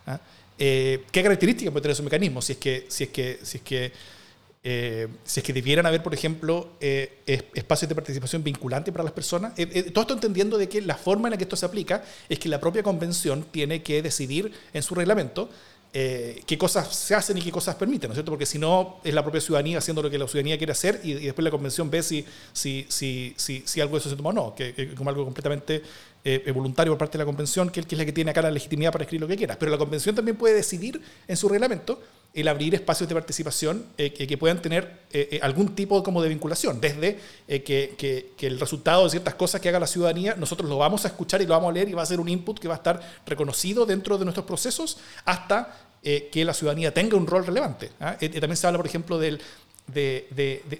¿ah? 0.07 0.19
Eh, 0.57 1.05
¿Qué 1.11 1.21
características 1.21 1.71
puede 1.71 1.83
tener 1.83 1.93
esos 1.93 2.03
mecanismos? 2.03 2.45
Si 2.45 2.53
es 2.53 2.57
que, 2.57 2.85
si 2.89 3.03
es 3.03 3.09
que, 3.11 3.39
si 3.43 3.57
es 3.57 3.63
que, 3.63 3.91
eh, 4.63 5.07
si 5.23 5.39
es 5.39 5.45
que 5.45 5.53
debieran 5.53 5.85
haber, 5.85 6.01
por 6.01 6.13
ejemplo, 6.13 6.71
espacios 6.79 7.87
de 7.87 7.95
participación 7.95 8.43
vinculantes 8.43 8.91
para 8.91 9.03
las 9.03 9.13
personas. 9.13 9.53
todo 9.55 10.01
esto 10.01 10.13
entendiendo 10.15 10.57
de 10.57 10.67
que 10.67 10.81
la 10.81 10.95
forma 10.95 11.27
en 11.27 11.31
la 11.31 11.37
que 11.37 11.43
esto 11.43 11.55
se 11.55 11.67
aplica 11.67 12.03
es 12.27 12.39
que 12.39 12.49
la 12.49 12.59
propia 12.59 12.81
convención 12.81 13.45
tiene 13.51 13.83
que 13.83 14.01
decidir 14.01 14.51
en 14.73 14.81
su 14.81 14.95
reglamento 14.95 15.49
eh, 15.91 16.43
qué 16.45 16.57
cosas 16.57 16.95
se 16.95 17.15
hacen 17.15 17.37
y 17.37 17.41
qué 17.41 17.51
cosas 17.51 17.75
permiten, 17.75 18.09
¿no 18.09 18.13
es 18.13 18.17
cierto? 18.17 18.31
Porque 18.31 18.45
si 18.45 18.59
no, 18.59 18.97
es 19.03 19.13
la 19.13 19.23
propia 19.23 19.41
ciudadanía 19.41 19.79
haciendo 19.79 20.03
lo 20.03 20.09
que 20.09 20.19
la 20.19 20.27
ciudadanía 20.27 20.57
quiere 20.57 20.71
hacer 20.71 21.01
y, 21.03 21.13
después 21.13 21.43
la 21.43 21.49
convención 21.49 21.89
ve 21.89 22.03
si, 22.03 22.25
si, 22.53 22.85
si, 22.89 23.33
si, 23.37 23.81
algo 23.81 23.95
de 23.95 23.99
eso 23.99 24.09
se 24.09 24.15
toma 24.15 24.29
o 24.29 24.33
no, 24.33 24.55
que, 24.55 24.93
como 24.95 25.09
algo 25.09 25.25
completamente 25.25 25.81
eh, 26.23 26.51
voluntario 26.53 26.93
por 26.93 26.99
parte 26.99 27.17
de 27.17 27.23
la 27.23 27.25
convención, 27.25 27.69
que, 27.69 27.81
que, 27.81 27.95
es 27.95 27.99
la 27.99 28.05
que 28.05 28.11
tiene 28.11 28.29
acá 28.31 28.41
la 28.41 28.51
legitimidad 28.51 28.91
para 28.91 29.03
escribir 29.03 29.21
lo 29.21 29.27
que 29.27 29.35
quiera. 29.35 29.57
Pero 29.57 29.71
la 29.71 29.77
convención 29.79 30.15
también 30.15 30.37
puede 30.37 30.53
decidir 30.53 31.01
en 31.27 31.37
su 31.37 31.49
reglamento 31.49 31.99
el 32.33 32.47
abrir 32.47 32.75
espacios 32.75 33.09
de 33.09 33.15
participación 33.15 33.85
eh, 33.97 34.13
que, 34.13 34.37
puedan 34.37 34.61
tener 34.61 34.99
algún 35.41 35.75
tipo 35.75 36.03
como 36.03 36.21
de 36.21 36.29
vinculación, 36.29 36.79
desde 36.79 37.17
que, 37.47 37.95
que, 38.37 38.47
el 38.47 38.59
resultado 38.59 39.03
de 39.03 39.09
ciertas 39.09 39.33
cosas 39.35 39.59
que 39.59 39.69
haga 39.69 39.79
la 39.79 39.87
ciudadanía, 39.87 40.35
nosotros 40.35 40.69
lo 40.69 40.77
vamos 40.77 41.05
a 41.05 41.07
escuchar 41.09 41.41
y 41.41 41.45
lo 41.45 41.53
vamos 41.53 41.71
a 41.71 41.73
leer 41.73 41.89
y 41.89 41.93
va 41.93 42.03
a 42.03 42.05
ser 42.05 42.19
un 42.19 42.29
input 42.29 42.59
que 42.59 42.67
va 42.67 42.75
a 42.75 42.77
estar 42.77 43.01
reconocido 43.25 43.85
dentro 43.85 44.17
de 44.17 44.25
nuestros 44.25 44.45
procesos, 44.45 44.97
hasta 45.25 45.75
eh, 46.01 46.29
que 46.31 46.45
la 46.45 46.53
ciudadanía 46.53 46.93
tenga 46.93 47.17
un 47.17 47.27
rol 47.27 47.45
relevante. 47.45 47.91
¿ah? 47.99 48.15
Eh, 48.21 48.29
también 48.29 48.55
se 48.55 48.65
habla, 48.65 48.79
por 48.79 48.85
ejemplo, 48.85 49.19
del, 49.19 49.41
de, 49.91 50.27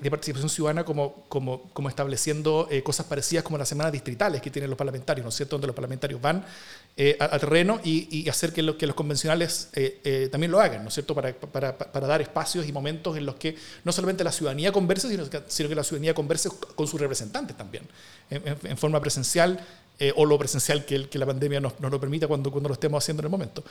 de, 0.02 0.10
participación 0.10 0.50
ciudadana 0.50 0.84
como, 0.84 1.26
como, 1.30 1.70
como 1.74 1.90
estableciendo 1.90 2.68
eh, 2.72 2.84
cosas 2.84 3.06
parecidas 3.06 3.44
como 3.44 3.58
las 3.58 3.70
semanas 3.70 3.92
distritales 3.92 4.42
que 4.42 4.50
tienen 4.50 4.70
los 4.70 4.78
parlamentarios, 4.78 5.24
¿no 5.24 5.30
es 5.30 5.36
cierto? 5.36 5.56
Donde 5.56 5.68
los 5.68 5.76
parlamentarios 5.76 6.22
van 6.22 6.46
a, 7.20 7.40
terreno 7.40 7.80
y, 7.84 8.08
y, 8.24 8.28
hacer 8.28 8.52
que, 8.52 8.62
lo, 8.62 8.78
que 8.78 8.86
los 8.86 8.96
convencionales 8.96 9.70
también 10.32 10.52
lo 10.52 10.60
hagan, 10.60 10.84
¿no 10.84 10.90
es 10.90 10.94
cierto? 10.94 11.16
Para, 11.16 11.34
para, 11.34 11.78
para, 11.78 12.08
dar 12.08 12.22
espacios 12.22 12.68
y 12.68 12.74
momentos 12.74 13.16
en 13.16 13.26
los 13.26 13.36
que 13.36 13.56
no 13.86 13.92
solamente 13.94 14.24
la 14.24 14.34
ciudadanía 14.34 14.72
converse, 14.74 15.08
sino 15.08 15.30
que, 15.30 15.42
sino 15.48 15.70
que 15.70 15.76
la 15.76 15.84
ciudadanía 15.84 16.14
converse 16.14 16.50
con 16.76 16.88
sus 16.88 17.00
representantes 17.00 17.56
también, 17.56 17.84
en 18.30 18.78
forma 18.78 19.00
presencial 19.00 19.60
eh, 20.02 20.14
o 20.16 20.26
lo 20.26 20.40
presencial 20.40 20.86
que, 20.86 21.10
que 21.10 21.20
la 21.20 21.26
pandemia 21.26 21.60
nos, 21.60 21.78
nos, 21.82 21.92
lo 21.92 22.00
permita 22.00 22.26
cuando, 22.26 22.50
cuando 22.50 22.70
lo 22.70 22.74
estemos 22.74 23.04
haciendo 23.04 23.20
en 23.20 23.26
el 23.26 23.32
momento. 23.32 23.66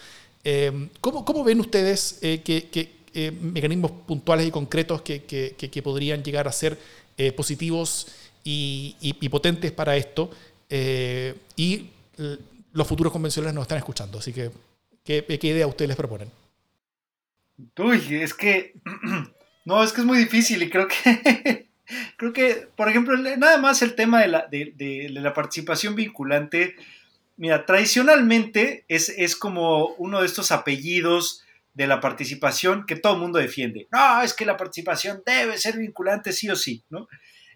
Eh, 0.44 0.90
¿cómo, 1.00 1.24
¿cómo, 1.24 1.42
ven 1.42 1.58
ustedes 1.58 2.18
eh, 2.20 2.42
que, 2.42 2.97
mecanismos 3.40 3.90
puntuales 4.06 4.46
y 4.46 4.50
concretos 4.50 5.02
que, 5.02 5.24
que, 5.24 5.82
podrían 5.82 6.22
llegar 6.22 6.48
a 6.48 6.52
ser 6.52 6.78
positivos 7.36 8.06
y, 8.44 8.96
y, 9.00 9.28
potentes 9.28 9.72
para 9.72 9.96
esto? 9.96 10.30
y 11.56 11.90
los 12.72 12.86
futuros 12.86 13.12
convencionales 13.12 13.54
nos 13.54 13.62
están 13.62 13.78
escuchando, 13.78 14.18
así 14.18 14.32
que, 14.32 14.50
¿qué, 15.04 15.24
qué 15.24 15.46
idea 15.46 15.66
ustedes 15.66 15.88
les 15.88 15.96
proponen? 15.96 16.30
Uy, 17.78 18.16
es 18.16 18.34
que... 18.34 18.74
No, 19.64 19.84
es 19.84 19.92
que 19.92 20.00
es 20.00 20.06
muy 20.06 20.16
difícil 20.16 20.62
y 20.62 20.70
creo 20.70 20.88
que 20.88 21.66
Creo 22.16 22.32
que, 22.32 22.68
por 22.76 22.88
ejemplo, 22.88 23.16
nada 23.16 23.58
más 23.58 23.80
el 23.80 23.94
tema 23.94 24.20
de 24.20 24.28
la, 24.28 24.46
de, 24.50 25.08
la 25.10 25.32
participación 25.32 25.94
vinculante, 25.94 26.76
mira, 27.36 27.64
tradicionalmente 27.64 28.84
es, 28.88 29.08
es, 29.08 29.36
como 29.36 29.94
uno 29.94 30.20
de 30.20 30.26
estos 30.26 30.52
apellidos 30.52 31.44
de 31.78 31.86
la 31.86 32.00
participación 32.00 32.84
que 32.86 32.96
todo 32.96 33.14
el 33.14 33.20
mundo 33.20 33.38
defiende. 33.38 33.86
No, 33.92 34.20
es 34.20 34.34
que 34.34 34.44
la 34.44 34.56
participación 34.56 35.22
debe 35.24 35.56
ser 35.58 35.78
vinculante 35.78 36.32
sí 36.32 36.50
o 36.50 36.56
sí, 36.56 36.82
¿no? 36.90 37.06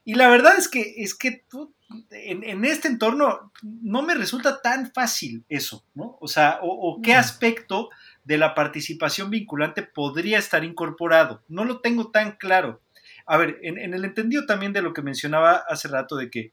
Y 0.05 0.15
la 0.15 0.29
verdad 0.29 0.57
es 0.57 0.69
que, 0.69 0.95
es 0.99 1.17
que 1.17 1.45
tú, 1.51 1.75
en, 2.13 2.65
este 2.65 2.87
entorno 2.87 3.51
no 3.63 4.03
me 4.03 4.15
resulta 4.15 4.63
tan 4.63 4.93
fácil 4.93 5.45
eso, 5.49 5.85
¿no? 5.95 6.19
O 6.21 6.29
sea, 6.29 6.61
o 6.63 7.01
qué 7.03 7.15
aspecto 7.15 7.89
de 8.23 8.39
la 8.39 8.55
participación 8.55 9.29
vinculante 9.29 9.83
podría 9.83 10.39
estar 10.39 10.63
incorporado. 10.63 11.43
No 11.49 11.65
lo 11.65 11.81
tengo 11.81 12.13
tan 12.13 12.37
claro. 12.37 12.81
A 13.27 13.37
ver, 13.37 13.59
en, 13.63 13.77
el 13.93 14.05
entendido 14.05 14.47
también 14.47 14.73
de 14.73 14.83
lo 14.83 14.93
que 14.93 15.03
mencionaba 15.03 15.65
hace 15.69 15.89
rato 15.89 16.15
de 16.15 16.31
que 16.31 16.53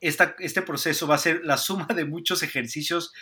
este 0.00 0.60
proceso 0.60 1.06
va 1.06 1.14
a 1.14 1.18
ser 1.18 1.42
la 1.42 1.56
suma 1.56 1.86
de 1.94 2.04
muchos 2.04 2.42
ejercicios 2.42 3.14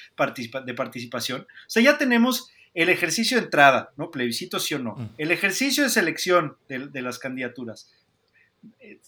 de 0.67 0.75
participación. 0.75 1.43
O 1.43 1.69
sea, 1.71 1.85
ya 1.85 1.99
tenemos 1.99 2.51
el 2.75 2.89
ejercicio 2.89 3.39
de 3.39 3.45
entrada, 3.45 3.93
¿no? 3.97 4.11
Plebiscito 4.11 4.59
sí 4.59 4.75
o 4.75 4.81
no. 4.81 4.97
Mm. 4.97 5.11
El 5.19 5.31
ejercicio 5.31 5.85
de 5.85 5.91
selección 5.91 6.57
de, 6.69 7.03
las 7.03 7.19
candidaturas. 7.19 7.93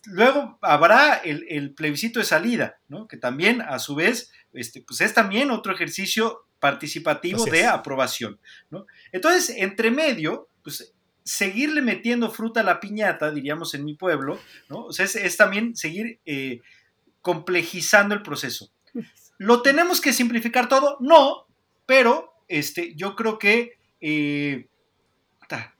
Luego 0.06 0.58
habrá 0.62 1.14
el, 1.16 1.74
plebiscito 1.74 2.20
de 2.20 2.24
salida, 2.24 2.78
¿no? 2.88 3.08
Que 3.08 3.16
también, 3.16 3.60
a 3.60 3.78
su 3.80 3.96
vez, 3.96 4.30
este, 4.52 4.82
pues 4.82 5.00
es 5.00 5.12
también 5.14 5.50
otro 5.50 5.74
ejercicio 5.74 6.46
participativo 6.60 7.44
de 7.44 7.66
aprobación, 7.66 8.38
¿no? 8.70 8.86
Entonces, 9.12 9.54
entre 9.58 9.90
medio, 9.90 10.48
pues 10.62 10.94
seguirle 11.24 11.82
metiendo 11.82 12.30
fruta 12.30 12.60
a 12.60 12.64
la 12.64 12.78
piñata, 12.78 13.32
diríamos 13.32 13.74
en 13.74 13.84
mi 13.84 13.94
pueblo, 13.94 14.38
¿no? 14.68 14.84
O 14.84 14.92
sea, 14.92 15.06
es, 15.06 15.36
también 15.36 15.74
seguir 15.74 16.20
eh, 16.24 16.60
complejizando 17.20 18.14
el 18.14 18.22
proceso. 18.22 18.70
¿Lo 19.38 19.60
tenemos 19.62 20.00
que 20.00 20.12
simplificar 20.12 20.68
todo? 20.68 20.98
No, 21.00 21.46
pero 21.84 22.35
este, 22.48 22.94
yo 22.94 23.16
creo 23.16 23.38
que 23.38 23.78
eh, 24.00 24.68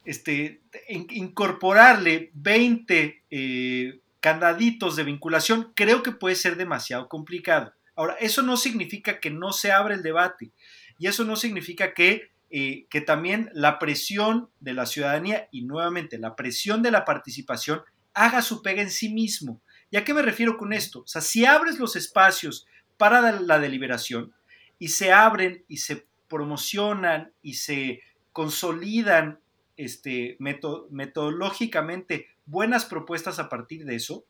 este, 0.05 0.61
incorporarle 0.88 2.31
20 2.35 3.24
eh, 3.31 4.00
candaditos 4.20 4.96
de 4.96 5.05
vinculación 5.05 5.72
creo 5.74 6.02
que 6.02 6.12
puede 6.12 6.37
ser 6.37 6.57
demasiado 6.57 7.09
complicado. 7.09 7.72
Ahora, 7.94 8.16
eso 8.20 8.42
no 8.42 8.57
significa 8.57 9.20
que 9.20 9.31
no 9.31 9.52
se 9.52 9.72
abra 9.72 9.94
el 9.94 10.02
debate 10.02 10.50
y 10.98 11.06
eso 11.06 11.25
no 11.25 11.37
significa 11.37 11.94
que 11.94 12.31
eh, 12.48 12.87
que 12.90 13.00
también 13.00 13.50
la 13.54 13.81
presión 13.81 14.50
de 14.60 14.73
la 14.73 14.87
ciudadanía 14.87 15.48
y 15.50 15.64
nuevamente 15.64 16.17
la 16.17 16.37
presión 16.37 16.81
de 16.81 16.92
la 16.92 17.04
participación 17.04 17.83
haga 18.14 18.40
su 18.40 18.62
pega 18.62 18.83
en 18.83 18.90
sí 18.92 19.08
mismo. 19.08 19.60
¿Y 19.90 19.96
a 19.96 20.04
qué 20.04 20.14
me 20.14 20.23
refiero 20.23 20.56
con 20.56 20.73
esto? 20.73 21.00
O 21.00 21.06
sea, 21.08 21.23
si 21.23 21.44
abres 21.44 21.81
los 21.81 21.96
espacios 21.96 22.69
para 22.96 23.40
la 23.40 23.58
deliberación 23.58 24.33
y 24.79 24.88
se 24.88 25.12
abren 25.12 25.64
y 25.67 25.79
se 25.79 26.06
promocionan 26.37 27.32
y 27.40 27.54
se 27.54 28.02
consolidan 28.34 29.38
este, 29.78 30.37
metodológicamente 30.38 32.28
buenas 32.44 32.84
propuestas 32.84 33.38
a 33.38 33.48
partir 33.48 33.87
de 33.87 33.96
eso, 33.96 34.26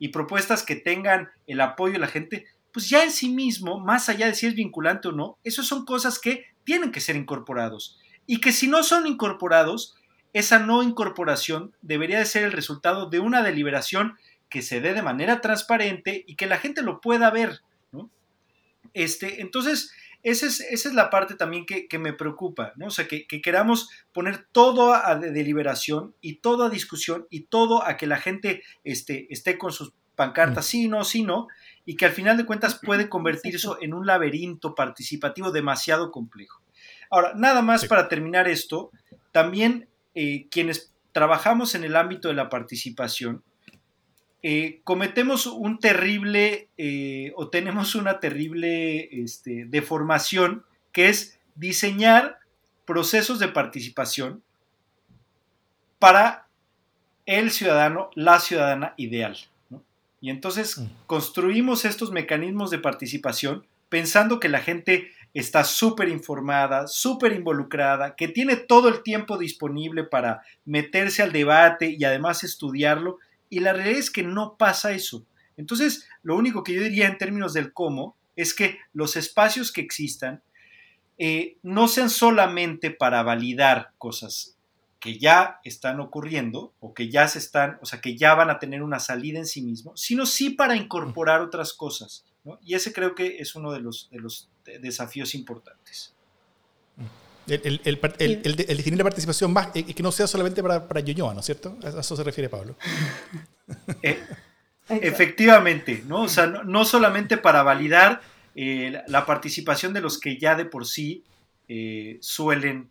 y 0.00 0.08
propuestas 0.08 0.64
que 0.64 0.74
tengan 0.74 1.28
el 1.46 1.60
apoyo 1.60 1.92
de 1.92 2.00
la 2.00 2.08
gente, 2.08 2.46
pues 2.72 2.90
ya 2.90 3.04
en 3.04 3.12
sí 3.12 3.28
mismo, 3.28 3.78
más 3.78 4.08
allá 4.08 4.26
de 4.26 4.34
si 4.34 4.46
es 4.46 4.56
vinculante 4.56 5.06
o 5.06 5.12
no, 5.12 5.38
esas 5.44 5.68
son 5.68 5.84
cosas 5.84 6.18
que 6.18 6.46
tienen 6.64 6.90
que 6.90 7.00
ser 7.00 7.14
incorporados. 7.14 7.96
Y 8.26 8.40
que 8.40 8.50
si 8.50 8.66
no 8.66 8.82
son 8.82 9.06
incorporados, 9.06 9.94
esa 10.32 10.58
no 10.58 10.82
incorporación 10.82 11.72
debería 11.80 12.18
de 12.18 12.26
ser 12.26 12.42
el 12.42 12.50
resultado 12.50 13.08
de 13.08 13.20
una 13.20 13.44
deliberación 13.44 14.18
que 14.48 14.62
se 14.62 14.80
dé 14.80 14.94
de 14.94 15.02
manera 15.02 15.40
transparente 15.40 16.24
y 16.26 16.34
que 16.34 16.46
la 16.46 16.58
gente 16.58 16.82
lo 16.82 17.00
pueda 17.00 17.30
ver. 17.30 17.60
Este, 18.94 19.42
entonces, 19.42 19.92
esa 20.22 20.46
es, 20.46 20.60
esa 20.60 20.88
es, 20.88 20.94
la 20.94 21.10
parte 21.10 21.34
también 21.34 21.66
que, 21.66 21.98
me 21.98 22.12
preocupa, 22.12 22.72
¿no? 22.76 22.86
O 22.86 22.90
sea, 22.90 23.06
que, 23.06 23.26
queramos 23.26 23.88
poner 24.12 24.46
todo 24.52 24.94
a 24.94 25.14
deliberación 25.16 26.14
y 26.20 26.36
todo 26.36 26.64
a 26.64 26.70
discusión 26.70 27.26
y 27.30 27.42
todo 27.42 27.84
a 27.84 27.96
que 27.96 28.06
la 28.06 28.18
gente 28.18 28.62
este, 28.84 29.26
esté 29.32 29.58
con 29.58 29.72
sus 29.72 29.92
pancartas, 30.14 30.66
mm. 30.66 30.68
sí, 30.68 30.88
no, 30.88 31.04
sí, 31.04 31.22
no, 31.22 31.48
y 31.84 31.96
que 31.96 32.06
al 32.06 32.12
final 32.12 32.36
de 32.36 32.46
cuentas 32.46 32.80
puede 32.82 33.08
convertir 33.08 33.54
eso 33.54 33.78
en 33.80 33.94
un 33.94 34.06
laberinto 34.06 34.74
participativo 34.74 35.52
demasiado 35.52 36.10
complejo. 36.10 36.62
Ahora, 37.10 37.32
nada 37.36 37.62
más 37.62 37.86
para 37.86 38.08
terminar 38.08 38.48
esto, 38.48 38.90
también 39.30 39.88
eh, 40.14 40.48
quienes 40.50 40.92
trabajamos 41.12 41.74
en 41.74 41.84
el 41.84 41.96
ámbito 41.96 42.28
de 42.28 42.34
la 42.34 42.48
participación, 42.48 43.42
eh, 44.42 44.80
cometemos 44.84 45.46
un 45.46 45.78
terrible 45.78 46.68
eh, 46.78 47.32
o 47.36 47.48
tenemos 47.48 47.94
una 47.94 48.20
terrible 48.20 49.08
este, 49.22 49.64
deformación 49.66 50.64
que 50.92 51.08
es 51.08 51.38
diseñar 51.54 52.38
procesos 52.84 53.38
de 53.38 53.48
participación 53.48 54.42
para 55.98 56.46
el 57.24 57.50
ciudadano, 57.50 58.10
la 58.14 58.38
ciudadana 58.38 58.94
ideal. 58.96 59.36
Y 60.20 60.30
entonces 60.30 60.78
mm. 60.78 60.86
construimos 61.06 61.84
estos 61.84 62.12
mecanismos 62.12 62.70
de 62.70 62.78
participación 62.78 63.66
pensando 63.88 64.40
que 64.40 64.48
la 64.48 64.60
gente 64.60 65.10
está 65.34 65.64
súper 65.64 66.08
informada, 66.08 66.86
súper 66.86 67.32
involucrada, 67.32 68.16
que 68.16 68.28
tiene 68.28 68.56
todo 68.56 68.88
el 68.88 69.02
tiempo 69.02 69.36
disponible 69.36 70.04
para 70.04 70.42
meterse 70.64 71.22
al 71.22 71.32
debate 71.32 71.94
y 71.98 72.04
además 72.04 72.42
estudiarlo, 72.42 73.18
y 73.48 73.60
la 73.60 73.72
realidad 73.72 73.98
es 73.98 74.10
que 74.10 74.22
no 74.22 74.56
pasa 74.56 74.92
eso. 74.92 75.24
Entonces, 75.56 76.06
lo 76.22 76.36
único 76.36 76.62
que 76.62 76.74
yo 76.74 76.82
diría 76.82 77.06
en 77.06 77.18
términos 77.18 77.52
del 77.52 77.72
cómo 77.72 78.16
es 78.34 78.54
que 78.54 78.78
los 78.92 79.16
espacios 79.16 79.72
que 79.72 79.80
existan 79.80 80.42
eh, 81.18 81.56
no 81.62 81.88
sean 81.88 82.10
solamente 82.10 82.90
para 82.90 83.22
validar 83.22 83.92
cosas 83.96 84.56
que 85.00 85.18
ya 85.18 85.60
están 85.62 86.00
ocurriendo 86.00 86.74
o 86.80 86.92
que 86.92 87.08
ya 87.08 87.28
se 87.28 87.38
están, 87.38 87.78
o 87.80 87.86
sea, 87.86 88.00
que 88.00 88.16
ya 88.16 88.34
van 88.34 88.50
a 88.50 88.58
tener 88.58 88.82
una 88.82 88.98
salida 88.98 89.38
en 89.38 89.46
sí 89.46 89.62
mismo, 89.62 89.96
sino 89.96 90.26
sí 90.26 90.50
para 90.50 90.76
incorporar 90.76 91.42
otras 91.42 91.72
cosas. 91.72 92.24
Y 92.60 92.74
ese 92.74 92.92
creo 92.92 93.14
que 93.14 93.38
es 93.38 93.54
uno 93.54 93.72
de 93.72 93.80
los, 93.80 94.08
de 94.10 94.18
los 94.18 94.48
desafíos 94.80 95.34
importantes. 95.34 96.15
El, 97.48 98.76
definir 98.76 98.98
la 98.98 99.04
participación 99.04 99.52
más, 99.52 99.68
y 99.74 99.80
eh, 99.80 99.94
que 99.94 100.02
no 100.02 100.10
sea 100.10 100.26
solamente 100.26 100.62
para, 100.62 100.86
para 100.86 101.00
¿no 101.00 101.40
es 101.40 101.46
cierto? 101.46 101.78
A 101.82 102.00
eso 102.00 102.16
se 102.16 102.24
refiere 102.24 102.48
Pablo. 102.48 102.76
Eh, 104.88 105.00
efectivamente, 105.02 106.04
¿no? 106.06 106.22
O 106.22 106.28
sea, 106.28 106.46
no, 106.46 106.84
solamente 106.84 107.36
para 107.36 107.64
validar 107.64 108.20
eh, 108.54 109.02
la 109.08 109.26
participación 109.26 109.92
de 109.92 110.00
los 110.00 110.20
que 110.20 110.38
ya 110.38 110.54
de 110.54 110.64
por 110.64 110.86
sí 110.86 111.24
suelen 112.20 112.88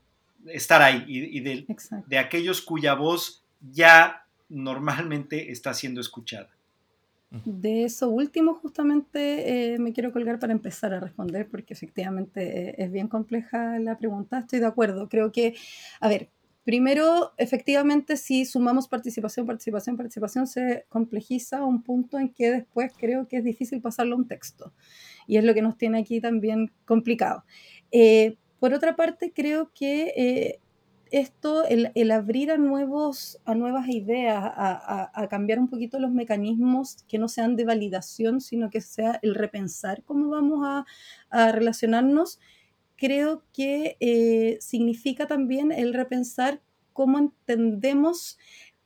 estar 0.48 0.82
ahí 0.82 1.06
y, 1.08 1.40
de, 1.40 1.66
de 2.08 2.18
aquellos 2.18 2.62
cuya 2.62 2.96
voz 2.96 3.46
ya 3.62 4.26
normalmente 4.50 5.54
está 5.54 5.74
siendo 5.74 6.02
escuchada. 6.02 6.50
De 7.44 7.84
eso 7.84 8.10
último 8.10 8.54
justamente 8.54 9.74
eh, 9.74 9.80
me 9.80 9.92
quiero 9.92 10.14
colgar 10.14 10.40
para 10.40 10.54
empezar 10.54 10.94
a 10.94 11.00
responder 11.00 11.50
porque 11.50 11.74
efectivamente 11.74 12.70
eh, 12.70 12.76
es 12.78 12.92
bien 12.92 13.08
compleja 13.08 13.78
la 13.80 13.98
pregunta. 13.98 14.40
Estoy 14.40 14.60
de 14.60 14.68
acuerdo. 14.68 15.10
Creo 15.10 15.32
que, 15.32 15.56
a 16.00 16.08
ver, 16.08 16.30
primero, 16.64 17.34
efectivamente, 17.38 18.16
si 18.16 18.46
sumamos 18.46 18.88
participación, 18.88 19.46
participación, 19.46 19.98
participación, 19.98 20.48
se 20.48 20.86
complejiza 20.88 21.58
a 21.58 21.66
un 21.66 21.84
punto 21.84 22.18
en 22.20 22.30
que 22.30 22.52
después 22.52 22.94
creo 22.98 23.28
que 23.28 23.38
es 23.38 23.44
difícil 23.44 23.82
pasarlo 23.82 24.16
a 24.16 24.20
un 24.20 24.28
texto. 24.28 24.74
Y 25.28 25.38
es 25.38 25.44
lo 25.44 25.54
que 25.54 25.62
nos 25.62 25.78
tiene 25.78 26.00
aquí 26.00 26.22
también 26.22 26.72
complicado. 26.86 27.44
Eh, 27.92 28.38
por 28.60 28.74
otra 28.74 28.96
parte, 28.96 29.34
creo 29.36 29.72
que 29.74 30.62
esto, 31.16 31.64
el, 31.66 32.12
abrir 32.12 32.52
a, 32.52 32.58
nuevos, 32.58 33.40
a 33.46 33.56
nuevas 33.56 33.88
ideas, 33.88 34.44
a, 34.44 35.28
cambiar 35.30 35.60
un 35.60 35.70
poquito 35.70 35.98
los 35.98 36.12
mecanismos 36.12 36.98
que 37.08 37.18
no 37.18 37.30
sean 37.30 37.56
de 37.56 37.64
validación, 37.64 38.42
sino 38.42 38.70
que 38.70 38.82
sea 38.82 39.20
el 39.22 39.34
repensar 39.34 40.04
cómo 40.04 40.30
vamos 40.30 40.60
a, 40.66 41.52
relacionarnos, 41.52 42.40
creo 42.98 43.44
que 43.54 43.96
eh, 44.02 44.58
significa 44.60 45.26
también 45.26 45.72
el 45.72 45.94
repensar 45.94 46.62
cómo 46.92 47.18
entendemos 47.18 48.38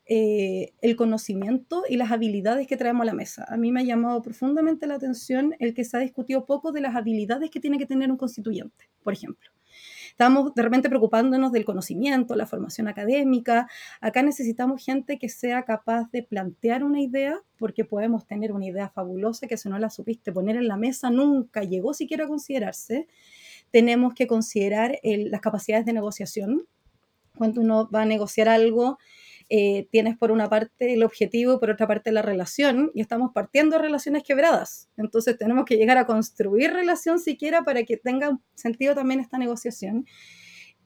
eh, 0.06 0.74
el 0.82 0.96
conocimiento 0.96 1.84
y 1.90 1.98
las 1.98 2.12
habilidades 2.12 2.68
que 2.68 2.78
traemos 2.78 3.04
a 3.04 3.06
la 3.06 3.14
mesa. 3.14 3.46
A 3.48 3.58
mí 3.58 3.72
me 3.72 3.82
ha 3.82 3.84
llamado 3.84 4.22
profundamente 4.22 4.86
la 4.86 4.96
atención 4.96 5.56
el 5.60 5.74
que 5.74 5.84
se 5.84 5.98
ha 5.98 6.00
discutido 6.00 6.46
poco 6.46 6.72
de 6.72 6.82
las 6.82 6.96
habilidades 6.96 7.50
que 7.50 7.60
tiene 7.60 7.80
que 7.80 7.88
tener 7.88 8.12
un 8.12 8.18
constituyente, 8.18 8.88
por 9.02 9.14
ejemplo. 9.14 9.50
Estamos 10.20 10.53
de 10.53 10.63
repente 10.63 10.89
preocupándonos 10.89 11.53
del 11.53 11.63
conocimiento, 11.63 12.36
la 12.36 12.45
formación 12.45 12.89
académica. 12.89 13.70
Acá 14.01 14.22
necesitamos 14.22 14.84
gente 14.84 15.17
que 15.17 15.30
sea 15.30 15.63
capaz 15.63 16.11
de 16.11 16.24
plantear 16.24 16.84
una 16.84 16.99
idea, 16.99 17.39
porque 17.57 17.86
podemos 17.86 18.28
tener 18.28 18.51
una 18.51 18.65
idea 18.65 18.89
fabulosa 18.89 19.47
que 19.47 19.55
si 19.55 19.70
no 19.70 19.80
la 19.80 19.89
supiste 19.89 20.34
poner 20.34 20.57
en 20.57 20.67
la 20.67 20.76
mesa 20.76 21.09
nunca 21.09 21.63
llegó 21.63 21.93
siquiera 21.93 22.26
a 22.26 22.28
considerarse. 22.28 23.07
Tenemos 23.72 24.13
que 24.13 24.28
considerar 24.28 24.99
las 25.03 25.39
capacidades 25.39 25.86
de 25.86 25.93
negociación. 25.93 26.67
Cuando 27.38 27.61
uno 27.61 27.89
va 27.89 28.01
a 28.01 28.05
negociar 28.05 28.49
algo, 28.49 28.97
eh, 29.50 29.88
tienes 29.91 30.18
por 30.18 30.32
una 30.32 30.47
parte 30.47 30.93
el 30.93 31.04
objetivo 31.04 31.60
por 31.60 31.72
otra 31.72 31.88
parte 31.88 32.12
la 32.12 32.22
relación, 32.22 32.91
y 32.93 33.02
estamos 33.02 33.32
partiendo 33.34 33.80
relaciones 33.80 34.24
quebradas. 34.24 34.89
Entonces 34.97 35.38
tenemos 35.38 35.66
que 35.66 35.78
llegar 35.78 35.97
a 35.97 36.06
construir 36.06 36.72
relación 36.72 37.20
siquiera 37.20 37.64
para 37.64 37.84
que 37.84 37.97
tenga 37.97 38.39
sentido 38.56 38.95
también 38.95 39.20
esta 39.20 39.38
negociación. 39.38 40.06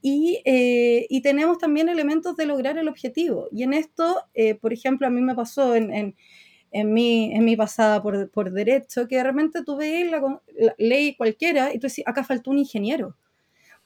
Y, 0.01 0.41
eh, 0.45 1.07
y 1.09 1.21
tenemos 1.21 1.57
también 1.59 1.87
elementos 1.89 2.35
de 2.35 2.45
lograr 2.45 2.77
el 2.77 2.89
objetivo. 2.89 3.47
Y 3.51 3.63
en 3.63 3.73
esto, 3.73 4.21
eh, 4.33 4.55
por 4.55 4.73
ejemplo, 4.73 5.07
a 5.07 5.09
mí 5.09 5.21
me 5.21 5.35
pasó 5.35 5.75
en, 5.75 5.93
en, 5.93 6.15
en, 6.71 6.93
mi, 6.93 7.33
en 7.33 7.45
mi 7.45 7.55
pasada 7.55 8.01
por, 8.01 8.29
por 8.31 8.51
derecho, 8.51 9.07
que 9.07 9.17
de 9.17 9.23
repente 9.23 9.63
tú 9.65 9.77
la, 9.79 10.21
la 10.57 10.75
ley 10.77 11.15
cualquiera 11.15 11.73
y 11.73 11.79
tú 11.79 11.87
dices, 11.87 12.03
acá 12.05 12.23
faltó 12.23 12.51
un 12.51 12.59
ingeniero 12.59 13.15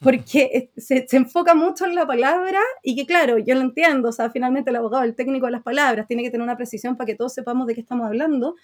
porque 0.00 0.70
se, 0.76 1.06
se, 1.08 1.16
enfoca 1.16 1.54
mucho 1.54 1.84
en 1.84 1.94
la 1.94 2.06
palabra 2.06 2.60
y 2.82 2.94
que 2.94 3.04
claro, 3.06 3.38
yo 3.38 3.54
lo 3.54 3.62
entiendo, 3.62 4.10
o 4.10 4.12
sea, 4.12 4.30
finalmente 4.30 4.70
el 4.70 4.76
abogado, 4.76 5.04
el 5.04 5.16
técnico 5.16 5.46
de 5.46 5.52
las 5.52 5.62
palabras, 5.62 6.06
tiene 6.06 6.22
que 6.22 6.30
tener 6.30 6.44
una 6.44 6.56
precisión 6.56 6.96
para 6.96 7.06
que 7.06 7.16
todos 7.16 7.34
sepamos 7.34 7.66
de 7.66 7.74
qué 7.74 7.80
estamos 7.80 8.06
hablando, 8.06 8.54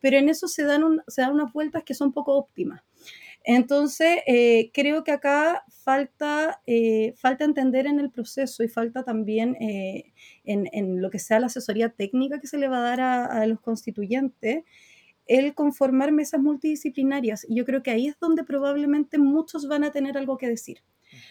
pero 0.00 0.18
en 0.18 0.28
eso 0.28 0.48
se 0.48 0.64
dan, 0.64 1.02
se 1.06 1.22
dan 1.22 1.32
unas 1.32 1.52
vueltas 1.52 1.82
que 1.84 1.94
son 1.94 2.12
poco 2.12 2.36
óptimas. 2.36 2.82
Entonces, 3.44 4.18
eh, 4.26 4.70
creo 4.72 5.02
que 5.02 5.12
acá 5.12 5.64
falta, 5.68 6.60
eh, 6.66 7.14
falta 7.16 7.44
entender 7.44 7.86
en 7.86 7.98
el 7.98 8.10
proceso 8.10 8.62
y 8.62 8.68
falta 8.68 9.02
también 9.02 9.56
eh, 9.60 10.12
en, 10.44 10.68
en, 10.72 11.02
lo 11.02 11.10
que 11.10 11.18
sea 11.18 11.40
la 11.40 11.46
asesoría 11.46 11.88
técnica 11.88 12.38
que 12.40 12.46
se 12.46 12.58
le 12.58 12.68
va 12.68 12.78
a 12.78 12.82
dar 12.82 13.00
a, 13.00 13.24
a 13.24 13.46
los 13.46 13.60
constituyentes, 13.60 14.64
el 15.38 15.54
conformar 15.54 16.12
mesas 16.12 16.40
multidisciplinarias. 16.40 17.46
Y 17.48 17.56
yo 17.56 17.64
creo 17.64 17.82
que 17.82 17.90
ahí 17.90 18.08
es 18.08 18.18
donde 18.20 18.44
probablemente 18.44 19.18
muchos 19.18 19.66
van 19.66 19.84
a 19.84 19.90
tener 19.90 20.18
algo 20.18 20.36
que 20.36 20.48
decir. 20.48 20.82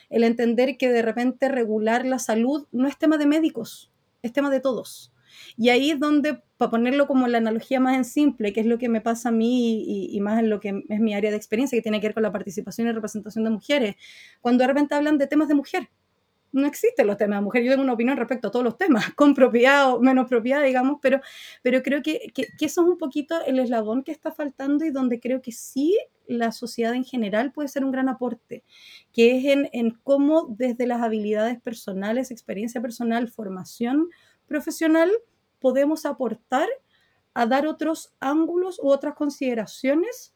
El 0.10 0.24
entender 0.24 0.78
que 0.78 0.90
de 0.90 1.02
repente 1.02 1.50
regular 1.50 2.06
la 2.06 2.20
salud 2.20 2.68
no 2.72 2.88
es 2.88 2.98
tema 2.98 3.18
de 3.18 3.26
médicos, 3.26 3.92
es 4.22 4.34
tema 4.34 4.50
de 4.50 4.60
todos. 4.60 5.14
Y 5.56 5.70
ahí 5.70 5.92
es 5.92 6.00
donde, 6.00 6.42
para 6.58 6.72
ponerlo 6.72 7.08
como 7.08 7.28
la 7.28 7.38
analogía 7.38 7.80
más 7.80 7.96
en 7.96 8.06
simple, 8.06 8.54
que 8.54 8.60
es 8.62 8.66
lo 8.66 8.78
que 8.78 8.90
me 8.90 9.02
pasa 9.02 9.30
a 9.30 9.32
mí 9.32 9.84
y, 9.84 10.16
y, 10.16 10.20
más 10.20 10.40
en 10.40 10.50
lo 10.50 10.60
que 10.60 10.84
es 10.90 11.00
mi 11.00 11.14
área 11.14 11.32
de 11.32 11.38
experiencia, 11.38 11.78
que 11.78 11.82
tiene 11.82 12.02
que 12.02 12.08
ver 12.08 12.14
con 12.14 12.24
la 12.24 12.32
participación 12.32 12.88
y 12.88 12.92
representación 12.92 13.44
de 13.44 13.50
mujeres, 13.50 13.96
cuando 14.42 14.64
de 14.64 14.68
repente 14.68 14.96
hablan 14.96 15.18
de 15.18 15.28
temas 15.28 15.48
de 15.48 15.56
mujer, 15.56 15.90
no 16.52 16.68
existen 16.68 17.08
los 17.08 17.18
temas 17.18 17.40
de 17.40 17.44
mujer. 17.44 17.64
Yo 17.64 17.72
tengo 17.72 17.84
una 17.84 17.94
opinión 17.94 18.18
respecto 18.18 18.48
a 18.48 18.52
todos 18.52 18.66
los 18.66 18.78
temas, 18.78 19.12
con 19.16 19.34
propiedad 19.34 19.94
o 19.94 20.00
menos 20.00 20.28
propiedad, 20.28 20.64
digamos, 20.64 21.00
pero, 21.02 21.22
pero 21.62 21.82
creo 21.82 22.02
que, 22.02 22.32
que, 22.34 22.48
eso 22.60 22.82
es 22.82 22.88
un 22.88 22.98
poquito 22.98 23.36
el 23.46 23.60
eslabón 23.60 24.04
que 24.04 24.12
está 24.12 24.32
faltando 24.32 24.86
y 24.86 24.92
donde 24.92 25.20
creo 25.20 25.42
que 25.42 25.52
sí 25.52 25.98
la 26.28 26.52
sociedad 26.52 26.94
en 26.94 27.04
general 27.04 27.52
puede 27.52 27.68
ser 27.68 27.84
un 27.84 27.92
gran 27.92 28.08
aporte, 28.08 28.64
que 29.12 29.38
es 29.38 29.46
en, 29.46 29.70
en 29.74 29.92
cómo 30.04 30.48
desde 30.50 30.88
las 30.88 31.02
habilidades 31.02 31.60
personales, 31.62 32.32
experiencia 32.32 32.82
personal, 32.82 33.28
formación 33.28 34.10
profesional, 34.48 35.12
podemos 35.60 36.06
aportar 36.06 36.68
a 37.34 37.46
dar 37.46 37.68
otros 37.68 38.14
ángulos 38.20 38.80
u 38.80 38.90
otras 38.90 39.16
consideraciones 39.16 40.34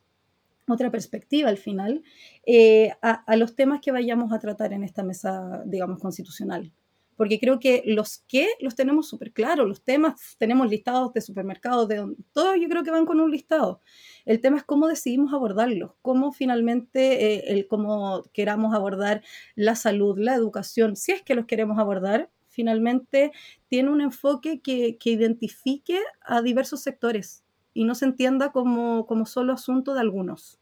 otra 0.68 0.92
perspectiva 0.92 1.50
al 1.50 1.58
final 1.58 2.04
eh, 2.46 2.92
a, 3.02 3.36
los 3.36 3.56
temas 3.56 3.82
que 3.82 3.92
vayamos 3.92 4.32
a 4.32 4.40
tratar 4.40 4.74
en 4.74 4.84
esta 4.84 5.04
mesa, 5.04 5.64
digamos, 5.66 6.00
constitucional. 6.00 6.72
porque 7.18 7.40
creo 7.40 7.60
que 7.60 7.84
los 7.86 8.24
qué 8.28 8.50
los 8.60 8.76
tenemos 8.76 9.08
súper 9.08 9.32
claros, 9.32 9.68
los 9.68 9.84
temas 9.84 10.36
tenemos 10.38 10.70
listados 10.70 11.14
de 11.14 11.22
supermercados, 11.22 11.88
de 11.88 12.14
todos 12.34 12.58
yo 12.60 12.68
creo 12.68 12.84
que 12.84 12.92
van 12.92 13.06
con 13.06 13.22
un 13.22 13.32
listado. 13.32 13.82
El 14.26 14.42
tema 14.42 14.58
es 14.58 14.64
cómo 14.64 14.88
decidimos 14.88 15.34
abordarlos, 15.34 15.92
cómo 16.02 16.34
finalmente, 16.34 17.36
eh, 17.36 17.44
el, 17.48 17.68
cómo 17.68 18.24
queramos 18.34 18.74
abordar 18.76 19.24
la 19.56 19.76
salud, 19.76 20.18
la 20.20 20.36
educación, 20.36 20.96
si 20.98 21.14
es 21.14 21.22
que 21.22 21.36
los 21.36 21.46
queremos 21.46 21.80
abordar, 21.80 22.30
finalmente 22.50 23.32
tiene 23.70 23.92
un 23.92 24.02
enfoque 24.02 24.62
que, 24.62 24.98
que 24.98 25.12
identifique 25.12 26.00
a 26.22 26.42
diversos 26.42 26.82
sectores 26.82 27.45
y 27.76 27.84
no 27.84 27.94
se 27.94 28.06
entienda 28.06 28.52
como, 28.52 29.06
como 29.06 29.28
solo 29.28 29.54
asunto 29.54 29.94
de 29.94 30.00
algunos. 30.00 30.58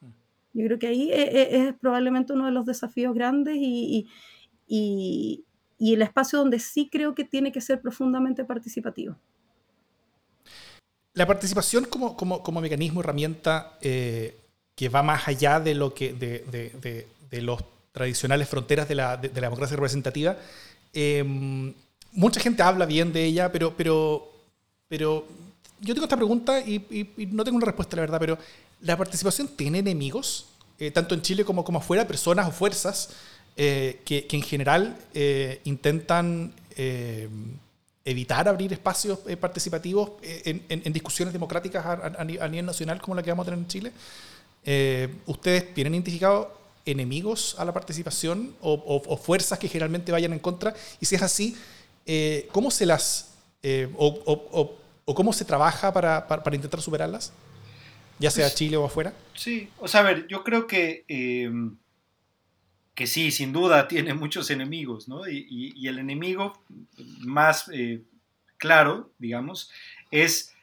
Mm. 0.00 0.06
Yo 0.52 0.66
creo 0.66 0.78
que 0.78 0.86
ahí 0.86 1.10
es, 1.10 1.34
e, 1.34 1.56
es 1.56 1.74
probablemente 1.74 2.34
uno 2.34 2.44
de 2.44 2.52
los 2.52 2.66
desafíos 2.66 3.14
grandes 3.14 3.56
y, 3.56 4.06
y, 4.68 5.44
y, 5.78 5.94
el 5.94 6.02
espacio 6.02 6.38
donde 6.38 6.60
sí 6.60 6.88
creo 6.92 7.14
que 7.14 7.24
tiene 7.24 7.50
que 7.50 7.60
ser 7.62 7.80
profundamente 7.80 8.44
participativo. 8.44 9.16
La 11.14 11.26
participación 11.26 11.86
como, 11.86 12.16
como, 12.16 12.42
como 12.42 12.60
mecanismo, 12.60 13.00
herramienta 13.00 13.78
eh, 13.80 14.38
que 14.74 14.90
va 14.90 15.02
más 15.02 15.26
allá 15.26 15.58
de, 15.58 15.74
lo 15.74 15.94
que, 15.94 16.12
de, 16.12 16.44
de, 16.50 17.08
de 17.30 17.42
los 17.42 17.64
tradicionales 17.92 18.48
fronteras 18.48 18.88
de 18.88 18.94
la, 18.94 19.16
la 19.16 19.40
democracia 19.40 19.76
representativa, 19.76 20.36
eh, 20.92 21.24
mucha 22.12 22.40
gente 22.40 22.62
habla 22.62 22.84
bien 22.84 23.12
de 23.12 23.24
ella, 23.24 23.50
pero, 23.50 23.74
pero, 23.74 24.30
pero 24.88 25.26
yo 25.82 25.94
tengo 25.94 26.04
esta 26.04 26.16
pregunta 26.16 26.60
y, 26.60 27.28
no 27.32 27.44
tengo 27.44 27.56
una 27.56 27.66
respuesta, 27.66 27.96
la 27.96 28.02
verdad, 28.02 28.20
pero 28.20 28.38
¿la 28.80 28.96
participación 28.96 29.48
tiene 29.48 29.80
enemigos? 29.80 30.46
Eh, 30.78 30.90
tanto 30.90 31.14
en 31.14 31.22
Chile 31.22 31.44
como, 31.44 31.64
como 31.64 31.78
afuera, 31.78 32.06
personas 32.06 32.48
o 32.48 32.52
fuerzas 32.52 33.10
eh, 33.56 34.00
que, 34.04 34.26
en 34.30 34.42
general 34.42 34.96
eh, 35.12 35.60
intentan 35.64 36.54
evitar 38.04 38.48
abrir 38.48 38.72
espacios 38.72 39.18
participativos 39.38 40.12
en, 40.22 40.92
discusiones 40.92 41.32
democráticas 41.32 41.84
a, 41.84 42.24
nivel 42.24 42.64
nacional 42.64 43.00
como 43.00 43.14
la 43.14 43.22
que 43.22 43.30
vamos 43.30 43.44
a 43.44 43.50
tener 43.50 43.60
en 43.60 43.68
Chile. 43.68 43.92
¿Ustedes 45.26 45.74
tienen 45.74 45.94
identificado 45.94 46.56
enemigos 46.86 47.54
a 47.58 47.64
la 47.64 47.72
participación 47.72 48.54
o, 48.62 49.18
fuerzas 49.18 49.58
que 49.58 49.68
generalmente 49.68 50.12
vayan 50.12 50.32
en 50.32 50.38
contra? 50.38 50.74
Y 50.98 51.06
si 51.06 51.16
es 51.16 51.22
así, 51.22 51.56
¿cómo 52.52 52.70
se 52.70 52.86
las... 52.86 53.34
o 53.98 54.22
o 54.50 54.81
cómo 55.04 55.32
se 55.32 55.44
trabaja 55.44 55.92
para, 55.92 56.26
intentar 56.52 56.80
superarlas? 56.80 57.32
Ya 58.18 58.30
sea 58.30 58.46
pues, 58.46 58.54
Chile 58.54 58.76
o 58.76 58.84
afuera. 58.84 59.12
Sí, 59.34 59.68
o 59.78 59.88
sea, 59.88 60.00
a 60.00 60.04
ver, 60.04 60.26
yo 60.28 60.44
creo 60.44 60.66
que, 60.66 61.04
em, 61.08 61.76
que 62.94 63.06
sí, 63.06 63.30
sin 63.30 63.52
duda 63.52 63.88
tiene 63.88 64.14
muchos 64.14 64.50
enemigos, 64.50 65.08
¿no? 65.08 65.28
Y, 65.28 65.86
el 65.86 65.98
enemigo 65.98 66.62
más 67.20 67.68
eh, 67.72 68.02
claro, 68.58 69.10
digamos, 69.18 69.70
es 70.10 70.54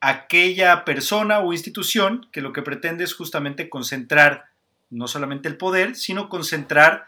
aquella 0.00 0.84
persona 0.84 1.38
o 1.38 1.52
institución 1.52 2.26
que 2.32 2.42
lo 2.42 2.52
que 2.52 2.60
pretende 2.60 3.04
es 3.04 3.14
justamente 3.14 3.70
concentrar 3.70 4.46
no 4.90 5.08
solamente 5.08 5.48
el 5.48 5.56
poder, 5.56 5.96
sino 5.96 6.28
concentrar 6.28 7.06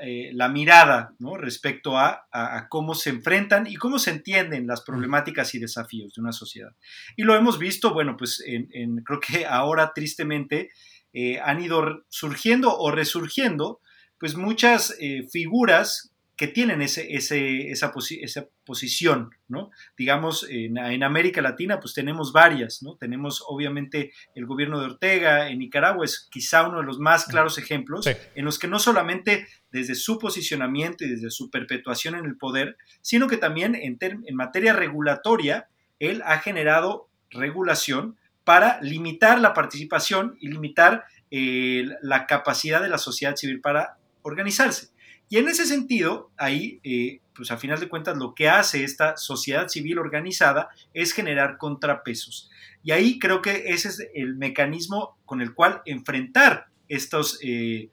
eh, 0.00 0.30
la, 0.32 0.48
mirada 0.48 1.14
¿no? 1.20 1.36
respecto 1.36 1.96
a, 1.96 2.26
cómo 2.68 2.96
se 2.96 3.10
enfrentan 3.10 3.68
y 3.68 3.76
cómo 3.76 4.00
se 4.00 4.10
entienden 4.10 4.66
las 4.66 4.82
problemáticas 4.82 5.54
y 5.54 5.60
desafíos 5.60 6.14
de 6.14 6.20
una 6.20 6.32
sociedad. 6.32 6.74
Y 7.16 7.22
lo 7.22 7.36
hemos 7.36 7.58
visto, 7.58 7.94
bueno, 7.94 8.16
pues 8.16 8.42
en, 8.44 9.04
creo 9.04 9.20
que 9.20 9.46
ahora 9.46 9.92
tristemente 9.94 10.70
eh, 11.12 11.38
han 11.38 11.62
ido 11.62 12.04
surgiendo 12.08 12.76
o 12.76 12.90
resurgiendo 12.90 13.80
pues 14.18 14.34
muchas 14.34 14.96
eh, 14.98 15.28
figuras 15.30 16.12
que 16.36 16.48
tienen 16.48 16.82
ese, 16.82 17.14
ese, 17.14 17.70
esa, 17.70 17.92
esa, 18.20 18.46
posición, 18.64 19.30
¿no? 19.48 19.70
Digamos, 19.96 20.46
en, 20.50 20.76
en, 20.76 21.02
América 21.02 21.40
Latina, 21.40 21.80
pues 21.80 21.94
tenemos 21.94 22.32
varias, 22.32 22.82
¿no? 22.82 22.96
Tenemos 22.96 23.42
obviamente 23.46 24.12
el 24.34 24.44
gobierno 24.44 24.78
de 24.78 24.86
Ortega, 24.86 25.48
en 25.48 25.60
Nicaragua 25.60 26.04
es 26.04 26.28
quizá 26.30 26.68
uno 26.68 26.78
de 26.78 26.84
los 26.84 26.98
más 26.98 27.24
claros 27.24 27.58
ejemplos, 27.58 28.06
en 28.06 28.44
los 28.44 28.58
que 28.58 28.68
no 28.68 28.78
solamente 28.78 29.46
desde 29.70 29.94
su 29.94 30.18
posicionamiento 30.18 31.04
y 31.04 31.08
desde 31.08 31.30
su 31.30 31.50
perpetuación 31.50 32.16
en 32.16 32.26
el 32.26 32.36
poder, 32.36 32.76
sino 33.00 33.28
que 33.28 33.38
también 33.38 33.74
en, 33.74 33.98
en 34.00 34.36
materia 34.36 34.72
regulatoria, 34.72 35.68
él 35.98 36.22
ha 36.26 36.38
generado 36.38 37.08
regulación 37.30 38.16
para 38.44 38.80
limitar 38.82 39.40
la 39.40 39.54
participación 39.54 40.36
y 40.40 40.48
limitar 40.48 41.04
eh, 41.30 41.84
la 42.02 42.26
capacidad 42.26 42.80
de 42.80 42.88
la 42.88 42.98
sociedad 42.98 43.34
civil 43.36 43.60
para 43.60 43.98
organizarse. 44.22 44.90
Y 45.28 45.38
en 45.38 45.48
ese 45.48 45.66
sentido, 45.66 46.30
ahí, 46.36 46.80
eh, 46.84 47.20
pues 47.34 47.50
a 47.50 47.56
final 47.56 47.80
de 47.80 47.88
cuentas, 47.88 48.16
lo 48.16 48.34
que 48.34 48.48
hace 48.48 48.84
esta 48.84 49.16
sociedad 49.16 49.68
civil 49.68 49.98
organizada 49.98 50.68
es 50.94 51.12
generar 51.12 51.58
contrapesos. 51.58 52.50
Y 52.84 52.92
ahí 52.92 53.18
creo 53.18 53.42
que 53.42 53.64
ese 53.66 53.88
es 53.88 54.06
el 54.14 54.36
mecanismo 54.36 55.16
con 55.24 55.40
el 55.40 55.52
cual 55.52 55.82
enfrentar 55.84 56.68
estos, 56.88 57.38
eh, 57.42 57.88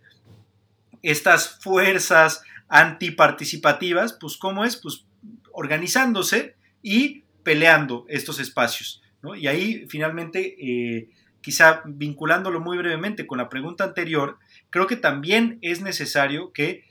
estas 1.02 1.60
fuerzas 1.62 2.44
antiparticipativas, 2.70 4.14
pues 4.14 4.38
cómo 4.38 4.64
es, 4.64 4.78
pues 4.78 5.06
organizándose 5.52 6.56
y 6.82 7.24
peleando 7.44 8.06
estos 8.10 8.40
espacios. 8.40 9.02
Y 9.36 9.48
ahí 9.48 9.86
finalmente, 9.88 10.56
eh, 10.60 11.10
quizá 11.42 11.82
vinculándolo 11.86 12.60
muy 12.60 12.78
brevemente 12.78 13.26
con 13.26 13.38
la 13.38 13.50
pregunta 13.50 13.84
anterior, 13.84 14.38
creo 14.70 14.88
que 14.88 14.96
también 14.96 15.60
es 15.62 15.82
necesario 15.82 16.52
que 16.54 16.86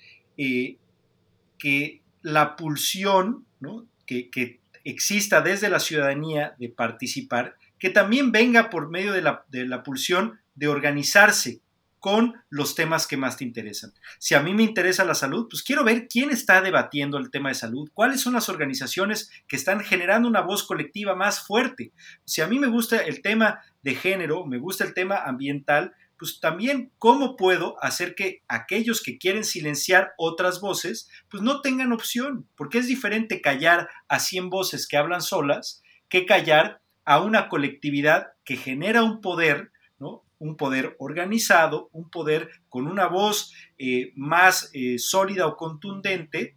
eh, 0.45 0.77
que 1.57 2.03
la 2.23 2.57
pulsión 2.57 3.47
que, 4.07 4.59
exista 4.83 5.41
desde 5.41 5.69
la 5.69 5.79
ciudadanía 5.79 6.57
de 6.59 6.69
participar, 6.69 7.55
que 7.79 7.91
también 7.91 8.33
venga 8.33 8.69
por 8.69 8.91
medio 8.91 9.13
de 9.13 9.23
la, 9.23 9.45
de 9.51 9.67
la 9.67 9.85
pulsión 9.85 10.41
de 10.57 10.67
organizarse 10.67 11.61
con 12.01 12.35
los 12.51 12.75
temas 12.75 13.07
que 13.07 13.17
más 13.17 13.37
te 13.37 13.45
interesan. 13.45 13.93
Si 14.19 14.35
a 14.35 14.43
mí 14.43 14.53
me 14.53 14.65
interesa 14.65 15.05
la 15.05 15.15
salud, 15.15 15.47
pues 15.49 15.63
quiero 15.63 15.85
ver 15.85 16.09
quién 16.09 16.31
está 16.31 16.61
debatiendo 16.61 17.17
el 17.17 17.31
tema 17.31 17.51
de 17.51 17.55
salud, 17.55 17.89
cuáles 17.95 18.21
son 18.21 18.33
las 18.33 18.49
organizaciones 18.49 19.31
que 19.47 19.55
están 19.55 19.79
generando 19.79 20.27
una 20.27 20.41
voz 20.41 20.65
colectiva 20.65 21.15
más 21.15 21.47
fuerte. 21.47 21.93
Si 22.25 22.41
a 22.41 22.49
mí 22.49 22.59
me 22.59 22.67
gusta 22.67 22.99
el 22.99 23.23
tema 23.23 23.61
de 23.83 23.95
género, 23.95 24.45
me 24.45 24.59
gusta 24.59 24.83
el 24.83 24.95
tema 24.95 25.19
ambiental, 25.19 25.95
pues 26.23 26.39
también 26.39 26.93
cómo 26.99 27.35
puedo 27.35 27.83
hacer 27.83 28.15
que 28.15 28.45
aquellos 28.47 29.03
que 29.03 29.19
quieren 29.19 29.43
silenciar 29.43 30.13
otras 30.17 30.61
voces, 30.61 31.11
pues 31.29 31.43
no 31.43 31.63
tengan 31.63 31.93
opción, 31.93 32.47
porque 32.55 32.79
es 32.79 32.87
diferente 32.87 33.41
callar 33.41 33.89
a 34.07 34.21
100 34.21 34.49
voces 34.49 34.87
que 34.87 34.97
hablan 34.97 35.21
solas 35.21 35.83
que 36.09 36.25
callar 36.25 36.81
a 37.05 37.21
una 37.21 37.49
colectividad 37.49 38.35
que 38.45 38.55
genera 38.55 39.03
un 39.03 39.21
poder, 39.21 39.73
¿no? 39.99 40.23
Un 40.39 40.57
poder 40.57 40.95
organizado, 41.01 41.89
un 41.91 42.09
poder 42.09 42.51
con 42.69 42.87
una 42.87 43.09
voz 43.09 43.53
eh, 43.77 44.13
más 44.15 44.71
eh, 44.75 45.01
sólida 45.01 45.49
o 45.49 45.57
contundente, 45.57 46.55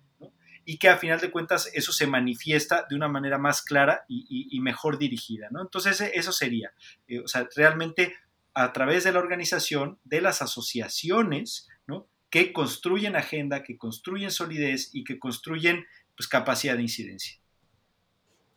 y 0.63 0.77
que 0.77 0.89
a 0.89 0.97
final 0.97 1.19
de 1.19 1.31
cuentas 1.31 1.71
eso 1.73 1.91
se 1.91 2.05
manifiesta 2.05 2.85
de 2.87 2.95
una 2.95 3.07
manera 3.07 3.39
más 3.39 3.63
clara 3.63 4.05
y, 4.07 4.59
mejor 4.59 4.97
dirigida, 4.97 5.47
¿no? 5.51 5.61
Entonces 5.61 6.01
eso 6.13 6.31
sería, 6.31 6.71
eh, 7.07 7.19
o 7.19 7.27
sea, 7.27 7.47
realmente 7.55 8.15
a 8.55 8.71
través 8.71 9.03
de 9.03 9.11
la 9.11 9.19
organización, 9.19 9.99
de 10.05 10.21
las 10.21 10.41
asociaciones, 10.41 11.67
¿no? 11.87 12.07
que 12.29 12.53
construyen 12.53 13.15
agenda, 13.15 13.63
que 13.63 13.77
construyen 13.77 14.31
solidez 14.31 14.89
y 14.93 15.03
que 15.03 15.19
construyen 15.19 15.85
pues, 16.15 16.27
capacidad 16.27 16.75
de 16.75 16.81
incidencia. 16.81 17.37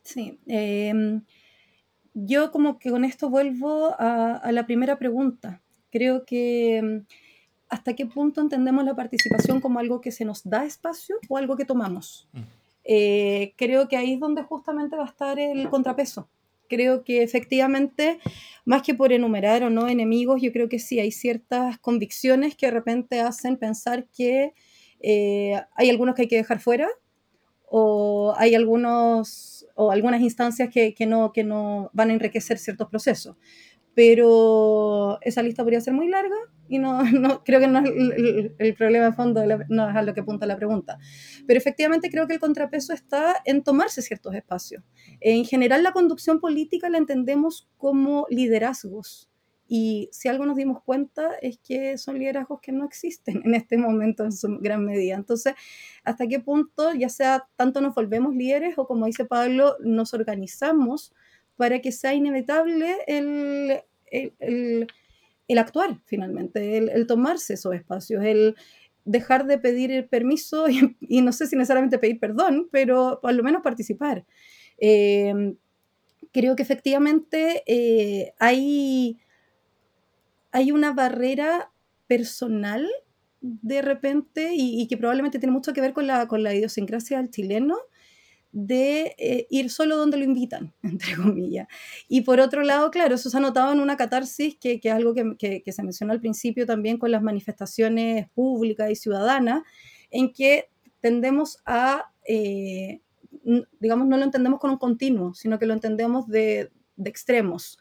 Sí, 0.04 0.38
em, 0.46 1.22
yo 2.14 2.50
como 2.50 2.78
que 2.78 2.90
con 2.90 3.04
esto 3.04 3.28
vuelvo 3.28 3.94
a, 3.98 4.50
la 4.52 4.66
primera 4.66 4.98
pregunta. 4.98 5.60
Creo 5.90 6.24
que 6.24 6.76
em, 6.76 7.04
hasta 7.68 7.94
qué 7.94 8.06
punto 8.06 8.40
entendemos 8.40 8.84
la 8.84 8.94
participación 8.94 9.60
como 9.60 9.80
algo 9.80 10.00
que 10.00 10.12
se 10.12 10.24
nos 10.24 10.48
da 10.48 10.64
espacio 10.64 11.16
o 11.28 11.36
algo 11.36 11.56
que 11.56 11.64
tomamos. 11.64 12.28
Mm. 12.32 12.40
Eh, 12.84 13.52
creo 13.56 13.88
que 13.88 13.96
ahí 13.96 14.14
es 14.14 14.20
donde 14.20 14.42
justamente 14.42 14.96
va 14.96 15.04
a 15.04 15.08
estar 15.08 15.38
el 15.38 15.68
contrapeso 15.68 16.30
creo 16.68 17.04
que 17.04 17.22
efectivamente, 17.22 18.18
más 18.64 18.82
que 18.82 18.94
por 18.94 19.12
enumerar 19.12 19.62
o 19.62 19.70
no 19.70 19.88
enemigos, 19.88 20.40
yo 20.42 20.52
creo 20.52 20.68
que 20.68 20.78
sí, 20.78 21.00
hay 21.00 21.10
ciertas 21.10 21.78
convicciones 21.78 22.56
que 22.56 22.66
de 22.66 22.72
repente 22.72 23.20
hacen 23.20 23.56
pensar 23.56 24.06
que 24.08 24.54
eh, 25.00 25.60
hay 25.74 25.90
algunos 25.90 26.14
que 26.14 26.22
hay 26.22 26.28
que 26.28 26.36
dejar 26.36 26.60
fuera 26.60 26.88
o 27.70 28.34
hay 28.36 28.54
algunos 28.54 29.66
o 29.74 29.90
algunas 29.92 30.20
instancias 30.20 30.70
que, 30.70 30.94
que, 30.94 31.06
no, 31.06 31.32
que 31.32 31.44
no 31.44 31.90
van 31.92 32.10
a 32.10 32.14
enriquecer 32.14 32.58
ciertos 32.58 32.88
procesos. 32.88 33.36
Pero 33.94 35.18
esa 35.22 35.42
lista 35.42 35.62
podría 35.62 35.80
ser 35.80 35.94
muy 35.94 36.08
larga 36.08 36.36
y 36.68 36.78
no, 36.78 37.02
no 37.12 37.42
creo 37.44 37.60
que 37.60 37.66
no 37.66 37.80
es 37.80 37.90
el, 38.58 38.74
problema 38.74 39.06
de 39.06 39.12
fondo, 39.12 39.42
no 39.68 39.90
es 39.90 39.96
a 39.96 40.02
lo 40.02 40.14
que 40.14 40.20
apunta 40.20 40.46
la 40.46 40.56
pregunta. 40.56 40.98
Pero 41.46 41.58
efectivamente 41.58 42.10
creo 42.10 42.26
que 42.26 42.34
el 42.34 42.40
contrapeso 42.40 42.92
está 42.92 43.36
en 43.44 43.62
tomarse 43.62 44.02
ciertos 44.02 44.34
espacios. 44.34 44.82
En 45.20 45.44
general 45.44 45.82
la 45.82 45.92
conducción 45.92 46.40
política 46.40 46.88
la 46.88 46.98
entendemos 46.98 47.68
como 47.76 48.26
liderazgos 48.30 49.30
Y 49.66 50.08
si 50.12 50.28
algo 50.28 50.46
nos 50.46 50.56
dimos 50.56 50.82
cuenta 50.82 51.32
es 51.42 51.58
que 51.58 51.98
son 51.98 52.18
liderazgos 52.18 52.60
que 52.60 52.72
no 52.72 52.84
existen 52.84 53.42
en 53.44 53.54
este 53.54 53.76
momento 53.76 54.24
en 54.24 54.32
su 54.32 54.58
gran 54.60 54.84
medida. 54.84 55.14
Entonces, 55.14 55.54
¿hasta 56.04 56.26
qué 56.26 56.40
punto, 56.40 56.94
ya 56.94 57.08
sea 57.08 57.48
tanto 57.56 57.80
nos 57.80 57.94
volvemos 57.94 58.34
líderes 58.34 58.78
o 58.78 58.86
como 58.86 59.06
dice 59.06 59.24
Pablo, 59.24 59.76
nos 59.80 60.14
organizamos 60.14 61.12
para 61.56 61.80
que 61.80 61.92
sea 61.92 62.14
inevitable 62.14 62.96
el, 63.06 63.82
el, 64.10 64.86
actuar 65.56 65.98
finalmente, 66.04 66.76
el, 66.76 67.06
tomarse 67.06 67.54
esos 67.54 67.74
espacios, 67.74 68.22
el 68.24 68.56
dejar 69.04 69.46
de 69.46 69.56
pedir 69.56 69.90
el 69.90 70.06
permiso 70.06 70.66
y, 71.00 71.22
no 71.22 71.32
sé 71.32 71.46
si 71.46 71.56
necesariamente 71.56 71.98
pedir 71.98 72.20
perdón, 72.20 72.68
pero 72.70 73.20
por 73.22 73.32
lo 73.32 73.42
menos 73.42 73.62
participar. 73.62 74.26
Eh, 74.78 75.54
creo 76.32 76.54
que 76.56 76.62
efectivamente 76.62 77.62
eh, 77.66 78.34
hay 78.38 79.18
hay 80.52 80.72
una 80.72 80.92
barrera 80.92 81.70
personal 82.06 82.88
de 83.40 83.82
repente 83.82 84.50
y, 84.54 84.86
que 84.88 84.96
probablemente 84.96 85.38
tiene 85.38 85.52
mucho 85.52 85.72
que 85.72 85.80
ver 85.80 85.92
con 85.92 86.06
la, 86.06 86.26
con 86.26 86.42
la 86.42 86.54
idiosincrasia 86.54 87.18
del 87.18 87.30
chileno 87.30 87.76
de 88.52 89.14
eh, 89.18 89.46
ir 89.50 89.70
solo 89.70 89.96
donde 89.96 90.16
lo 90.16 90.24
invitan, 90.24 90.74
entre 90.82 91.16
comillas. 91.16 91.68
Y 92.08 92.22
por 92.22 92.40
otro 92.40 92.62
lado, 92.62 92.90
claro, 92.90 93.14
eso 93.14 93.30
se 93.30 93.36
ha 93.36 93.40
notado 93.40 93.72
en 93.72 93.80
una 93.80 93.96
catarsis 93.96 94.56
que, 94.58 94.80
que 94.80 94.88
es 94.88 94.94
algo 94.94 95.14
que, 95.14 95.62
que, 95.62 95.72
se 95.72 95.82
mencionó 95.82 96.12
al 96.12 96.20
principio 96.20 96.66
también 96.66 96.98
con 96.98 97.10
las 97.10 97.22
manifestaciones 97.22 98.28
públicas 98.30 98.90
y 98.90 98.96
ciudadanas, 98.96 99.62
en 100.10 100.32
que 100.32 100.70
tendemos 101.00 101.58
a, 101.66 102.10
eh, 102.26 103.00
digamos, 103.80 104.08
no 104.08 104.16
lo 104.16 104.24
entendemos 104.24 104.60
con 104.60 104.70
un 104.70 104.78
continuo, 104.78 105.34
sino 105.34 105.58
que 105.58 105.66
lo 105.66 105.74
entendemos 105.74 106.26
de, 106.28 106.70
de 106.96 107.10
extremos 107.10 107.78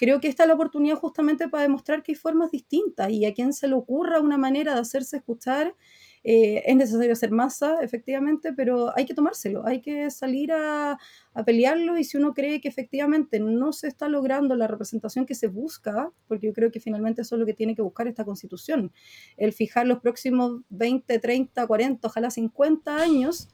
creo 0.00 0.18
que 0.18 0.28
esta 0.28 0.44
es 0.44 0.48
la 0.48 0.54
oportunidad 0.54 0.96
justamente 0.96 1.46
para 1.50 1.64
demostrar 1.64 2.02
que 2.02 2.12
hay 2.12 2.16
formas 2.16 2.50
distintas 2.50 3.10
y 3.10 3.26
a 3.26 3.34
quien 3.34 3.52
se 3.52 3.68
le 3.68 3.74
ocurra 3.74 4.18
una 4.20 4.38
manera 4.38 4.72
de 4.72 4.80
hacerse 4.80 5.18
escuchar. 5.18 5.74
Eh, 6.22 6.62
es 6.66 6.76
necesario 6.76 7.12
hacer 7.12 7.30
masa, 7.30 7.80
efectivamente, 7.80 8.52
pero 8.52 8.92
hay 8.94 9.06
que 9.06 9.14
tomárselo, 9.14 9.66
hay 9.66 9.80
que 9.80 10.10
salir 10.10 10.52
a, 10.52 10.98
a, 11.32 11.44
pelearlo 11.44 11.96
y 11.96 12.04
si 12.04 12.18
uno 12.18 12.34
cree 12.34 12.60
que 12.60 12.68
efectivamente 12.68 13.40
no 13.40 13.72
se 13.72 13.88
está 13.88 14.06
logrando 14.06 14.54
la 14.54 14.66
representación 14.66 15.24
que 15.24 15.34
se 15.34 15.46
busca, 15.46 16.10
porque 16.28 16.48
yo 16.48 16.52
creo 16.52 16.70
que 16.70 16.78
finalmente 16.78 17.22
eso 17.22 17.36
es 17.36 17.40
lo 17.40 17.46
que 17.46 17.54
tiene 17.54 17.74
que 17.74 17.80
buscar 17.80 18.06
esta 18.06 18.26
constitución, 18.26 18.92
el 19.38 19.54
fijar 19.54 19.86
los 19.86 20.00
próximos 20.00 20.60
20, 20.68 21.18
30, 21.18 21.66
40, 21.66 22.06
ojalá 22.06 22.30
50 22.30 22.96
años 22.96 23.48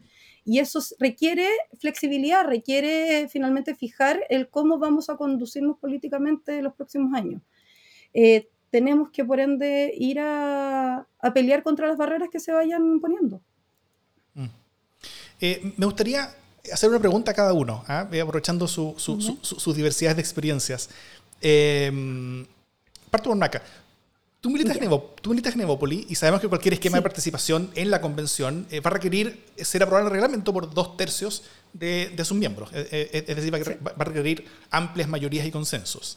y 0.45 0.59
eso 0.59 0.81
requiere 0.99 1.49
flexibilidad, 1.79 2.47
requiere 2.47 3.29
finalmente 3.29 3.75
fijar 3.75 4.21
el 4.29 4.49
cómo 4.49 4.79
vamos 4.79 5.09
a 5.09 5.17
conducirnos 5.17 5.79
políticamente 5.79 6.59
en 6.59 6.65
los 6.65 6.75
próximos 6.75 7.15
años. 7.15 7.43
Eh, 8.15 8.49
tenemos 8.77 9.09
que, 9.09 9.25
por 9.25 9.41
ende, 9.41 9.91
ir 9.97 10.19
a, 10.21 11.07
pelear 11.33 11.63
contra 11.63 11.89
las 11.89 11.97
barreras 11.97 12.29
que 12.31 12.39
se 12.39 12.53
vayan 12.53 12.85
imponiendo. 12.85 13.41
Mm. 14.35 14.45
Eh, 15.41 15.73
me 15.79 15.87
gustaría 15.87 16.29
hacer 16.71 16.91
una 16.91 16.99
pregunta 16.99 17.31
a 17.31 17.35
cada 17.35 17.55
uno, 17.55 17.83
¿ah? 17.89 18.07
aprovechando 18.23 18.69
su, 18.69 18.95
su, 18.99 19.19
sus 19.41 19.75
diversidades 19.75 20.17
de 20.17 20.21
experiencias. 20.21 20.91
Eh, 21.41 21.91
parto 23.11 23.31
por 23.31 23.39
Naka. 23.39 23.63
Tú 24.47 24.51
militas, 24.51 24.77
en 25.57 25.61
Evópolis 25.63 26.07
y 26.09 26.15
sabemos 26.15 26.41
que 26.41 26.49
cualquier 26.49 26.75
esquema 26.75 26.99
de 26.99 27.03
participación 27.03 27.71
en 27.75 27.91
la 27.91 28.01
convención 28.01 28.67
eh, 28.71 28.79
va 28.79 28.91
a 28.91 28.95
requerir 28.95 29.43
ser 29.57 29.83
aprobado 29.83 30.07
en 30.07 30.07
el 30.07 30.13
reglamento 30.13 30.53
por 30.53 30.73
dos 30.73 30.97
tercios 30.97 31.43
de, 31.73 32.15
sus 32.25 32.37
miembros. 32.37 32.71
Eh, 32.73 32.87
eh, 32.93 33.25
es 33.27 33.35
decir, 33.35 33.53
va, 33.53 33.91
a 33.91 34.05
requerir 34.05 34.45
amplias 34.71 35.09
mayorías 35.09 35.47
y 35.47 35.51
consensos. 35.51 36.17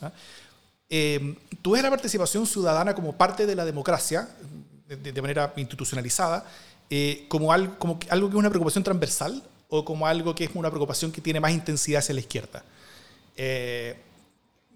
¿Ah? 0.92 1.36
tú 1.62 1.72
ves 1.72 1.84
la 1.84 1.90
participación 1.90 2.46
ciudadana 2.46 2.96
como 2.96 3.16
parte 3.16 3.46
de 3.46 3.56
la 3.56 3.66
democracia, 3.66 4.30
de, 4.88 5.22
manera 5.22 5.54
institucionalizada, 5.56 6.46
como, 7.28 7.54
algo, 7.54 7.78
como 7.78 8.00
algo 8.10 8.28
que 8.28 8.34
es 8.34 8.40
una 8.40 8.50
preocupación 8.50 8.84
transversal 8.84 9.44
o 9.70 9.86
como 9.86 10.08
algo 10.08 10.34
que 10.34 10.46
es 10.46 10.52
una 10.54 10.70
preocupación 10.70 11.12
que 11.12 11.22
tiene 11.22 11.40
más 11.40 11.52
intensidad 11.52 12.00
hacia 12.00 12.16
la 12.16 12.22
izquierda. 12.22 12.64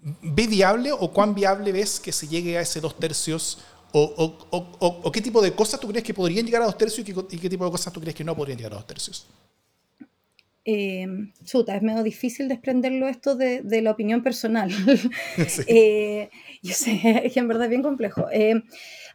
¿Ve 0.04 0.46
viable 0.46 0.92
o 0.92 1.10
cuán 1.10 1.34
viable 1.34 1.72
ves 1.72 1.98
que 1.98 2.12
se 2.12 2.28
llegue 2.28 2.58
a 2.58 2.60
ese 2.60 2.78
dos 2.78 2.98
tercios? 2.98 3.58
O, 3.92 5.10
qué 5.10 5.22
tipo 5.22 5.40
de 5.40 5.54
cosas 5.54 5.80
tú 5.80 5.88
crees 5.88 6.04
que 6.04 6.12
podrían 6.12 6.44
llegar 6.44 6.60
a 6.60 6.66
dos 6.66 6.76
tercios 6.76 7.08
y 7.08 7.38
qué, 7.38 7.48
tipo 7.48 7.64
de 7.64 7.70
cosas 7.70 7.90
tú 7.90 8.00
crees 8.00 8.14
que 8.14 8.24
no 8.24 8.36
podrían 8.36 8.58
llegar 8.58 8.72
a 8.74 8.76
dos 8.76 8.86
tercios? 8.86 9.26
Eh, 10.66 11.06
chuta, 11.44 11.76
es 11.76 11.82
medio 11.82 12.02
difícil 12.02 12.48
desprenderlo 12.48 13.06
esto 13.06 13.36
de, 13.36 13.62
la 13.82 13.90
opinión 13.90 14.22
personal. 14.22 14.70
Eh, 15.66 16.30
yo 16.62 16.74
sé, 16.74 17.00
es 17.24 17.32
que 17.32 17.40
en 17.40 17.48
verdad 17.48 17.64
es 17.64 17.70
bien 17.70 17.82
complejo. 17.82 18.26
Eh, 18.32 18.62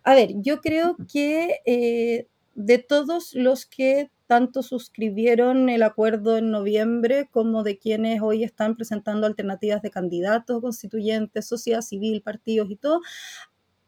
a 0.03 0.13
ver, 0.15 0.33
yo 0.35 0.61
creo 0.61 0.95
que 1.11 1.59
eh, 1.65 2.27
de 2.55 2.77
todos 2.77 3.33
los 3.33 3.65
que 3.65 4.11
tanto 4.27 4.61
suscribieron 4.61 5.69
el 5.69 5.81
acuerdo 5.81 6.37
en 6.37 6.51
noviembre 6.51 7.27
como 7.31 7.63
de 7.63 7.79
quienes 7.79 8.21
hoy 8.21 8.43
están 8.43 8.75
presentando 8.75 9.25
alternativas 9.25 9.81
de 9.81 9.89
candidatos, 9.89 10.61
constituyentes, 10.61 11.47
sociedad 11.47 11.81
civil, 11.81 12.21
partidos 12.21 12.69
y 12.69 12.75
todo, 12.75 13.01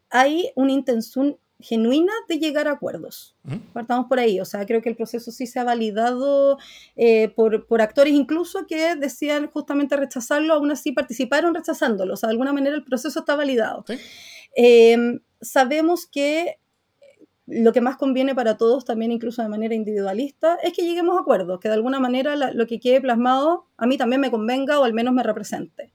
hay 0.09 0.51
una 0.55 0.71
intención 0.71 1.37
genuina 1.61 2.13
de 2.27 2.39
llegar 2.39 2.67
a 2.67 2.71
acuerdos. 2.71 3.35
Partamos 3.73 4.07
por 4.07 4.19
ahí, 4.19 4.39
o 4.39 4.45
sea, 4.45 4.65
creo 4.65 4.81
que 4.81 4.89
el 4.89 4.95
proceso 4.95 5.31
sí 5.31 5.47
se 5.47 5.59
ha 5.59 5.63
validado 5.63 6.57
eh, 6.95 7.29
por, 7.29 7.65
por, 7.67 7.81
actores 7.81 8.13
incluso 8.13 8.67
que 8.67 8.95
decían 8.95 9.47
justamente 9.47 9.95
rechazarlo, 9.95 10.53
aún 10.53 10.71
así 10.71 10.91
participaron 10.91 11.53
rechazándolo, 11.55 12.13
o 12.13 12.17
sea, 12.17 12.27
de 12.27 12.33
alguna 12.33 12.53
manera 12.53 12.75
el 12.75 12.83
proceso 12.83 13.19
está 13.19 13.35
validado. 13.35 13.85
Eh, 14.55 15.19
sabemos 15.41 16.05
que 16.05 16.57
lo 17.47 17.73
que 17.73 17.81
más 17.81 17.97
conviene 17.97 18.33
para 18.33 18.57
todos, 18.57 18.85
también 18.85 19.11
incluso 19.11 19.41
de 19.41 19.49
manera 19.49 19.75
individualista, 19.75 20.57
es 20.63 20.73
que 20.73 20.83
lleguemos 20.83 21.17
a 21.17 21.21
acuerdos, 21.21 21.59
que 21.59 21.67
de 21.67 21.73
alguna 21.73 21.99
manera 21.99 22.35
lo 22.35 22.67
que 22.67 22.79
quede 22.79 23.01
plasmado 23.01 23.67
a 23.77 23.87
mí 23.87 23.97
también 23.97 24.21
me 24.21 24.31
convenga 24.31 24.79
o 24.79 24.83
al 24.83 24.93
menos 24.93 25.13
me 25.13 25.23
represente. 25.23 25.91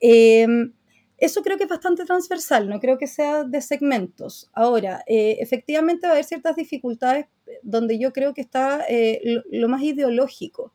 Em, 0.00 0.72
eso 1.18 1.42
creo 1.42 1.56
que 1.56 1.64
es 1.64 1.70
bastante 1.70 2.04
transversal, 2.04 2.68
no 2.68 2.80
creo 2.80 2.98
que 2.98 3.06
sea 3.06 3.44
de 3.44 3.60
segmentos. 3.60 4.50
Ahora, 4.52 5.02
eh, 5.06 5.36
efectivamente 5.40 6.06
va 6.06 6.12
a 6.12 6.14
haber 6.14 6.24
ciertas 6.24 6.56
dificultades 6.56 7.26
donde 7.62 7.98
yo 7.98 8.12
creo 8.12 8.34
que 8.34 8.40
está 8.40 8.84
eh, 8.88 9.20
lo, 9.50 9.68
más 9.68 9.82
ideológico. 9.82 10.72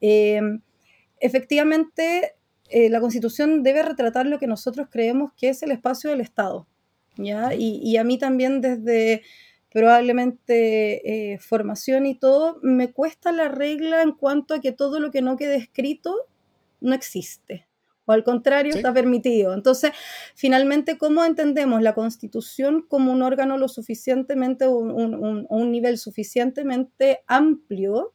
Em, 0.00 0.60
efectivamente, 1.20 2.34
eh, 2.68 2.90
la 2.90 3.00
Constitución 3.00 3.62
debe 3.62 3.82
retratar 3.82 4.26
lo 4.26 4.38
que 4.38 4.46
nosotros 4.46 4.88
creemos 4.90 5.32
que 5.36 5.50
es 5.50 5.62
el 5.62 5.70
espacio 5.70 6.10
del 6.10 6.20
Estado. 6.20 6.66
¿ya? 7.18 7.54
y 7.54 7.96
a 7.96 8.04
mí 8.04 8.18
también 8.18 8.60
desde 8.60 9.22
probablemente 9.76 11.32
eh, 11.34 11.38
formación 11.38 12.06
y 12.06 12.14
todo, 12.14 12.58
me 12.62 12.92
cuesta 12.92 13.30
la 13.30 13.48
regla 13.48 14.00
en 14.00 14.12
cuanto 14.12 14.54
a 14.54 14.60
que 14.62 14.72
todo 14.72 15.00
lo 15.00 15.10
que 15.10 15.20
no 15.20 15.36
quede 15.36 15.56
escrito 15.56 16.14
no 16.80 16.94
existe. 16.94 17.66
O 18.06 18.12
al 18.12 18.24
contrario, 18.24 18.74
está 18.74 18.92
permitido. 18.92 19.52
Entonces, 19.52 19.92
finalmente, 20.34 20.96
¿cómo 20.96 21.24
entendemos 21.24 21.82
la 21.82 21.94
Constitución 21.94 22.84
como 22.88 23.12
un 23.12 23.22
órgano 23.22 23.58
lo 23.58 23.68
suficientemente, 23.68 24.66
un, 24.66 25.46
un, 25.48 25.70
nivel 25.70 25.98
suficientemente 25.98 27.20
amplio 27.26 28.14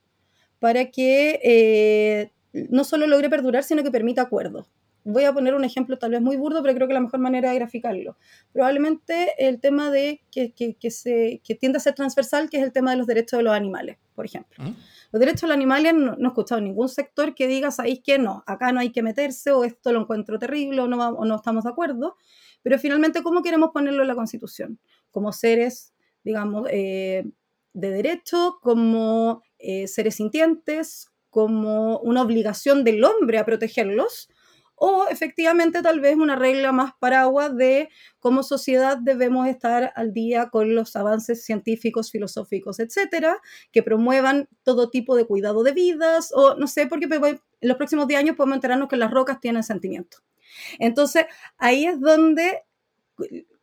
para 0.60 0.92
que 0.92 1.40
eh, 1.44 2.32
no 2.54 2.84
solo 2.84 3.06
logre 3.06 3.30
perdurar, 3.30 3.64
sino 3.64 3.84
que 3.84 3.92
permita 3.92 4.24
acuerdos? 4.24 4.68
voy 5.04 5.24
a 5.24 5.34
poner 5.34 5.56
un 5.56 5.64
ejemplo 5.64 5.98
tal 5.98 6.12
vez 6.12 6.22
muy 6.22 6.36
burdo, 6.36 6.62
pero 6.62 6.76
creo 6.76 6.88
que 6.88 6.94
la 6.94 7.00
mejor 7.00 7.20
manera 7.20 7.50
de 7.50 7.56
graficarlo. 7.56 8.18
Probablemente 8.54 9.34
el 9.38 9.60
tema 9.60 9.90
de 9.92 10.22
que, 10.32 10.54
que, 10.54 10.92
se, 10.92 11.42
que 11.44 11.56
tiende 11.56 11.78
a 11.78 11.82
ser 11.82 11.96
transversal, 11.96 12.50
que 12.50 12.58
es 12.58 12.64
el 12.64 12.72
tema 12.72 12.92
de 12.92 12.98
los 12.98 13.08
derechos 13.08 13.38
de 13.38 13.44
los 13.44 13.54
animales, 13.54 13.98
por 14.16 14.26
ejemplo. 14.26 14.64
Los 15.12 15.20
derechos 15.20 15.42
de 15.42 15.48
los 15.48 15.56
animales 15.56 15.94
no, 15.94 16.16
no, 16.16 16.26
he 16.26 16.28
escuchado 16.28 16.62
ningún 16.62 16.88
sector 16.88 17.36
que 17.36 17.48
diga, 17.48 17.72
sabéis 17.72 18.02
que 18.04 18.18
no, 18.18 18.44
acá 18.48 18.72
no 18.72 18.80
hay 18.80 18.92
que 18.92 19.04
meterse, 19.04 19.52
o 19.52 19.64
esto 19.64 19.92
lo 19.92 20.02
encuentro 20.02 20.40
terrible, 20.40 20.82
o 20.82 20.88
no, 20.88 21.12
no 21.12 21.36
estamos 21.36 21.66
de 21.66 21.70
acuerdo. 21.70 22.16
Pero 22.64 22.80
finalmente, 22.80 23.24
¿cómo 23.24 23.42
queremos 23.42 23.72
ponerlo 23.72 24.02
en 24.04 24.08
la 24.08 24.16
Constitución? 24.16 24.80
Como 25.10 25.34
seres, 25.34 25.94
digamos, 26.24 26.68
eh, 26.72 27.26
de 27.74 27.90
derecho, 27.90 28.60
como 28.62 29.42
eh, 29.60 29.88
seres 29.88 30.16
sintientes, 30.16 31.10
como 31.30 32.00
una 32.00 32.22
obligación 32.22 32.84
del 32.84 33.04
hombre 33.04 33.38
a 33.38 33.46
protegerlos, 33.46 34.30
o 34.84 35.08
efectivamente 35.08 35.84
tal 35.84 36.00
vez 36.00 36.16
una 36.16 36.36
regla 36.36 36.72
más 36.72 36.94
paraguas 36.98 37.56
de 37.56 37.90
cómo 38.18 38.42
sociedad 38.42 38.98
debemos 38.98 39.48
estar 39.48 39.94
al 39.96 40.12
día 40.12 40.50
con 40.50 40.74
los 40.74 40.96
avances 40.96 41.46
científicos, 41.46 42.10
filosóficos, 42.10 42.80
etcétera, 42.80 43.38
que 43.72 43.84
promuevan 43.84 44.50
todo 44.64 44.90
tipo 44.90 45.16
de 45.16 45.26
cuidado 45.26 45.62
de 45.62 45.74
vidas, 45.74 46.32
o 46.34 46.56
no 46.56 46.66
sé, 46.66 46.88
porque 46.88 47.06
en 47.06 47.40
los 47.62 47.78
próximos 47.78 48.08
10 48.08 48.22
años 48.22 48.36
podemos 48.36 48.56
enterarnos 48.56 48.90
que 48.90 48.98
las 48.98 49.12
rocas 49.12 49.40
tienen 49.40 49.62
sentimiento. 49.62 50.18
Entonces, 50.80 51.26
ahí 51.60 51.86
es 51.86 52.00
donde 52.00 52.64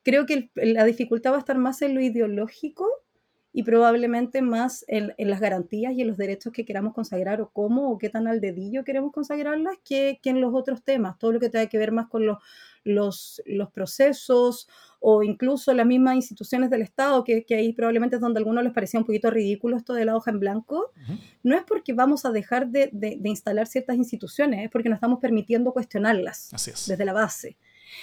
creo 0.05 0.25
que 0.25 0.53
la 0.55 0.85
dificultad 0.85 1.33
va 1.33 1.37
a 1.39 1.41
estar 1.41 1.59
más 1.59 1.83
en 1.83 1.97
lo 1.97 2.01
ideológico 2.01 2.87
y 3.59 3.65
probablemente 3.65 4.41
más 4.41 4.85
en, 4.87 5.13
las 5.19 5.41
garantías 5.41 5.93
y 5.93 6.03
en 6.03 6.07
los 6.07 6.17
derechos 6.17 6.53
que 6.53 6.65
queramos 6.65 6.95
consagrar 6.95 7.41
o 7.41 7.51
cómo 7.51 7.91
o 7.91 7.99
qué 7.99 8.09
tan 8.09 8.29
al 8.29 8.41
dedillo 8.41 8.85
queremos 8.85 9.11
consagrarlas 9.11 9.75
que, 9.83 10.21
que 10.23 10.31
en 10.31 10.41
los 10.41 10.55
otros 10.55 10.85
temas, 10.85 11.19
todo 11.19 11.33
lo 11.33 11.41
que 11.41 11.49
tenga 11.49 11.67
que 11.67 11.77
ver 11.77 11.91
más 11.91 12.07
con 12.07 12.25
los, 12.25 12.39
los, 12.85 13.43
los 13.47 13.73
procesos 13.73 14.69
o 15.01 15.25
incluso 15.25 15.75
las 15.75 15.87
mismas 15.87 16.15
instituciones 16.15 16.71
del 16.71 16.83
Estado, 16.83 17.25
que, 17.25 17.45
que, 17.45 17.57
ahí 17.57 17.73
probablemente 17.73 18.15
es 18.15 18.23
donde 18.23 18.39
a 18.39 18.43
algunos 18.43 18.63
les 18.63 18.73
parecía 18.73 19.01
un 19.01 19.07
poquito 19.07 19.29
ridículo 19.29 19.77
esto 19.77 19.93
de 19.93 20.05
la 20.05 20.15
hoja 20.15 20.31
en 20.31 20.39
blanco, 20.39 20.93
no 21.43 21.57
es 21.57 21.65
porque 21.65 21.93
vamos 21.93 22.25
a 22.27 22.31
dejar 22.31 22.69
de, 22.69 22.91
de, 22.93 23.19
instalar 23.29 23.67
ciertas 23.67 23.97
instituciones, 23.97 24.67
es 24.67 24.71
porque 24.71 24.89
nos 24.89 24.99
estamos 24.99 25.19
permitiendo 25.19 25.73
cuestionarlas 25.73 26.51
desde 26.87 27.05
la 27.05 27.13
base. 27.13 27.57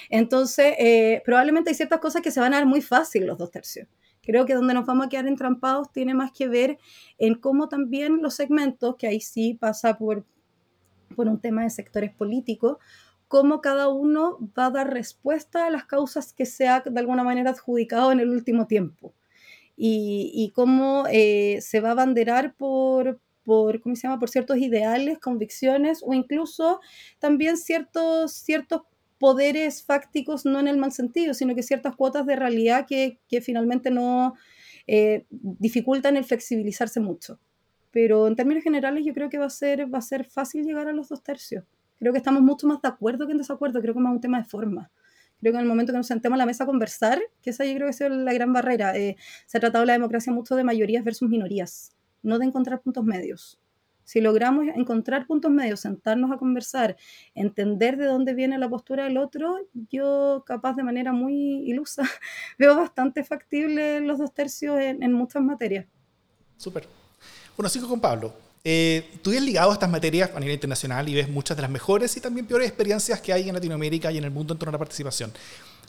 Entonces, 0.09 0.73
eh, 0.79 1.21
probablemente 1.23 1.69
hay 1.69 1.75
ciertas 1.77 2.01
cosas 2.01 2.21
que 2.21 2.31
se 2.31 2.41
van 2.41 2.53
a 2.53 2.57
dar 2.57 2.65
muy 2.65 2.81
fácil 2.81 3.25
los 3.25 3.37
dos 3.37 3.51
tercios. 3.51 3.87
Creo 4.25 4.45
que 4.45 4.55
donde 4.55 4.73
nos 4.73 4.85
vamos 4.85 5.05
a 5.05 5.09
quedar 5.09 5.27
entrampados 5.27 5.91
tiene 5.91 6.13
más 6.13 6.31
que 6.31 6.47
ver 6.47 6.77
en 7.17 7.35
cómo 7.35 7.69
también 7.69 8.21
los 8.21 8.35
segmentos, 8.35 8.95
que 8.97 9.07
ahí 9.07 9.21
sí 9.21 9.53
pasa 9.53 9.97
por, 9.97 10.25
por 11.15 11.27
un 11.27 11.39
tema 11.39 11.63
de 11.63 11.69
sectores 11.69 12.13
políticos, 12.13 12.77
cómo 13.27 13.61
cada 13.61 13.89
uno 13.89 14.37
va 14.57 14.67
a 14.67 14.71
dar 14.71 14.93
respuesta 14.93 15.65
a 15.65 15.69
las 15.69 15.85
causas 15.85 16.33
que 16.33 16.45
se 16.45 16.67
ha 16.67 16.81
de 16.81 16.99
alguna 16.99 17.23
manera 17.23 17.51
adjudicado 17.51 18.11
en 18.11 18.19
el 18.19 18.29
último 18.29 18.67
tiempo. 18.67 19.13
Y, 19.77 20.53
cómo 20.55 21.03
eh, 21.11 21.59
se 21.61 21.81
va 21.81 21.89
a 21.89 21.91
abanderar 21.91 22.55
por, 22.55 23.19
por, 23.43 23.81
¿cómo 23.81 23.95
se 23.97 24.03
llama? 24.03 24.19
por 24.19 24.29
ciertos 24.29 24.57
ideales, 24.57 25.19
convicciones 25.19 26.01
o 26.01 26.13
incluso 26.13 26.79
también 27.19 27.57
ciertos, 27.57 28.31
ciertos 28.31 28.83
poderes 29.25 29.83
fácticos, 29.83 30.45
no 30.45 30.59
en 30.59 30.67
el 30.67 30.77
mal 30.77 30.91
sentido, 30.91 31.33
sino 31.33 31.55
que 31.55 31.63
ciertas 31.63 31.95
cuotas 31.95 32.27
de 32.27 32.35
realidad 32.35 32.85
que, 32.87 33.17
finalmente 33.41 33.89
no 33.89 34.35
eh, 34.85 35.25
dificultan 35.31 36.15
el 36.15 36.25
flexibilizarse 36.25 36.99
mucho. 36.99 37.39
Pero 37.89 38.27
en 38.27 38.35
términos 38.35 38.63
generales 38.63 39.03
yo 39.03 39.15
creo 39.15 39.27
que 39.31 39.39
va 39.39 39.47
a, 39.47 39.49
ser, 39.49 39.91
va 39.91 39.97
a 39.97 40.03
ser 40.03 40.25
fácil 40.25 40.63
llegar 40.63 40.87
a 40.87 40.93
los 40.93 41.09
dos 41.09 41.23
tercios. 41.23 41.63
Creo 41.97 42.11
que 42.11 42.19
estamos 42.19 42.43
mucho 42.43 42.67
más 42.67 42.83
de 42.83 42.87
acuerdo 42.87 43.25
que 43.25 43.31
en 43.31 43.39
desacuerdo, 43.39 43.81
creo 43.81 43.95
que 43.95 43.99
más 43.99 44.13
un 44.13 44.21
tema 44.21 44.37
de 44.37 44.45
forma. 44.45 44.91
Creo 45.39 45.53
que 45.53 45.57
en 45.57 45.63
el 45.63 45.67
momento 45.67 45.91
que 45.91 45.97
nos 45.97 46.05
sentemos 46.05 46.35
a 46.35 46.37
la 46.37 46.45
mesa 46.45 46.65
a 46.65 46.67
conversar, 46.67 47.19
que 47.41 47.49
esa 47.49 47.65
yo 47.65 47.73
creo 47.73 47.87
que 47.87 48.05
es 48.05 48.11
la 48.11 48.31
gran 48.31 48.53
barrera, 48.53 48.95
eh, 48.95 49.15
se 49.47 49.57
ha 49.57 49.59
tratado 49.59 49.85
la 49.85 49.93
democracia 49.93 50.31
mucho 50.31 50.55
de 50.55 50.63
mayorías 50.63 51.03
versus 51.03 51.27
minorías, 51.27 51.95
no 52.21 52.37
de 52.37 52.45
encontrar 52.45 52.79
puntos 52.79 53.03
medios. 53.03 53.59
Si 54.05 54.21
logramos 54.21 54.65
encontrar 54.75 55.25
puntos 55.25 55.51
medios, 55.51 55.81
sentarnos 55.81 56.31
a 56.31 56.37
conversar, 56.37 56.95
entender 57.33 57.97
de 57.97 58.05
dónde 58.05 58.35
viene 58.35 58.57
la 58.57 58.69
postura 58.69 59.05
del 59.05 59.17
otro, 59.17 59.57
yo 59.91 60.43
capaz 60.45 60.75
de 60.75 60.83
manera 60.83 61.11
muy 61.11 61.69
ilusa 61.69 62.03
veo 62.59 62.75
bastante 62.75 63.23
factible 63.23 63.99
los 64.01 64.19
dos 64.19 64.33
tercios 64.33 64.79
en, 64.79 65.11
muchas 65.11 65.41
materias. 65.41 65.85
Súper. 66.57 66.87
Bueno, 67.57 67.67
sigo 67.67 67.89
con 67.89 67.99
Pablo. 67.99 68.33
Eh, 68.63 69.19
tú 69.21 69.31
eres 69.31 69.43
ligado 69.43 69.71
a 69.71 69.73
estas 69.73 69.89
materias 69.89 70.31
a 70.35 70.39
nivel 70.39 70.55
internacional 70.55 71.07
y 71.09 71.15
ves 71.15 71.29
muchas 71.29 71.57
de 71.57 71.61
las 71.61 71.71
mejores 71.71 72.15
y 72.17 72.21
también 72.21 72.45
peores 72.45 72.67
experiencias 72.67 73.21
que 73.21 73.33
hay 73.33 73.47
en 73.47 73.55
Latinoamérica 73.55 74.11
y 74.11 74.17
en 74.17 74.23
el 74.23 74.31
mundo 74.31 74.53
en 74.53 74.59
torno 74.59 74.69
a 74.69 74.73
la 74.73 74.79
participación. 74.79 75.31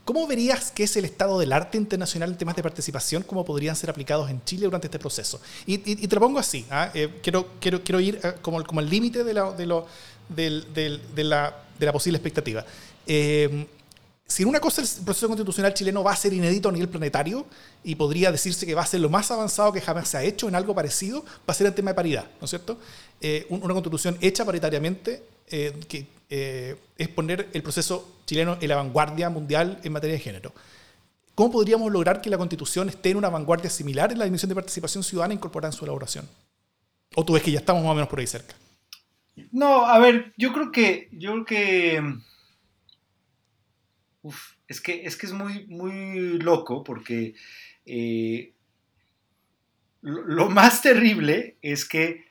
¿Cómo 0.06 0.24
verías 0.28 0.70
que 0.70 0.84
es 0.84 0.96
el 0.96 1.04
estado 1.04 1.36
del 1.40 1.52
arte 1.52 1.76
internacional 1.76 2.30
en 2.30 2.38
temas 2.38 2.54
de 2.54 2.62
participación? 2.62 3.24
¿Cómo 3.24 3.44
podrían 3.44 3.74
ser 3.74 3.90
aplicados 3.90 4.30
en 4.30 4.40
Chile 4.44 4.66
durante 4.66 4.86
este 4.86 5.00
proceso? 5.00 5.40
Y, 5.66 5.78
te 5.78 6.14
lo 6.14 6.20
pongo 6.20 6.38
así, 6.38 6.64
¿ah? 6.70 6.92
eh, 6.94 7.18
quiero, 7.20 7.48
quiero, 7.58 7.82
quiero 7.82 7.98
ir 7.98 8.20
eh, 8.22 8.34
como, 8.40 8.62
como 8.62 8.78
al 8.78 8.88
límite 8.88 9.24
de 9.24 9.34
la, 9.34 9.50
de, 9.50 9.66
lo, 9.66 9.84
de, 10.28 11.24
la, 11.24 11.56
de 11.76 11.86
la 11.86 11.92
posible 11.92 12.18
expectativa. 12.18 12.64
Eh, 13.04 13.66
si 14.28 14.44
en 14.44 14.48
una 14.48 14.60
cosa 14.60 14.80
el 14.80 14.86
proceso 15.04 15.26
constitucional 15.26 15.74
chileno 15.74 16.04
va 16.04 16.12
a 16.12 16.16
ser 16.16 16.32
inédito 16.32 16.68
a 16.68 16.72
nivel 16.72 16.88
planetario 16.88 17.44
y 17.82 17.96
podría 17.96 18.30
decirse 18.30 18.64
que 18.64 18.76
va 18.76 18.82
a 18.82 18.86
ser 18.86 19.00
lo 19.00 19.10
más 19.10 19.28
avanzado 19.32 19.72
que 19.72 19.80
jamás 19.80 20.06
se 20.06 20.18
ha 20.18 20.22
hecho 20.22 20.46
en 20.46 20.54
algo 20.54 20.72
parecido, 20.72 21.24
va 21.24 21.48
a 21.48 21.54
ser 21.54 21.66
el 21.66 21.74
tema 21.74 21.90
de 21.90 21.94
paridad, 21.96 22.26
¿no 22.40 22.44
es 22.44 22.50
cierto? 22.50 22.78
una 23.48 23.74
constitución 23.74 24.16
hecha 24.20 24.44
paritariamente 24.44 25.35
que 25.46 26.06
eh, 26.28 26.76
es 26.98 27.08
poner 27.08 27.48
el 27.52 27.62
proceso 27.62 28.20
chileno 28.26 28.58
en 28.60 28.68
la 28.68 28.76
vanguardia 28.76 29.30
mundial 29.30 29.80
en 29.84 29.92
materia 29.92 30.14
de 30.14 30.20
género. 30.20 30.52
¿Cómo 31.34 31.52
podríamos 31.52 31.92
lograr 31.92 32.20
que 32.20 32.30
la 32.30 32.38
Constitución 32.38 32.88
esté 32.88 33.10
en 33.10 33.18
una 33.18 33.28
vanguardia 33.28 33.70
similar 33.70 34.10
en 34.10 34.18
la 34.18 34.24
dimensión 34.24 34.48
de 34.48 34.54
participación 34.54 35.04
ciudadana 35.04 35.34
incorporada 35.34 35.72
en 35.72 35.78
su 35.78 35.84
elaboración? 35.84 36.28
¿O 37.14 37.24
tú 37.24 37.34
ves 37.34 37.42
que 37.42 37.52
ya 37.52 37.60
estamos 37.60 37.82
más 37.82 37.92
o 37.92 37.94
menos 37.94 38.08
por 38.08 38.18
ahí 38.18 38.26
cerca? 38.26 38.54
No, 39.52 39.86
a 39.86 39.98
ver, 39.98 40.32
yo 40.36 40.52
creo 40.52 40.72
que, 40.72 41.08
yo 41.12 41.32
creo 41.32 41.44
que, 41.44 42.14
uf, 44.22 44.54
es 44.66 44.80
que 44.80 45.04
es 45.04 45.16
que 45.16 45.26
es 45.26 45.32
muy, 45.32 45.66
muy 45.66 46.38
loco 46.38 46.82
porque 46.82 47.34
eh, 47.84 48.54
lo 50.00 50.48
más 50.48 50.82
terrible 50.82 51.56
es 51.62 51.84
que 51.84 52.24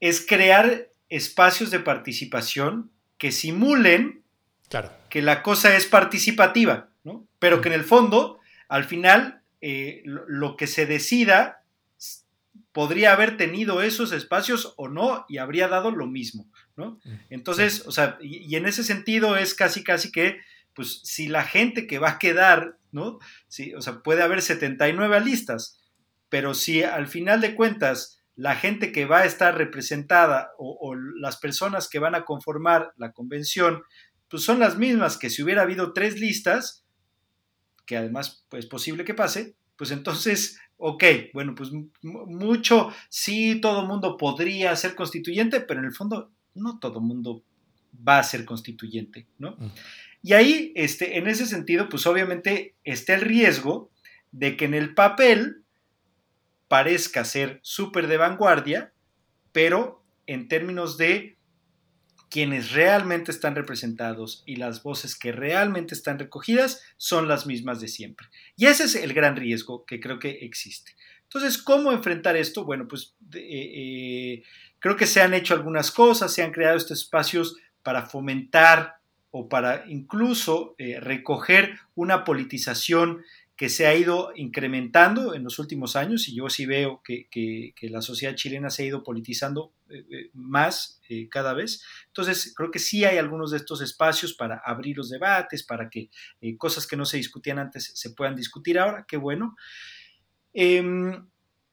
es 0.00 0.24
crear 0.26 0.89
espacios 1.10 1.70
de 1.70 1.80
participación 1.80 2.90
que 3.18 3.32
simulen 3.32 4.22
claro. 4.68 4.90
que 5.10 5.20
la 5.20 5.42
cosa 5.42 5.76
es 5.76 5.86
participativa, 5.86 6.88
¿no? 7.04 7.26
pero 7.38 7.60
que 7.60 7.68
en 7.68 7.74
el 7.74 7.84
fondo, 7.84 8.38
al 8.68 8.84
final, 8.84 9.42
eh, 9.60 10.02
lo, 10.04 10.56
que 10.56 10.66
se 10.66 10.86
decida 10.86 11.64
podría 12.72 13.12
haber 13.12 13.36
tenido 13.36 13.82
esos 13.82 14.12
espacios 14.12 14.74
o 14.76 14.88
no 14.88 15.26
y 15.28 15.38
habría 15.38 15.68
dado 15.68 15.90
lo 15.90 16.06
mismo, 16.06 16.48
¿no? 16.76 17.00
Entonces, 17.28 17.84
o 17.86 17.90
sea, 17.90 18.16
y, 18.22 18.54
en 18.54 18.64
ese 18.64 18.84
sentido 18.84 19.36
es 19.36 19.54
casi, 19.54 19.82
casi 19.82 20.12
que, 20.12 20.38
pues, 20.72 21.00
si 21.02 21.28
la 21.28 21.42
gente 21.42 21.88
que 21.88 21.98
va 21.98 22.10
a 22.10 22.18
quedar, 22.18 22.78
¿no? 22.92 23.18
Sí, 23.48 23.74
o 23.74 23.82
sea, 23.82 24.02
puede 24.02 24.22
haber 24.22 24.40
79 24.40 25.20
listas, 25.20 25.80
pero 26.28 26.54
si 26.54 26.84
al 26.84 27.08
final 27.08 27.40
de 27.40 27.56
cuentas 27.56 28.19
la 28.40 28.56
gente 28.56 28.90
que 28.90 29.04
va 29.04 29.18
a 29.18 29.24
estar 29.26 29.54
representada 29.54 30.52
o, 30.56 30.94
las 30.94 31.36
personas 31.36 31.90
que 31.90 31.98
van 31.98 32.14
a 32.14 32.24
conformar 32.24 32.94
la 32.96 33.12
convención, 33.12 33.82
pues 34.28 34.44
son 34.44 34.58
las 34.58 34.78
mismas 34.78 35.18
que 35.18 35.28
si 35.28 35.42
hubiera 35.42 35.60
habido 35.60 35.92
tres 35.92 36.18
listas, 36.18 36.86
que 37.84 37.98
además 37.98 38.46
pues, 38.48 38.64
es 38.64 38.70
posible 38.70 39.04
que 39.04 39.12
pase, 39.12 39.56
pues 39.76 39.90
entonces, 39.90 40.58
ok, 40.78 41.04
bueno, 41.34 41.54
pues 41.54 41.70
mucho, 42.00 42.90
sí, 43.10 43.60
todo 43.60 43.86
mundo 43.86 44.16
podría 44.16 44.74
ser 44.74 44.94
constituyente, 44.94 45.60
pero 45.60 45.80
en 45.80 45.86
el 45.86 45.92
fondo 45.92 46.32
no 46.54 46.78
todo 46.78 47.02
mundo 47.02 47.44
va 48.08 48.20
a 48.20 48.24
ser 48.24 48.46
constituyente, 48.46 49.26
¿no? 49.36 49.56
Mm. 49.58 49.72
Y 50.22 50.32
ahí, 50.32 50.72
este, 50.76 51.18
en 51.18 51.28
ese 51.28 51.44
sentido, 51.44 51.90
pues 51.90 52.06
obviamente 52.06 52.74
está 52.84 53.16
el 53.16 53.20
riesgo 53.20 53.90
de 54.32 54.56
que 54.56 54.64
en 54.64 54.72
el 54.72 54.94
papel 54.94 55.64
parezca 56.70 57.24
ser 57.24 57.58
súper 57.64 58.06
de 58.06 58.16
vanguardia, 58.16 58.92
pero 59.50 60.04
en 60.28 60.46
términos 60.46 60.96
de 60.96 61.36
quienes 62.30 62.70
realmente 62.70 63.32
están 63.32 63.56
representados 63.56 64.44
y 64.46 64.54
las 64.54 64.84
voces 64.84 65.18
que 65.18 65.32
realmente 65.32 65.96
están 65.96 66.20
recogidas 66.20 66.80
son 66.96 67.26
las 67.26 67.44
mismas 67.44 67.80
de 67.80 67.88
siempre. 67.88 68.28
Y 68.56 68.66
ese 68.66 68.84
es 68.84 68.94
el 68.94 69.14
gran 69.14 69.34
riesgo 69.34 69.84
que 69.84 69.98
creo 69.98 70.20
que 70.20 70.30
existe. 70.42 70.92
Entonces, 71.24 71.58
¿cómo 71.58 71.90
enfrentar 71.90 72.36
esto? 72.36 72.64
Bueno, 72.64 72.86
pues 72.86 73.16
eh, 73.34 73.40
eh, 73.42 74.42
creo 74.78 74.96
que 74.96 75.08
se 75.08 75.20
han 75.20 75.34
hecho 75.34 75.54
algunas 75.54 75.90
cosas, 75.90 76.32
se 76.32 76.44
han 76.44 76.52
creado 76.52 76.76
estos 76.76 77.00
espacios 77.00 77.56
para 77.82 78.06
fomentar 78.06 79.00
o 79.32 79.48
para 79.48 79.84
incluso 79.88 80.76
eh, 80.78 81.00
recoger 81.00 81.80
una 81.96 82.22
politización 82.22 83.24
que 83.60 83.68
se 83.68 83.86
ha 83.86 83.94
ido 83.94 84.32
incrementando 84.36 85.34
en 85.34 85.44
los 85.44 85.58
últimos 85.58 85.94
años 85.94 86.26
y 86.28 86.34
yo 86.34 86.48
sí 86.48 86.64
veo 86.64 87.02
que, 87.04 87.28
la 87.82 88.00
sociedad 88.00 88.34
chilena 88.34 88.70
se 88.70 88.82
ha 88.82 88.86
ido 88.86 89.02
politizando 89.02 89.74
eh, 89.90 90.02
eh, 90.10 90.30
más 90.32 90.98
eh, 91.10 91.28
cada 91.28 91.52
vez. 91.52 91.84
Entonces, 92.06 92.54
creo 92.56 92.70
que 92.70 92.78
sí 92.78 93.04
hay 93.04 93.18
algunos 93.18 93.50
de 93.50 93.58
estos 93.58 93.82
espacios 93.82 94.32
para 94.32 94.62
abrir 94.64 94.96
los 94.96 95.10
debates, 95.10 95.62
para 95.62 95.90
que 95.90 96.08
cosas 96.56 96.86
que 96.86 96.96
no 96.96 97.04
se 97.04 97.18
discutían 97.18 97.58
antes 97.58 97.92
se 97.94 98.08
puedan 98.08 98.34
discutir 98.34 98.78
ahora, 98.78 99.04
qué 99.06 99.18
bueno. 99.18 99.54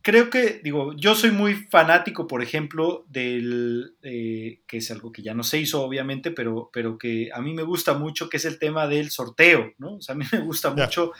Creo 0.07 0.29
que, 0.29 0.61
digo, 0.63 0.93
yo 0.95 1.15
soy 1.15 1.31
muy 1.31 1.53
fanático, 1.53 2.27
por 2.27 2.41
ejemplo, 2.41 3.05
del, 3.09 3.97
eh, 4.01 4.61
que 4.65 4.77
es 4.77 4.89
algo 4.89 5.11
que 5.11 5.21
ya 5.21 5.33
no 5.33 5.43
se 5.43 5.57
hizo, 5.57 5.83
obviamente, 5.83 6.31
pero, 6.31 6.69
pero 6.71 6.97
que 6.97 7.29
a 7.33 7.41
mí 7.41 7.53
me 7.53 7.63
gusta 7.63 7.93
mucho, 7.93 8.29
que 8.29 8.37
es 8.37 8.45
el 8.45 8.57
tema 8.57 8.87
del 8.87 9.11
sorteo, 9.11 9.73
¿no? 9.77 9.95
O 9.95 10.01
sea, 10.01 10.15
a 10.15 10.17
mí 10.17 10.23
me 10.31 10.39
gusta 10.39 10.73
mucho 10.73 11.11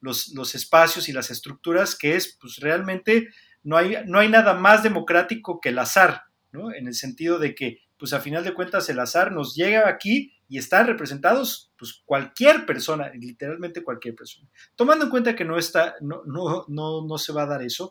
los, 0.00 0.54
espacios 0.54 1.08
y 1.08 1.12
las 1.12 1.32
estructuras, 1.32 1.96
que 1.96 2.14
es, 2.14 2.38
pues 2.40 2.58
realmente, 2.58 3.30
no 3.64 3.76
hay, 3.76 3.96
no 4.06 4.20
hay 4.20 4.28
nada 4.28 4.54
más 4.54 4.84
democrático 4.84 5.60
que 5.60 5.70
el 5.70 5.80
azar, 5.80 6.26
¿no? 6.52 6.72
En 6.72 6.86
el 6.86 6.94
sentido 6.94 7.40
de 7.40 7.56
que, 7.56 7.80
pues 7.98 8.12
a 8.12 8.20
final 8.20 8.44
de 8.44 8.54
cuentas, 8.54 8.88
el 8.90 9.00
azar 9.00 9.32
nos 9.32 9.56
llega 9.56 9.88
aquí 9.88 10.32
y 10.52 10.58
están 10.58 10.86
representados 10.86 11.72
pues, 11.78 12.02
cualquier 12.04 12.66
persona, 12.66 13.10
literalmente 13.14 13.82
cualquier 13.82 14.14
persona. 14.14 14.46
Tomando 14.76 15.06
en 15.06 15.10
cuenta 15.10 15.34
que 15.34 15.46
no, 15.46 15.56
está, 15.56 15.94
no, 16.02 16.24
no, 16.26 16.66
no, 16.68 17.16
se 17.16 17.32
va 17.32 17.44
a 17.44 17.46
dar 17.46 17.62
eso, 17.62 17.90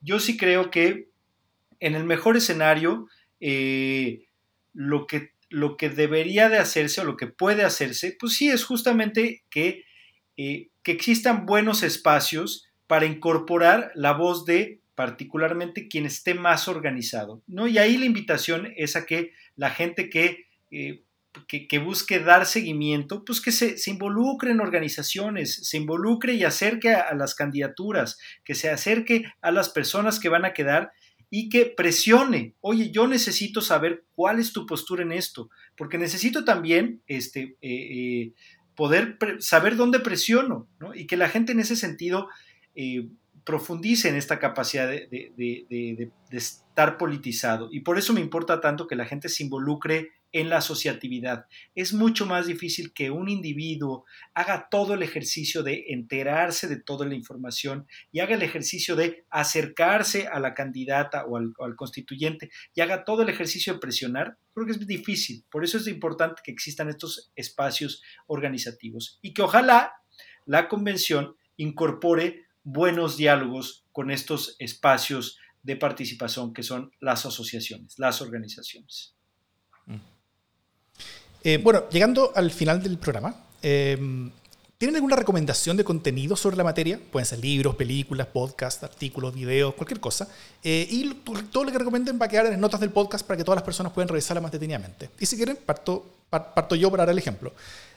yo 0.00 0.18
sí 0.18 0.38
creo 0.38 0.70
que 0.70 1.10
en 1.80 1.94
el 1.94 2.04
mejor 2.04 2.38
escenario, 2.38 3.08
eh, 3.40 4.24
lo, 4.72 5.06
que, 5.06 5.34
lo 5.50 5.76
que 5.76 5.90
debería 5.90 6.48
de 6.48 6.56
hacerse 6.56 7.02
o 7.02 7.04
lo 7.04 7.18
que 7.18 7.26
puede 7.26 7.62
hacerse, 7.62 8.16
pues 8.18 8.32
sí 8.38 8.48
es 8.48 8.64
justamente 8.64 9.44
que, 9.50 9.84
eh, 10.38 10.70
que 10.82 10.92
existan 10.92 11.44
buenos 11.44 11.82
espacios 11.82 12.70
para 12.86 13.04
incorporar 13.04 13.92
la 13.94 14.14
voz 14.14 14.46
de 14.46 14.80
particularmente 14.94 15.88
quien 15.88 16.06
esté 16.06 16.32
más 16.32 16.68
organizado, 16.68 17.42
¿no? 17.46 17.68
Y 17.68 17.76
ahí 17.76 17.98
la 17.98 18.06
invitación 18.06 18.72
es 18.78 18.96
a 18.96 19.04
que 19.04 19.34
la 19.56 19.68
gente 19.68 20.08
que, 20.08 20.46
eh, 20.70 21.02
que, 21.46 21.78
busque 21.78 22.20
dar 22.20 22.46
seguimiento, 22.46 23.24
pues 23.24 23.40
que 23.40 23.52
se, 23.52 23.76
involucre 23.90 24.50
en 24.50 24.60
organizaciones, 24.60 25.54
se 25.54 25.76
involucre 25.76 26.34
y 26.34 26.44
acerque 26.44 26.94
a, 26.94 27.14
las 27.14 27.34
candidaturas, 27.34 28.18
que 28.44 28.54
se 28.54 28.70
acerque 28.70 29.24
a 29.40 29.50
las 29.50 29.68
personas 29.68 30.18
que 30.18 30.28
van 30.28 30.44
a 30.44 30.52
quedar 30.52 30.92
y 31.30 31.48
que 31.48 31.66
presione, 31.66 32.54
oye, 32.60 32.90
yo 32.90 33.06
necesito 33.06 33.60
saber 33.60 34.04
cuál 34.14 34.38
es 34.38 34.52
tu 34.52 34.66
postura 34.66 35.02
en 35.02 35.12
esto, 35.12 35.50
porque 35.76 35.98
necesito 35.98 36.44
también 36.44 37.02
este, 37.06 37.56
eh, 37.60 37.68
eh, 37.70 38.32
poder 38.74 39.18
saber 39.40 39.76
dónde 39.76 40.00
presiono, 40.00 40.68
¿no? 40.80 40.94
Y 40.94 41.06
que 41.06 41.16
la 41.16 41.28
gente 41.28 41.52
en 41.52 41.60
ese 41.60 41.76
sentido 41.76 42.28
profundice 43.48 44.10
en 44.10 44.14
esta 44.14 44.38
capacidad 44.38 44.86
de, 44.86 46.10
estar 46.30 46.98
politizado. 46.98 47.70
Y 47.72 47.80
por 47.80 47.98
eso 47.98 48.12
me 48.12 48.20
importa 48.20 48.60
tanto 48.60 48.86
que 48.86 48.94
la 48.94 49.06
gente 49.06 49.30
se 49.30 49.42
involucre 49.42 50.10
en 50.32 50.50
la 50.50 50.58
asociatividad. 50.58 51.46
Es 51.74 51.92
mucho 51.92 52.26
más 52.26 52.46
difícil 52.46 52.92
que 52.92 53.10
un 53.10 53.28
individuo 53.28 54.04
haga 54.34 54.68
todo 54.70 54.94
el 54.94 55.02
ejercicio 55.02 55.62
de 55.62 55.86
enterarse 55.88 56.68
de 56.68 56.80
toda 56.80 57.06
la 57.06 57.14
información 57.14 57.86
y 58.12 58.20
haga 58.20 58.34
el 58.34 58.42
ejercicio 58.42 58.96
de 58.96 59.24
acercarse 59.30 60.26
a 60.28 60.38
la 60.40 60.54
candidata 60.54 61.24
o 61.24 61.36
al, 61.36 61.52
al, 61.60 61.76
constituyente 61.76 62.50
y 62.74 62.80
haga 62.80 63.04
todo 63.04 63.22
el 63.22 63.28
ejercicio 63.28 63.72
de 63.72 63.80
presionar. 63.80 64.36
Creo 64.52 64.66
que 64.66 64.72
es 64.72 64.86
difícil. 64.86 65.44
Por 65.50 65.64
eso 65.64 65.78
es 65.78 65.86
importante 65.86 66.42
que 66.44 66.52
existan 66.52 66.88
estos 66.88 67.32
espacios 67.36 68.02
organizativos 68.26 69.18
y 69.22 69.32
que 69.32 69.42
ojalá 69.42 69.92
la 70.44 70.68
convención 70.68 71.36
incorpore 71.56 72.46
buenos 72.62 73.16
diálogos 73.16 73.84
con 73.92 74.10
estos 74.10 74.56
espacios 74.58 75.38
de 75.62 75.76
participación 75.76 76.52
que 76.52 76.62
son 76.62 76.92
las 77.00 77.26
asociaciones, 77.26 77.98
las 77.98 78.22
organizaciones. 78.22 79.17
Eh, 81.44 81.58
bueno, 81.62 81.88
llegando 81.90 82.32
al 82.34 82.50
final 82.50 82.82
del 82.82 82.98
programa, 82.98 83.34
em, 83.62 84.30
¿tienen 84.76 84.96
alguna 84.96 85.16
recomendación 85.16 85.76
de 85.76 85.84
contenido 85.84 86.36
sobre 86.36 86.56
la 86.56 86.64
materia? 86.64 86.98
Pueden 87.12 87.26
ser 87.26 87.38
libros, 87.38 87.76
películas, 87.76 88.26
podcasts, 88.26 88.82
artículos, 88.82 89.34
videos, 89.34 89.74
cualquier 89.74 90.00
cosa. 90.00 90.28
Eh, 90.64 90.86
y 90.90 91.14
todo 91.52 91.64
lo 91.64 91.72
que 91.72 91.78
recomienden 91.78 92.18
va 92.20 92.26
a 92.26 92.28
quedar 92.28 92.46
en 92.46 92.52
las 92.52 92.60
notas 92.60 92.80
del 92.80 92.90
podcast 92.90 93.26
para 93.26 93.36
que 93.36 93.44
todas 93.44 93.56
las 93.56 93.64
personas 93.64 93.92
puedan 93.92 94.08
revisarla 94.08 94.40
más 94.40 94.50
detenidamente. 94.50 95.10
Y 95.20 95.26
si 95.26 95.36
quieren, 95.36 95.58
parto, 95.64 96.04
yo 96.76 96.90
para 96.90 97.04
dar 97.04 97.12
el 97.12 97.18
ejemplo. 97.18 97.52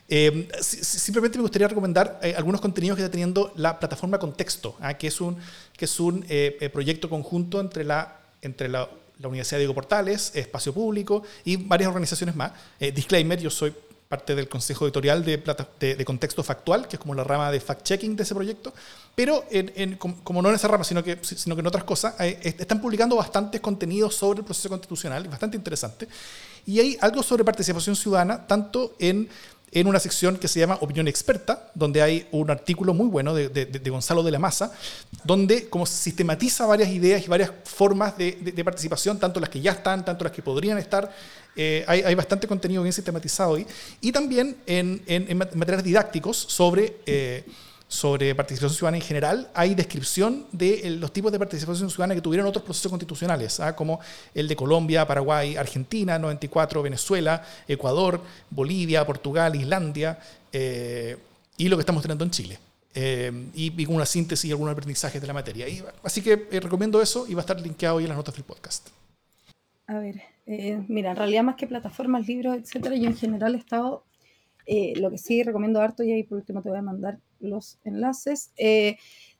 Eh, 0.07 0.49
simplemente 0.61 1.37
me 1.37 1.43
gustaría 1.43 1.67
recomendar 1.67 2.19
eh, 2.21 2.33
algunos 2.35 2.61
contenidos 2.61 2.97
que 2.97 3.03
está 3.03 3.11
teniendo 3.11 3.53
la 3.55 3.79
plataforma 3.79 4.19
Contexto, 4.19 4.75
¿ah? 4.81 4.93
que 4.95 5.07
es 5.07 5.21
un, 5.21 5.37
que 5.75 5.85
es 5.85 5.99
un 5.99 6.25
proyecto 6.71 7.09
conjunto 7.09 7.59
entre 7.59 7.85
la, 7.85 8.19
entre 8.41 8.67
la, 8.67 8.89
Universidad 9.28 9.59
Diego 9.59 9.74
Portales, 9.74 10.32
Espacio 10.36 10.74
Público 10.74 11.24
y 11.45 11.57
varias 11.57 11.88
organizaciones 11.88 12.36
más. 12.36 12.51
disclaimer, 12.80 13.39
yo 13.39 13.49
soy 13.49 13.74
parte 14.11 14.36
del 14.36 14.49
consejo 14.49 14.86
editorial 14.86 15.24
de, 15.24 15.38
de, 15.80 16.05
Contexto 16.05 16.43
Factual, 16.43 16.86
que 16.89 16.97
es 16.97 16.99
como 16.99 17.15
la 17.15 17.24
rama 17.24 17.49
de 17.49 17.61
fact-checking 17.61 18.13
de 18.13 18.24
ese 18.24 18.36
proyecto, 18.36 18.74
pero 19.15 19.45
en, 19.49 19.95
como 19.95 20.41
no 20.41 20.49
en 20.49 20.55
esa 20.55 20.67
rama, 20.67 20.84
sino 20.84 21.01
que, 21.01 21.17
sino 21.24 21.55
que 21.55 21.61
en 21.61 21.67
otras 21.67 21.86
cosas, 21.86 22.15
están 22.19 22.82
publicando 22.82 23.15
bastantes 23.15 23.61
contenidos 23.61 24.13
sobre 24.13 24.39
el 24.39 24.45
proceso 24.45 24.67
constitucional, 24.67 25.26
bastante 25.30 25.55
interesante, 25.55 26.09
y 26.65 26.82
hay 26.82 26.97
algo 26.99 27.24
sobre 27.24 27.45
participación 27.45 27.95
ciudadana, 27.95 28.45
tanto 28.45 28.95
en 28.99 29.30
en 29.72 29.88
una 29.88 29.99
sección 29.99 30.38
que 30.38 30.47
se 30.47 30.59
llama 30.59 30.78
Opinión 30.82 31.07
Experta, 31.07 31.72
donde 31.74 32.01
hay 32.01 32.28
un 32.32 32.51
artículo 32.51 32.93
muy 32.93 33.07
bueno 33.07 33.34
de, 33.34 33.89
Gonzalo 33.89 34.22
de 34.22 34.32
la 34.32 34.39
Maza, 34.39 34.72
donde 35.24 35.69
como 35.69 35.86
sistematiza 35.86 36.65
varias 36.65 36.89
ideas 36.89 37.24
y 37.26 37.28
varias 37.28 37.51
formas 37.63 38.17
de, 38.17 38.61
participación, 38.65 39.19
tanto 39.19 39.39
las 39.39 39.49
que 39.49 39.61
ya 39.61 39.72
están, 39.72 40.03
tanto 40.03 40.24
las 40.24 40.34
que 40.34 40.41
podrían 40.41 40.78
estar. 40.78 41.13
Eh, 41.55 41.84
hay, 41.88 42.15
bastante 42.15 42.47
contenido 42.47 42.82
bien 42.84 42.93
sistematizado 42.93 43.55
ahí. 43.55 43.65
Y 44.01 44.11
también 44.11 44.57
en, 44.65 45.01
en, 45.07 45.38
materiales 45.38 45.84
didácticos 45.84 46.38
sobre... 46.38 46.97
Eh, 47.05 47.45
sobre 47.91 48.33
participación 48.35 48.73
ciudadana 48.73 48.97
en 48.97 49.03
general, 49.03 49.49
hay 49.53 49.75
descripción 49.75 50.45
de 50.53 50.95
los 50.97 51.11
tipos 51.11 51.29
de 51.29 51.37
participación 51.37 51.89
ciudadana 51.89 52.15
que 52.15 52.21
tuvieron 52.21 52.47
otros 52.47 52.63
procesos 52.63 52.89
constitucionales, 52.89 53.59
¿ah? 53.59 53.75
como 53.75 53.99
el 54.33 54.47
de 54.47 54.55
Colombia, 54.55 55.05
Paraguay, 55.05 55.57
Argentina, 55.57 56.17
94, 56.17 56.81
Venezuela, 56.81 57.43
Ecuador, 57.67 58.21
Bolivia, 58.49 59.05
Portugal, 59.05 59.57
Islandia, 59.57 60.17
eh, 60.53 61.17
y 61.57 61.67
lo 61.67 61.75
que 61.75 61.81
estamos 61.81 62.01
teniendo 62.01 62.23
en 62.23 62.31
Chile. 62.31 62.59
Eh, 62.95 63.49
y, 63.55 63.85
con 63.85 63.95
una 63.95 64.05
síntesis 64.05 64.45
y 64.45 64.51
algunos 64.51 64.71
aprendizajes 64.71 65.19
de 65.19 65.27
la 65.27 65.33
materia. 65.33 65.65
así 66.01 66.21
que 66.21 66.47
eh, 66.49 66.59
recomiendo 66.61 67.01
eso 67.01 67.25
y 67.27 67.33
va 67.33 67.41
a 67.41 67.43
estar 67.43 67.59
linkeado 67.59 67.97
ahí 67.97 68.05
en 68.05 68.09
las 68.09 68.17
notas 68.17 68.35
del 68.35 68.45
podcast. 68.45 68.87
A 69.87 69.99
ver, 69.99 70.21
mira, 70.87 71.11
en 71.11 71.17
realidad 71.17 71.43
más 71.43 71.57
que 71.57 71.67
plataformas, 71.67 72.25
libros, 72.25 72.55
etcétera, 72.55 72.95
yo 72.95 73.07
en 73.07 73.17
general 73.17 73.55
he 73.55 73.57
estado 73.57 74.05
eh, 74.65 74.93
lo 74.95 75.09
que 75.09 75.17
sí 75.17 75.43
recomiendo 75.43 75.81
harto, 75.81 76.03
y 76.03 76.13
ahí 76.13 76.23
por 76.23 76.37
último 76.37 76.61
te 76.61 76.69
voy 76.69 76.77
a 76.77 76.81
mandar 76.81 77.19
los 77.41 77.79
enlaces, 77.83 78.51
eh, 78.57 78.97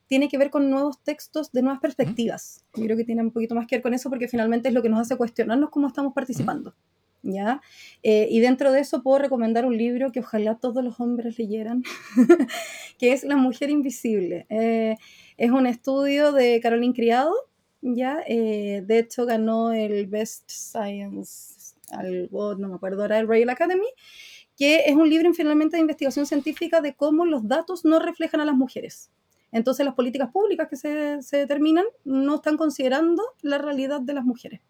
tiene 0.08 0.28
que 0.28 0.38
ver 0.38 0.49
con 0.49 0.70
nuevos 0.70 1.02
textos 1.04 1.52
de 1.52 1.62
nuevas 1.62 1.80
perspectivas. 1.80 2.66
Yo 2.76 2.84
creo 2.84 2.97
que 2.97 3.06
tiene 3.06 3.22
un 3.22 3.32
poquito 3.32 3.56
más 3.56 3.66
que 3.68 3.78
ver 3.78 3.84
con 3.84 3.93
eso 3.93 4.10
porque 4.10 4.28
finalmente 4.28 4.68
es 4.68 4.74
lo 4.74 4.82
que 4.82 4.89
nos 4.89 4.99
hace 4.99 5.16
cuestionarnos 5.16 5.70
cómo 5.70 5.88
estamos 5.88 6.14
participando. 6.14 6.76
¿Ya? 7.24 7.62
Eh, 8.02 8.28
y 8.32 8.39
dentro 8.39 8.72
de 8.72 8.80
eso 8.80 9.04
puedo 9.04 9.20
recomendar 9.20 9.66
un 9.66 9.78
libro 9.78 10.12
que 10.12 10.22
ojalá 10.22 10.58
todos 10.58 10.84
los 10.84 10.99
hombres 10.99 11.38
leyeran, 11.38 11.84
que 12.97 13.14
es 13.14 13.24
La 13.24 13.36
Mujer 13.36 13.70
Invisible. 13.70 14.47
es 14.49 15.52
un 15.52 15.68
estudio 15.68 16.32
de 16.32 16.60
Caroline 16.62 16.95
Criado, 16.95 17.34
¿ya? 17.82 18.18
de 18.26 18.99
hecho 18.99 19.28
ganó 19.28 19.72
el 19.72 20.08
Best 20.08 20.49
Science, 20.49 21.76
algo, 21.91 22.56
no 22.56 22.70
me 22.70 22.76
acuerdo 22.76 23.04
ahora, 23.04 23.20
el 23.20 23.28
Royal 23.28 23.49
Academy, 23.49 23.88
que 24.62 24.84
es 24.86 24.95
un 24.95 25.09
libro 25.09 25.34
finalmente 25.34 25.76
de 25.76 25.82
investigación 25.82 26.28
científica 26.28 26.82
de 26.82 26.93
cómo 26.93 27.26
los 27.26 27.47
datos 27.47 27.84
no 27.84 27.97
reflejan 27.97 28.41
a 28.41 28.45
las 28.45 28.53
mujeres. 28.53 29.09
Entonces 29.51 29.84
las 29.88 29.95
políticas 29.95 30.30
públicas 30.30 30.68
que 30.70 30.76
se, 30.76 31.20
se 31.24 31.38
determinan 31.38 31.86
no 32.03 32.36
están 32.36 32.57
considerando 32.57 33.24
la 33.41 33.57
realidad 33.57 34.01
de 34.01 34.14
las 34.14 34.24
mujeres. 34.24 34.62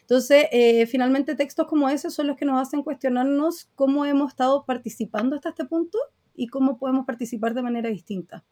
Entonces, 0.00 0.46
eh, 0.52 0.86
finalmente 0.86 1.34
textos 1.34 1.66
como 1.66 1.90
ese 1.90 2.08
son 2.08 2.28
los 2.28 2.38
que 2.38 2.46
nos 2.46 2.62
hacen 2.62 2.82
cuestionarnos 2.82 3.68
cómo 3.74 4.06
hemos 4.06 4.30
estado 4.30 4.64
participando 4.64 5.36
hasta 5.36 5.50
este 5.50 5.66
punto 5.66 5.98
y 6.34 6.46
cómo 6.46 6.78
podemos 6.78 7.04
participar 7.04 7.52
de 7.52 7.60
manera 7.60 7.90
distinta. 7.90 8.42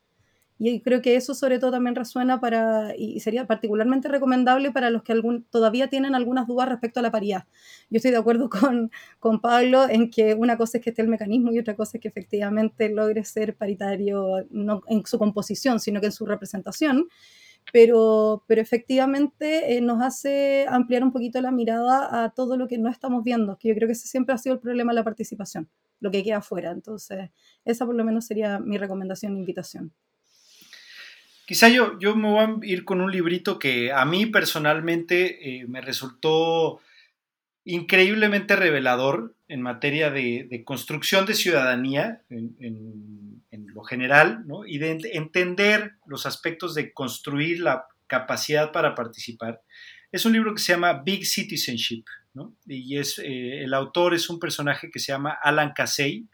Y 0.59 0.81
creo 0.81 1.03
que 1.03 1.17
eso 1.17 1.35
sobre 1.35 1.59
todo 1.59 1.73
también 1.73 1.97
resuena 1.97 2.41
para, 2.41 2.95
y 2.97 3.19
sería 3.21 3.47
particularmente 3.47 4.09
recomendable 4.09 4.71
para 4.71 4.91
los 4.91 5.03
que 5.03 5.13
algún, 5.13 5.45
todavía 5.51 5.89
tienen 5.89 6.15
algunas 6.15 6.47
dudas 6.47 6.69
respecto 6.69 7.01
a 7.01 7.03
la 7.03 7.11
paridad. 7.11 7.45
Yo 7.91 7.97
estoy 7.97 8.13
de 8.13 8.19
acuerdo 8.19 8.49
con, 8.51 8.91
con 9.19 9.41
Pablo 9.41 9.89
en 9.89 10.11
que 10.11 10.35
una 10.35 10.57
cosa 10.57 10.79
es 10.79 10.85
que 10.85 10.91
esté 10.91 11.03
el 11.03 11.09
mecanismo 11.09 11.53
y 11.53 11.59
otra 11.59 11.75
cosa 11.75 11.99
es 11.99 12.03
que 12.03 12.09
efectivamente 12.09 12.89
logre 12.89 13.25
ser 13.25 13.57
paritario 13.57 14.47
no 14.51 14.83
en 14.89 15.05
su 15.07 15.19
composición, 15.19 15.81
sino 15.81 16.01
que 16.01 16.07
en 16.07 16.13
su 16.13 16.25
representación. 16.25 17.09
Pero, 17.73 18.45
pero 18.47 18.61
efectivamente 18.61 19.77
eh, 19.77 19.81
nos 19.81 20.03
hace 20.03 20.67
ampliar 20.69 21.03
un 21.03 21.13
poquito 21.13 21.41
la 21.41 21.51
mirada 21.51 22.25
a 22.25 22.31
todo 22.31 22.57
lo 22.57 22.69
que 22.69 22.79
no 22.79 22.91
estamos 22.91 23.25
viendo, 23.25 23.57
que 23.59 23.69
yo 23.69 23.75
creo 23.75 23.89
que 23.89 23.93
ese 23.93 24.07
siempre 24.07 24.35
ha 24.35 24.39
sido 24.39 24.55
el 24.55 24.61
problema 24.61 24.93
de 24.93 24.97
la 24.97 25.05
participación, 25.05 25.69
lo 26.01 26.11
que 26.11 26.23
queda 26.23 26.39
afuera. 26.39 26.71
Entonces, 26.73 27.31
esa 27.65 27.87
por 27.87 27.95
lo 27.95 28.05
menos 28.05 28.27
sería 28.27 28.59
mi 28.61 28.77
recomendación 28.79 29.35
e 29.35 29.39
invitación. 29.39 29.93
Quizá 31.47 31.69
yo, 31.69 31.99
yo 31.99 32.17
me 32.17 32.29
voy 32.29 32.45
a 32.45 32.67
ir 32.67 32.85
con 32.85 33.01
un 33.01 33.13
librito 33.13 33.59
que 33.59 33.93
a 33.93 34.05
mí 34.05 34.27
personalmente 34.27 35.59
eh, 35.61 35.67
me 35.67 35.81
resultó 35.81 36.81
increíblemente 37.65 38.57
revelador 38.57 39.35
en 39.49 39.63
materia 39.63 40.11
de, 40.11 40.63
construcción 40.65 41.27
de 41.27 41.35
ciudadanía 41.35 42.23
en, 42.31 43.43
lo 43.51 43.83
general, 43.83 44.47
¿no? 44.47 44.65
y 44.67 44.79
de 44.79 44.99
entender 45.15 45.95
los 46.07 46.27
aspectos 46.27 46.75
de 46.75 46.93
construir 46.93 47.61
la 47.61 47.87
capacidad 48.07 48.71
para 48.73 48.95
participar. 48.95 49.63
Es 50.13 50.25
un 50.25 50.33
libro 50.33 50.55
que 50.55 50.63
se 50.63 50.73
llama 50.73 51.03
Big 51.05 51.27
Citizenship, 51.27 52.05
¿no? 52.35 52.55
y 52.67 52.99
es, 52.99 53.19
eh, 53.19 53.65
el 53.65 53.75
autor 53.75 54.15
es 54.15 54.31
un 54.31 54.39
personaje 54.39 54.91
que 54.91 55.01
se 55.01 55.13
llama 55.13 55.37
Alan 55.43 55.73
Casey, 55.75 56.27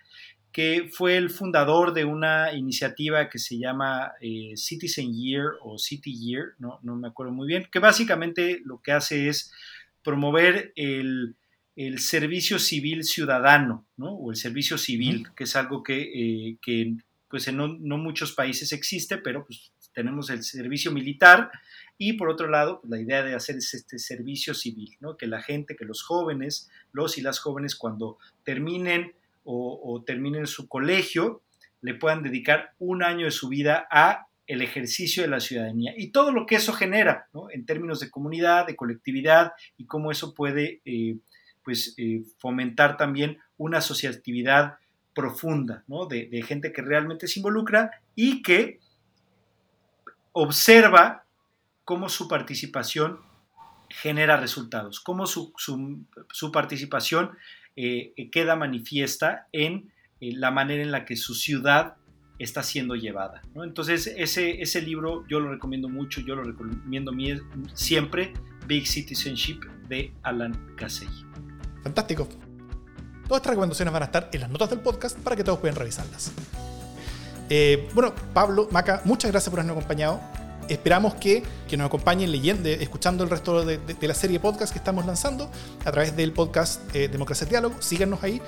que 0.52 0.90
fue 0.92 1.16
el 1.16 1.30
fundador 1.30 1.94
de 1.94 2.04
una 2.04 2.52
iniciativa 2.52 3.28
que 3.28 3.38
se 3.38 3.58
llama 3.58 4.12
eh, 4.20 4.52
Citizen 4.56 5.14
Year 5.14 5.52
o 5.62 5.78
City 5.78 6.12
Year, 6.12 6.54
no, 6.58 6.80
no 6.82 6.96
me 6.96 7.08
acuerdo 7.08 7.32
muy 7.32 7.46
bien, 7.46 7.68
que 7.70 7.78
básicamente 7.78 8.60
lo 8.64 8.80
que 8.82 8.92
hace 8.92 9.28
es 9.28 9.52
promover 10.02 10.72
el, 10.76 11.36
servicio 11.96 12.58
civil 12.58 13.04
ciudadano, 13.04 13.86
¿no? 13.96 14.10
o 14.10 14.30
el 14.30 14.36
servicio 14.36 14.76
civil, 14.76 15.28
que 15.34 15.44
es 15.44 15.56
algo 15.56 15.82
que, 15.82 16.02
eh, 16.02 16.58
que 16.60 16.94
pues 17.28 17.48
en 17.48 17.56
no, 17.56 17.96
muchos 17.96 18.32
países 18.32 18.72
existe, 18.72 19.16
pero 19.16 19.46
pues 19.46 19.72
tenemos 19.94 20.28
el 20.28 20.42
servicio 20.42 20.92
militar 20.92 21.50
y 21.96 22.14
por 22.14 22.28
otro 22.28 22.48
lado, 22.48 22.80
pues, 22.80 22.90
la 22.90 23.00
idea 23.00 23.22
de 23.22 23.34
hacer 23.34 23.56
este 23.56 23.98
servicio 23.98 24.52
civil, 24.52 24.96
¿no? 25.00 25.16
que 25.16 25.26
la 25.26 25.40
gente, 25.40 25.76
que 25.76 25.84
los 25.84 26.02
jóvenes, 26.02 26.68
los 26.92 27.16
y 27.16 27.22
las 27.22 27.38
jóvenes 27.38 27.76
cuando 27.76 28.18
terminen 28.44 29.14
o, 29.44 30.02
terminen 30.06 30.46
su 30.46 30.68
colegio, 30.68 31.42
le 31.80 31.94
puedan 31.94 32.22
dedicar 32.22 32.74
un 32.78 33.02
año 33.02 33.24
de 33.24 33.30
su 33.30 33.48
vida 33.48 33.86
a 33.90 34.26
el 34.46 34.62
ejercicio 34.62 35.22
de 35.22 35.28
la 35.28 35.40
ciudadanía 35.40 35.94
y 35.96 36.08
todo 36.08 36.32
lo 36.32 36.44
que 36.44 36.56
eso 36.56 36.72
genera 36.72 37.28
en 37.52 37.64
términos 37.66 38.00
de 38.00 38.10
comunidad, 38.10 38.66
de 38.66 38.74
colectividad 38.76 39.52
y 39.76 39.86
cómo 39.86 40.10
eso 40.10 40.34
puede 40.34 40.80
eh, 40.84 41.16
pues, 41.64 41.94
eh, 41.98 42.22
fomentar 42.38 42.96
también 42.96 43.38
una 43.56 43.78
asociatividad 43.78 44.74
profunda 45.14 45.84
de, 46.08 46.42
gente 46.46 46.72
que 46.72 46.82
realmente 46.82 47.28
se 47.28 47.40
involucra 47.40 47.90
y 48.14 48.42
que 48.42 48.80
observa 50.32 51.24
cómo 51.84 52.08
su 52.08 52.28
participación 52.28 53.20
genera 53.88 54.36
resultados, 54.36 55.00
cómo 55.00 55.26
su, 55.26 55.52
participación 56.52 57.36
eh, 57.76 58.12
queda 58.30 58.56
manifiesta 58.56 59.48
en 59.52 59.92
eh, 60.20 60.32
la 60.34 60.50
manera 60.50 60.82
en 60.82 60.90
la 60.90 61.04
que 61.04 61.16
su 61.16 61.34
ciudad 61.34 61.94
está 62.38 62.62
siendo 62.62 62.94
llevada. 62.94 63.42
Entonces, 63.54 64.06
ese, 64.16 64.62
ese 64.62 64.80
libro 64.80 65.24
yo 65.28 65.40
lo 65.40 65.50
recomiendo 65.50 65.88
mucho, 65.88 66.20
yo 66.22 66.36
lo 66.36 66.42
recomiendo 66.42 67.12
siempre, 67.74 68.32
Big 68.66 68.86
Citizenship 68.86 69.60
de 69.88 70.12
Alan 70.22 70.74
Casey. 70.76 71.08
Fantástico. 71.82 72.28
Todas 73.28 73.40
estas 73.42 73.50
recomendaciones 73.50 73.92
van 73.92 74.02
a 74.02 74.06
estar 74.06 74.30
en 74.32 74.40
las 74.40 74.50
notas 74.50 74.70
del 74.70 74.80
podcast 74.80 75.18
para 75.18 75.36
que 75.36 75.44
todos 75.44 75.58
puedan 75.58 75.76
revisarlas. 75.76 76.32
Eh, 77.48 77.88
bueno, 77.94 78.14
Pablo, 78.32 78.68
Maca, 78.70 79.02
muchas 79.04 79.30
gracias 79.30 79.50
por 79.50 79.60
habernos 79.60 79.76
acompañado 79.76 80.20
esperamos 80.72 81.14
que, 81.14 81.42
que 81.68 81.76
nos 81.76 81.86
acompañen 81.86 82.30
leyendo, 82.30 82.68
escuchando 82.68 83.24
el 83.24 83.30
resto 83.30 83.64
de, 83.64 83.80
la 84.00 84.14
serie 84.14 84.38
de 84.38 84.40
podcast 84.40 84.72
que 84.72 84.78
estamos 84.78 85.04
lanzando 85.04 85.50
a 85.84 85.92
través 85.92 86.16
del 86.16 86.32
podcast 86.32 86.80
eh, 86.94 87.08
Democracia 87.08 87.46
Diálogo. 87.46 87.76
Síganos 87.80 88.22
ahí 88.22 88.40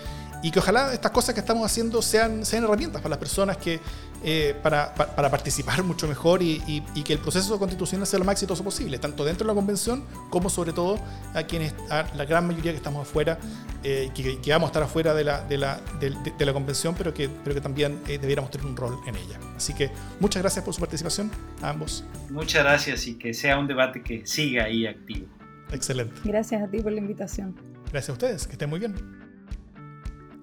y 0.43 0.51
que 0.51 0.59
ojalá 0.59 0.93
estas 0.93 1.13
cosas 1.13 1.35
que 1.35 1.41
estamos 1.41 1.65
haciendo 1.65 2.03
sean, 2.03 2.45
sean 2.45 2.65
herramientas 2.65 3.01
para 3.01 3.11
las 3.11 3.19
personas 3.19 3.57
que, 3.57 3.81
eh, 4.25 4.55
para, 4.63 4.95
para, 4.95 5.31
participar 5.31 5.83
mucho 5.85 6.09
mejor 6.09 6.43
y, 6.43 6.63
y, 6.67 7.03
que 7.03 7.13
el 7.13 7.21
proceso 7.21 7.59
constitucional 7.59 8.07
sea 8.07 8.19
lo 8.19 8.25
más 8.25 8.35
exitoso 8.35 8.65
posible, 8.65 8.99
tanto 8.99 9.25
dentro 9.25 9.47
de 9.47 9.53
la 9.53 9.55
convención 9.55 10.05
como 10.31 10.51
sobre 10.51 10.73
todo 10.73 10.99
a 11.35 11.45
quienes, 11.45 11.75
a 11.91 12.07
la 12.17 12.25
gran 12.25 12.47
mayoría 12.47 12.73
que 12.73 12.77
estamos 12.77 13.09
afuera, 13.09 13.39
eh, 13.85 14.11
que, 14.15 14.41
que, 14.41 14.51
vamos 14.51 14.69
a 14.69 14.71
estar 14.71 14.83
afuera 14.83 15.15
de 15.15 15.25
la, 15.25 15.43
de 15.43 15.59
la, 15.59 15.81
de, 16.01 16.47
la 16.47 16.53
convención, 16.53 16.95
pero 16.97 17.15
que, 17.15 17.29
pero 17.29 17.55
que 17.55 17.61
también 17.61 18.01
eh, 18.09 18.19
debiéramos 18.19 18.51
tener 18.51 18.67
un 18.67 18.77
rol 18.77 18.99
en 19.07 19.17
ella. 19.17 19.39
Así 19.57 19.75
que 19.75 19.91
muchas 20.19 20.43
gracias 20.43 20.65
por 20.65 20.75
su 20.75 20.81
participación 20.81 21.31
a 21.63 21.71
ambos. 21.71 22.05
Muchas 22.31 22.65
gracias 22.65 23.07
y 23.07 23.15
que 23.15 23.33
sea 23.33 23.59
un 23.59 23.69
debate 23.69 24.03
que 24.03 24.27
siga 24.27 24.65
ahí 24.65 24.87
activo. 24.87 25.27
Excelente. 25.71 26.21
Gracias 26.25 26.63
a 26.63 26.69
ti 26.69 26.81
por 26.81 26.93
la 26.93 26.99
invitación. 26.99 27.55
Gracias 27.91 28.11
a 28.11 28.13
ustedes, 28.13 28.47
que 28.47 28.53
estén 28.53 28.71
muy 28.71 28.79
bien. 28.79 29.22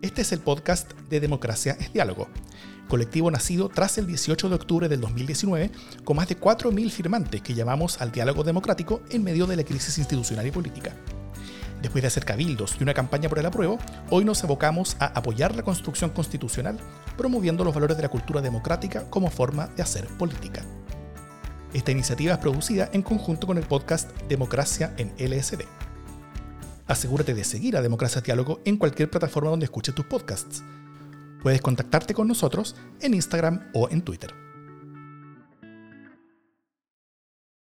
Este 0.01 0.21
es 0.21 0.31
el 0.31 0.39
podcast 0.39 0.91
de 1.09 1.19
Democracia 1.19 1.75
es 1.79 1.91
Diálogo 1.91 2.29
colectivo 2.89 3.31
nacido 3.31 3.69
tras 3.69 3.97
el 3.97 4.07
18 4.07 4.49
de 4.49 4.55
octubre 4.55 4.89
del 4.89 4.99
2019, 4.99 5.71
con 6.03 6.17
más 6.17 6.27
de 6.27 6.37
4.000 6.37 6.89
firmantes 6.89 7.41
que 7.41 7.53
llamamos 7.53 8.01
al 8.01 8.11
diálogo 8.11 8.43
democrático 8.43 9.01
en 9.11 9.23
medio 9.23 9.45
de 9.45 9.55
la 9.55 9.63
crisis 9.63 9.97
institucional 9.97 10.45
y 10.47 10.51
política. 10.51 10.93
Después 11.81 12.01
de 12.01 12.07
hacer 12.09 12.25
cabildos 12.25 12.75
y 12.77 12.83
una 12.83 12.93
campaña 12.93 13.29
por 13.29 13.39
el 13.39 13.45
apruebo, 13.45 13.77
hoy 14.09 14.25
nos 14.25 14.43
abocamos 14.43 14.97
a 14.99 15.05
apoyar 15.05 15.55
la 15.55 15.63
construcción 15.63 16.09
constitucional, 16.09 16.77
promoviendo 17.15 17.63
los 17.63 17.73
valores 17.73 17.95
de 17.95 18.03
la 18.03 18.09
cultura 18.09 18.41
democrática 18.41 19.09
como 19.09 19.29
forma 19.29 19.67
de 19.67 19.83
hacer 19.83 20.05
política. 20.17 20.65
Esta 21.73 21.91
iniciativa 21.91 22.33
es 22.33 22.39
producida 22.39 22.89
en 22.91 23.03
conjunto 23.03 23.47
con 23.47 23.57
el 23.57 23.63
podcast 23.63 24.09
Democracia 24.27 24.93
en 24.97 25.13
LSD. 25.19 25.61
Asegúrate 26.89 27.33
de 27.33 27.45
seguir 27.45 27.77
a 27.77 27.81
Democracia 27.81 28.19
Diálogo 28.19 28.59
en 28.65 28.75
cualquier 28.75 29.09
plataforma 29.09 29.51
donde 29.51 29.65
escuches 29.65 29.95
tus 29.95 30.05
podcasts 30.05 30.61
Puedes 31.41 31.61
contactarte 31.61 32.13
con 32.13 32.27
nosotros 32.27 32.75
en 32.99 33.13
Instagram 33.13 33.69
o 33.73 33.89
en 33.89 34.01
Twitter. 34.01 34.48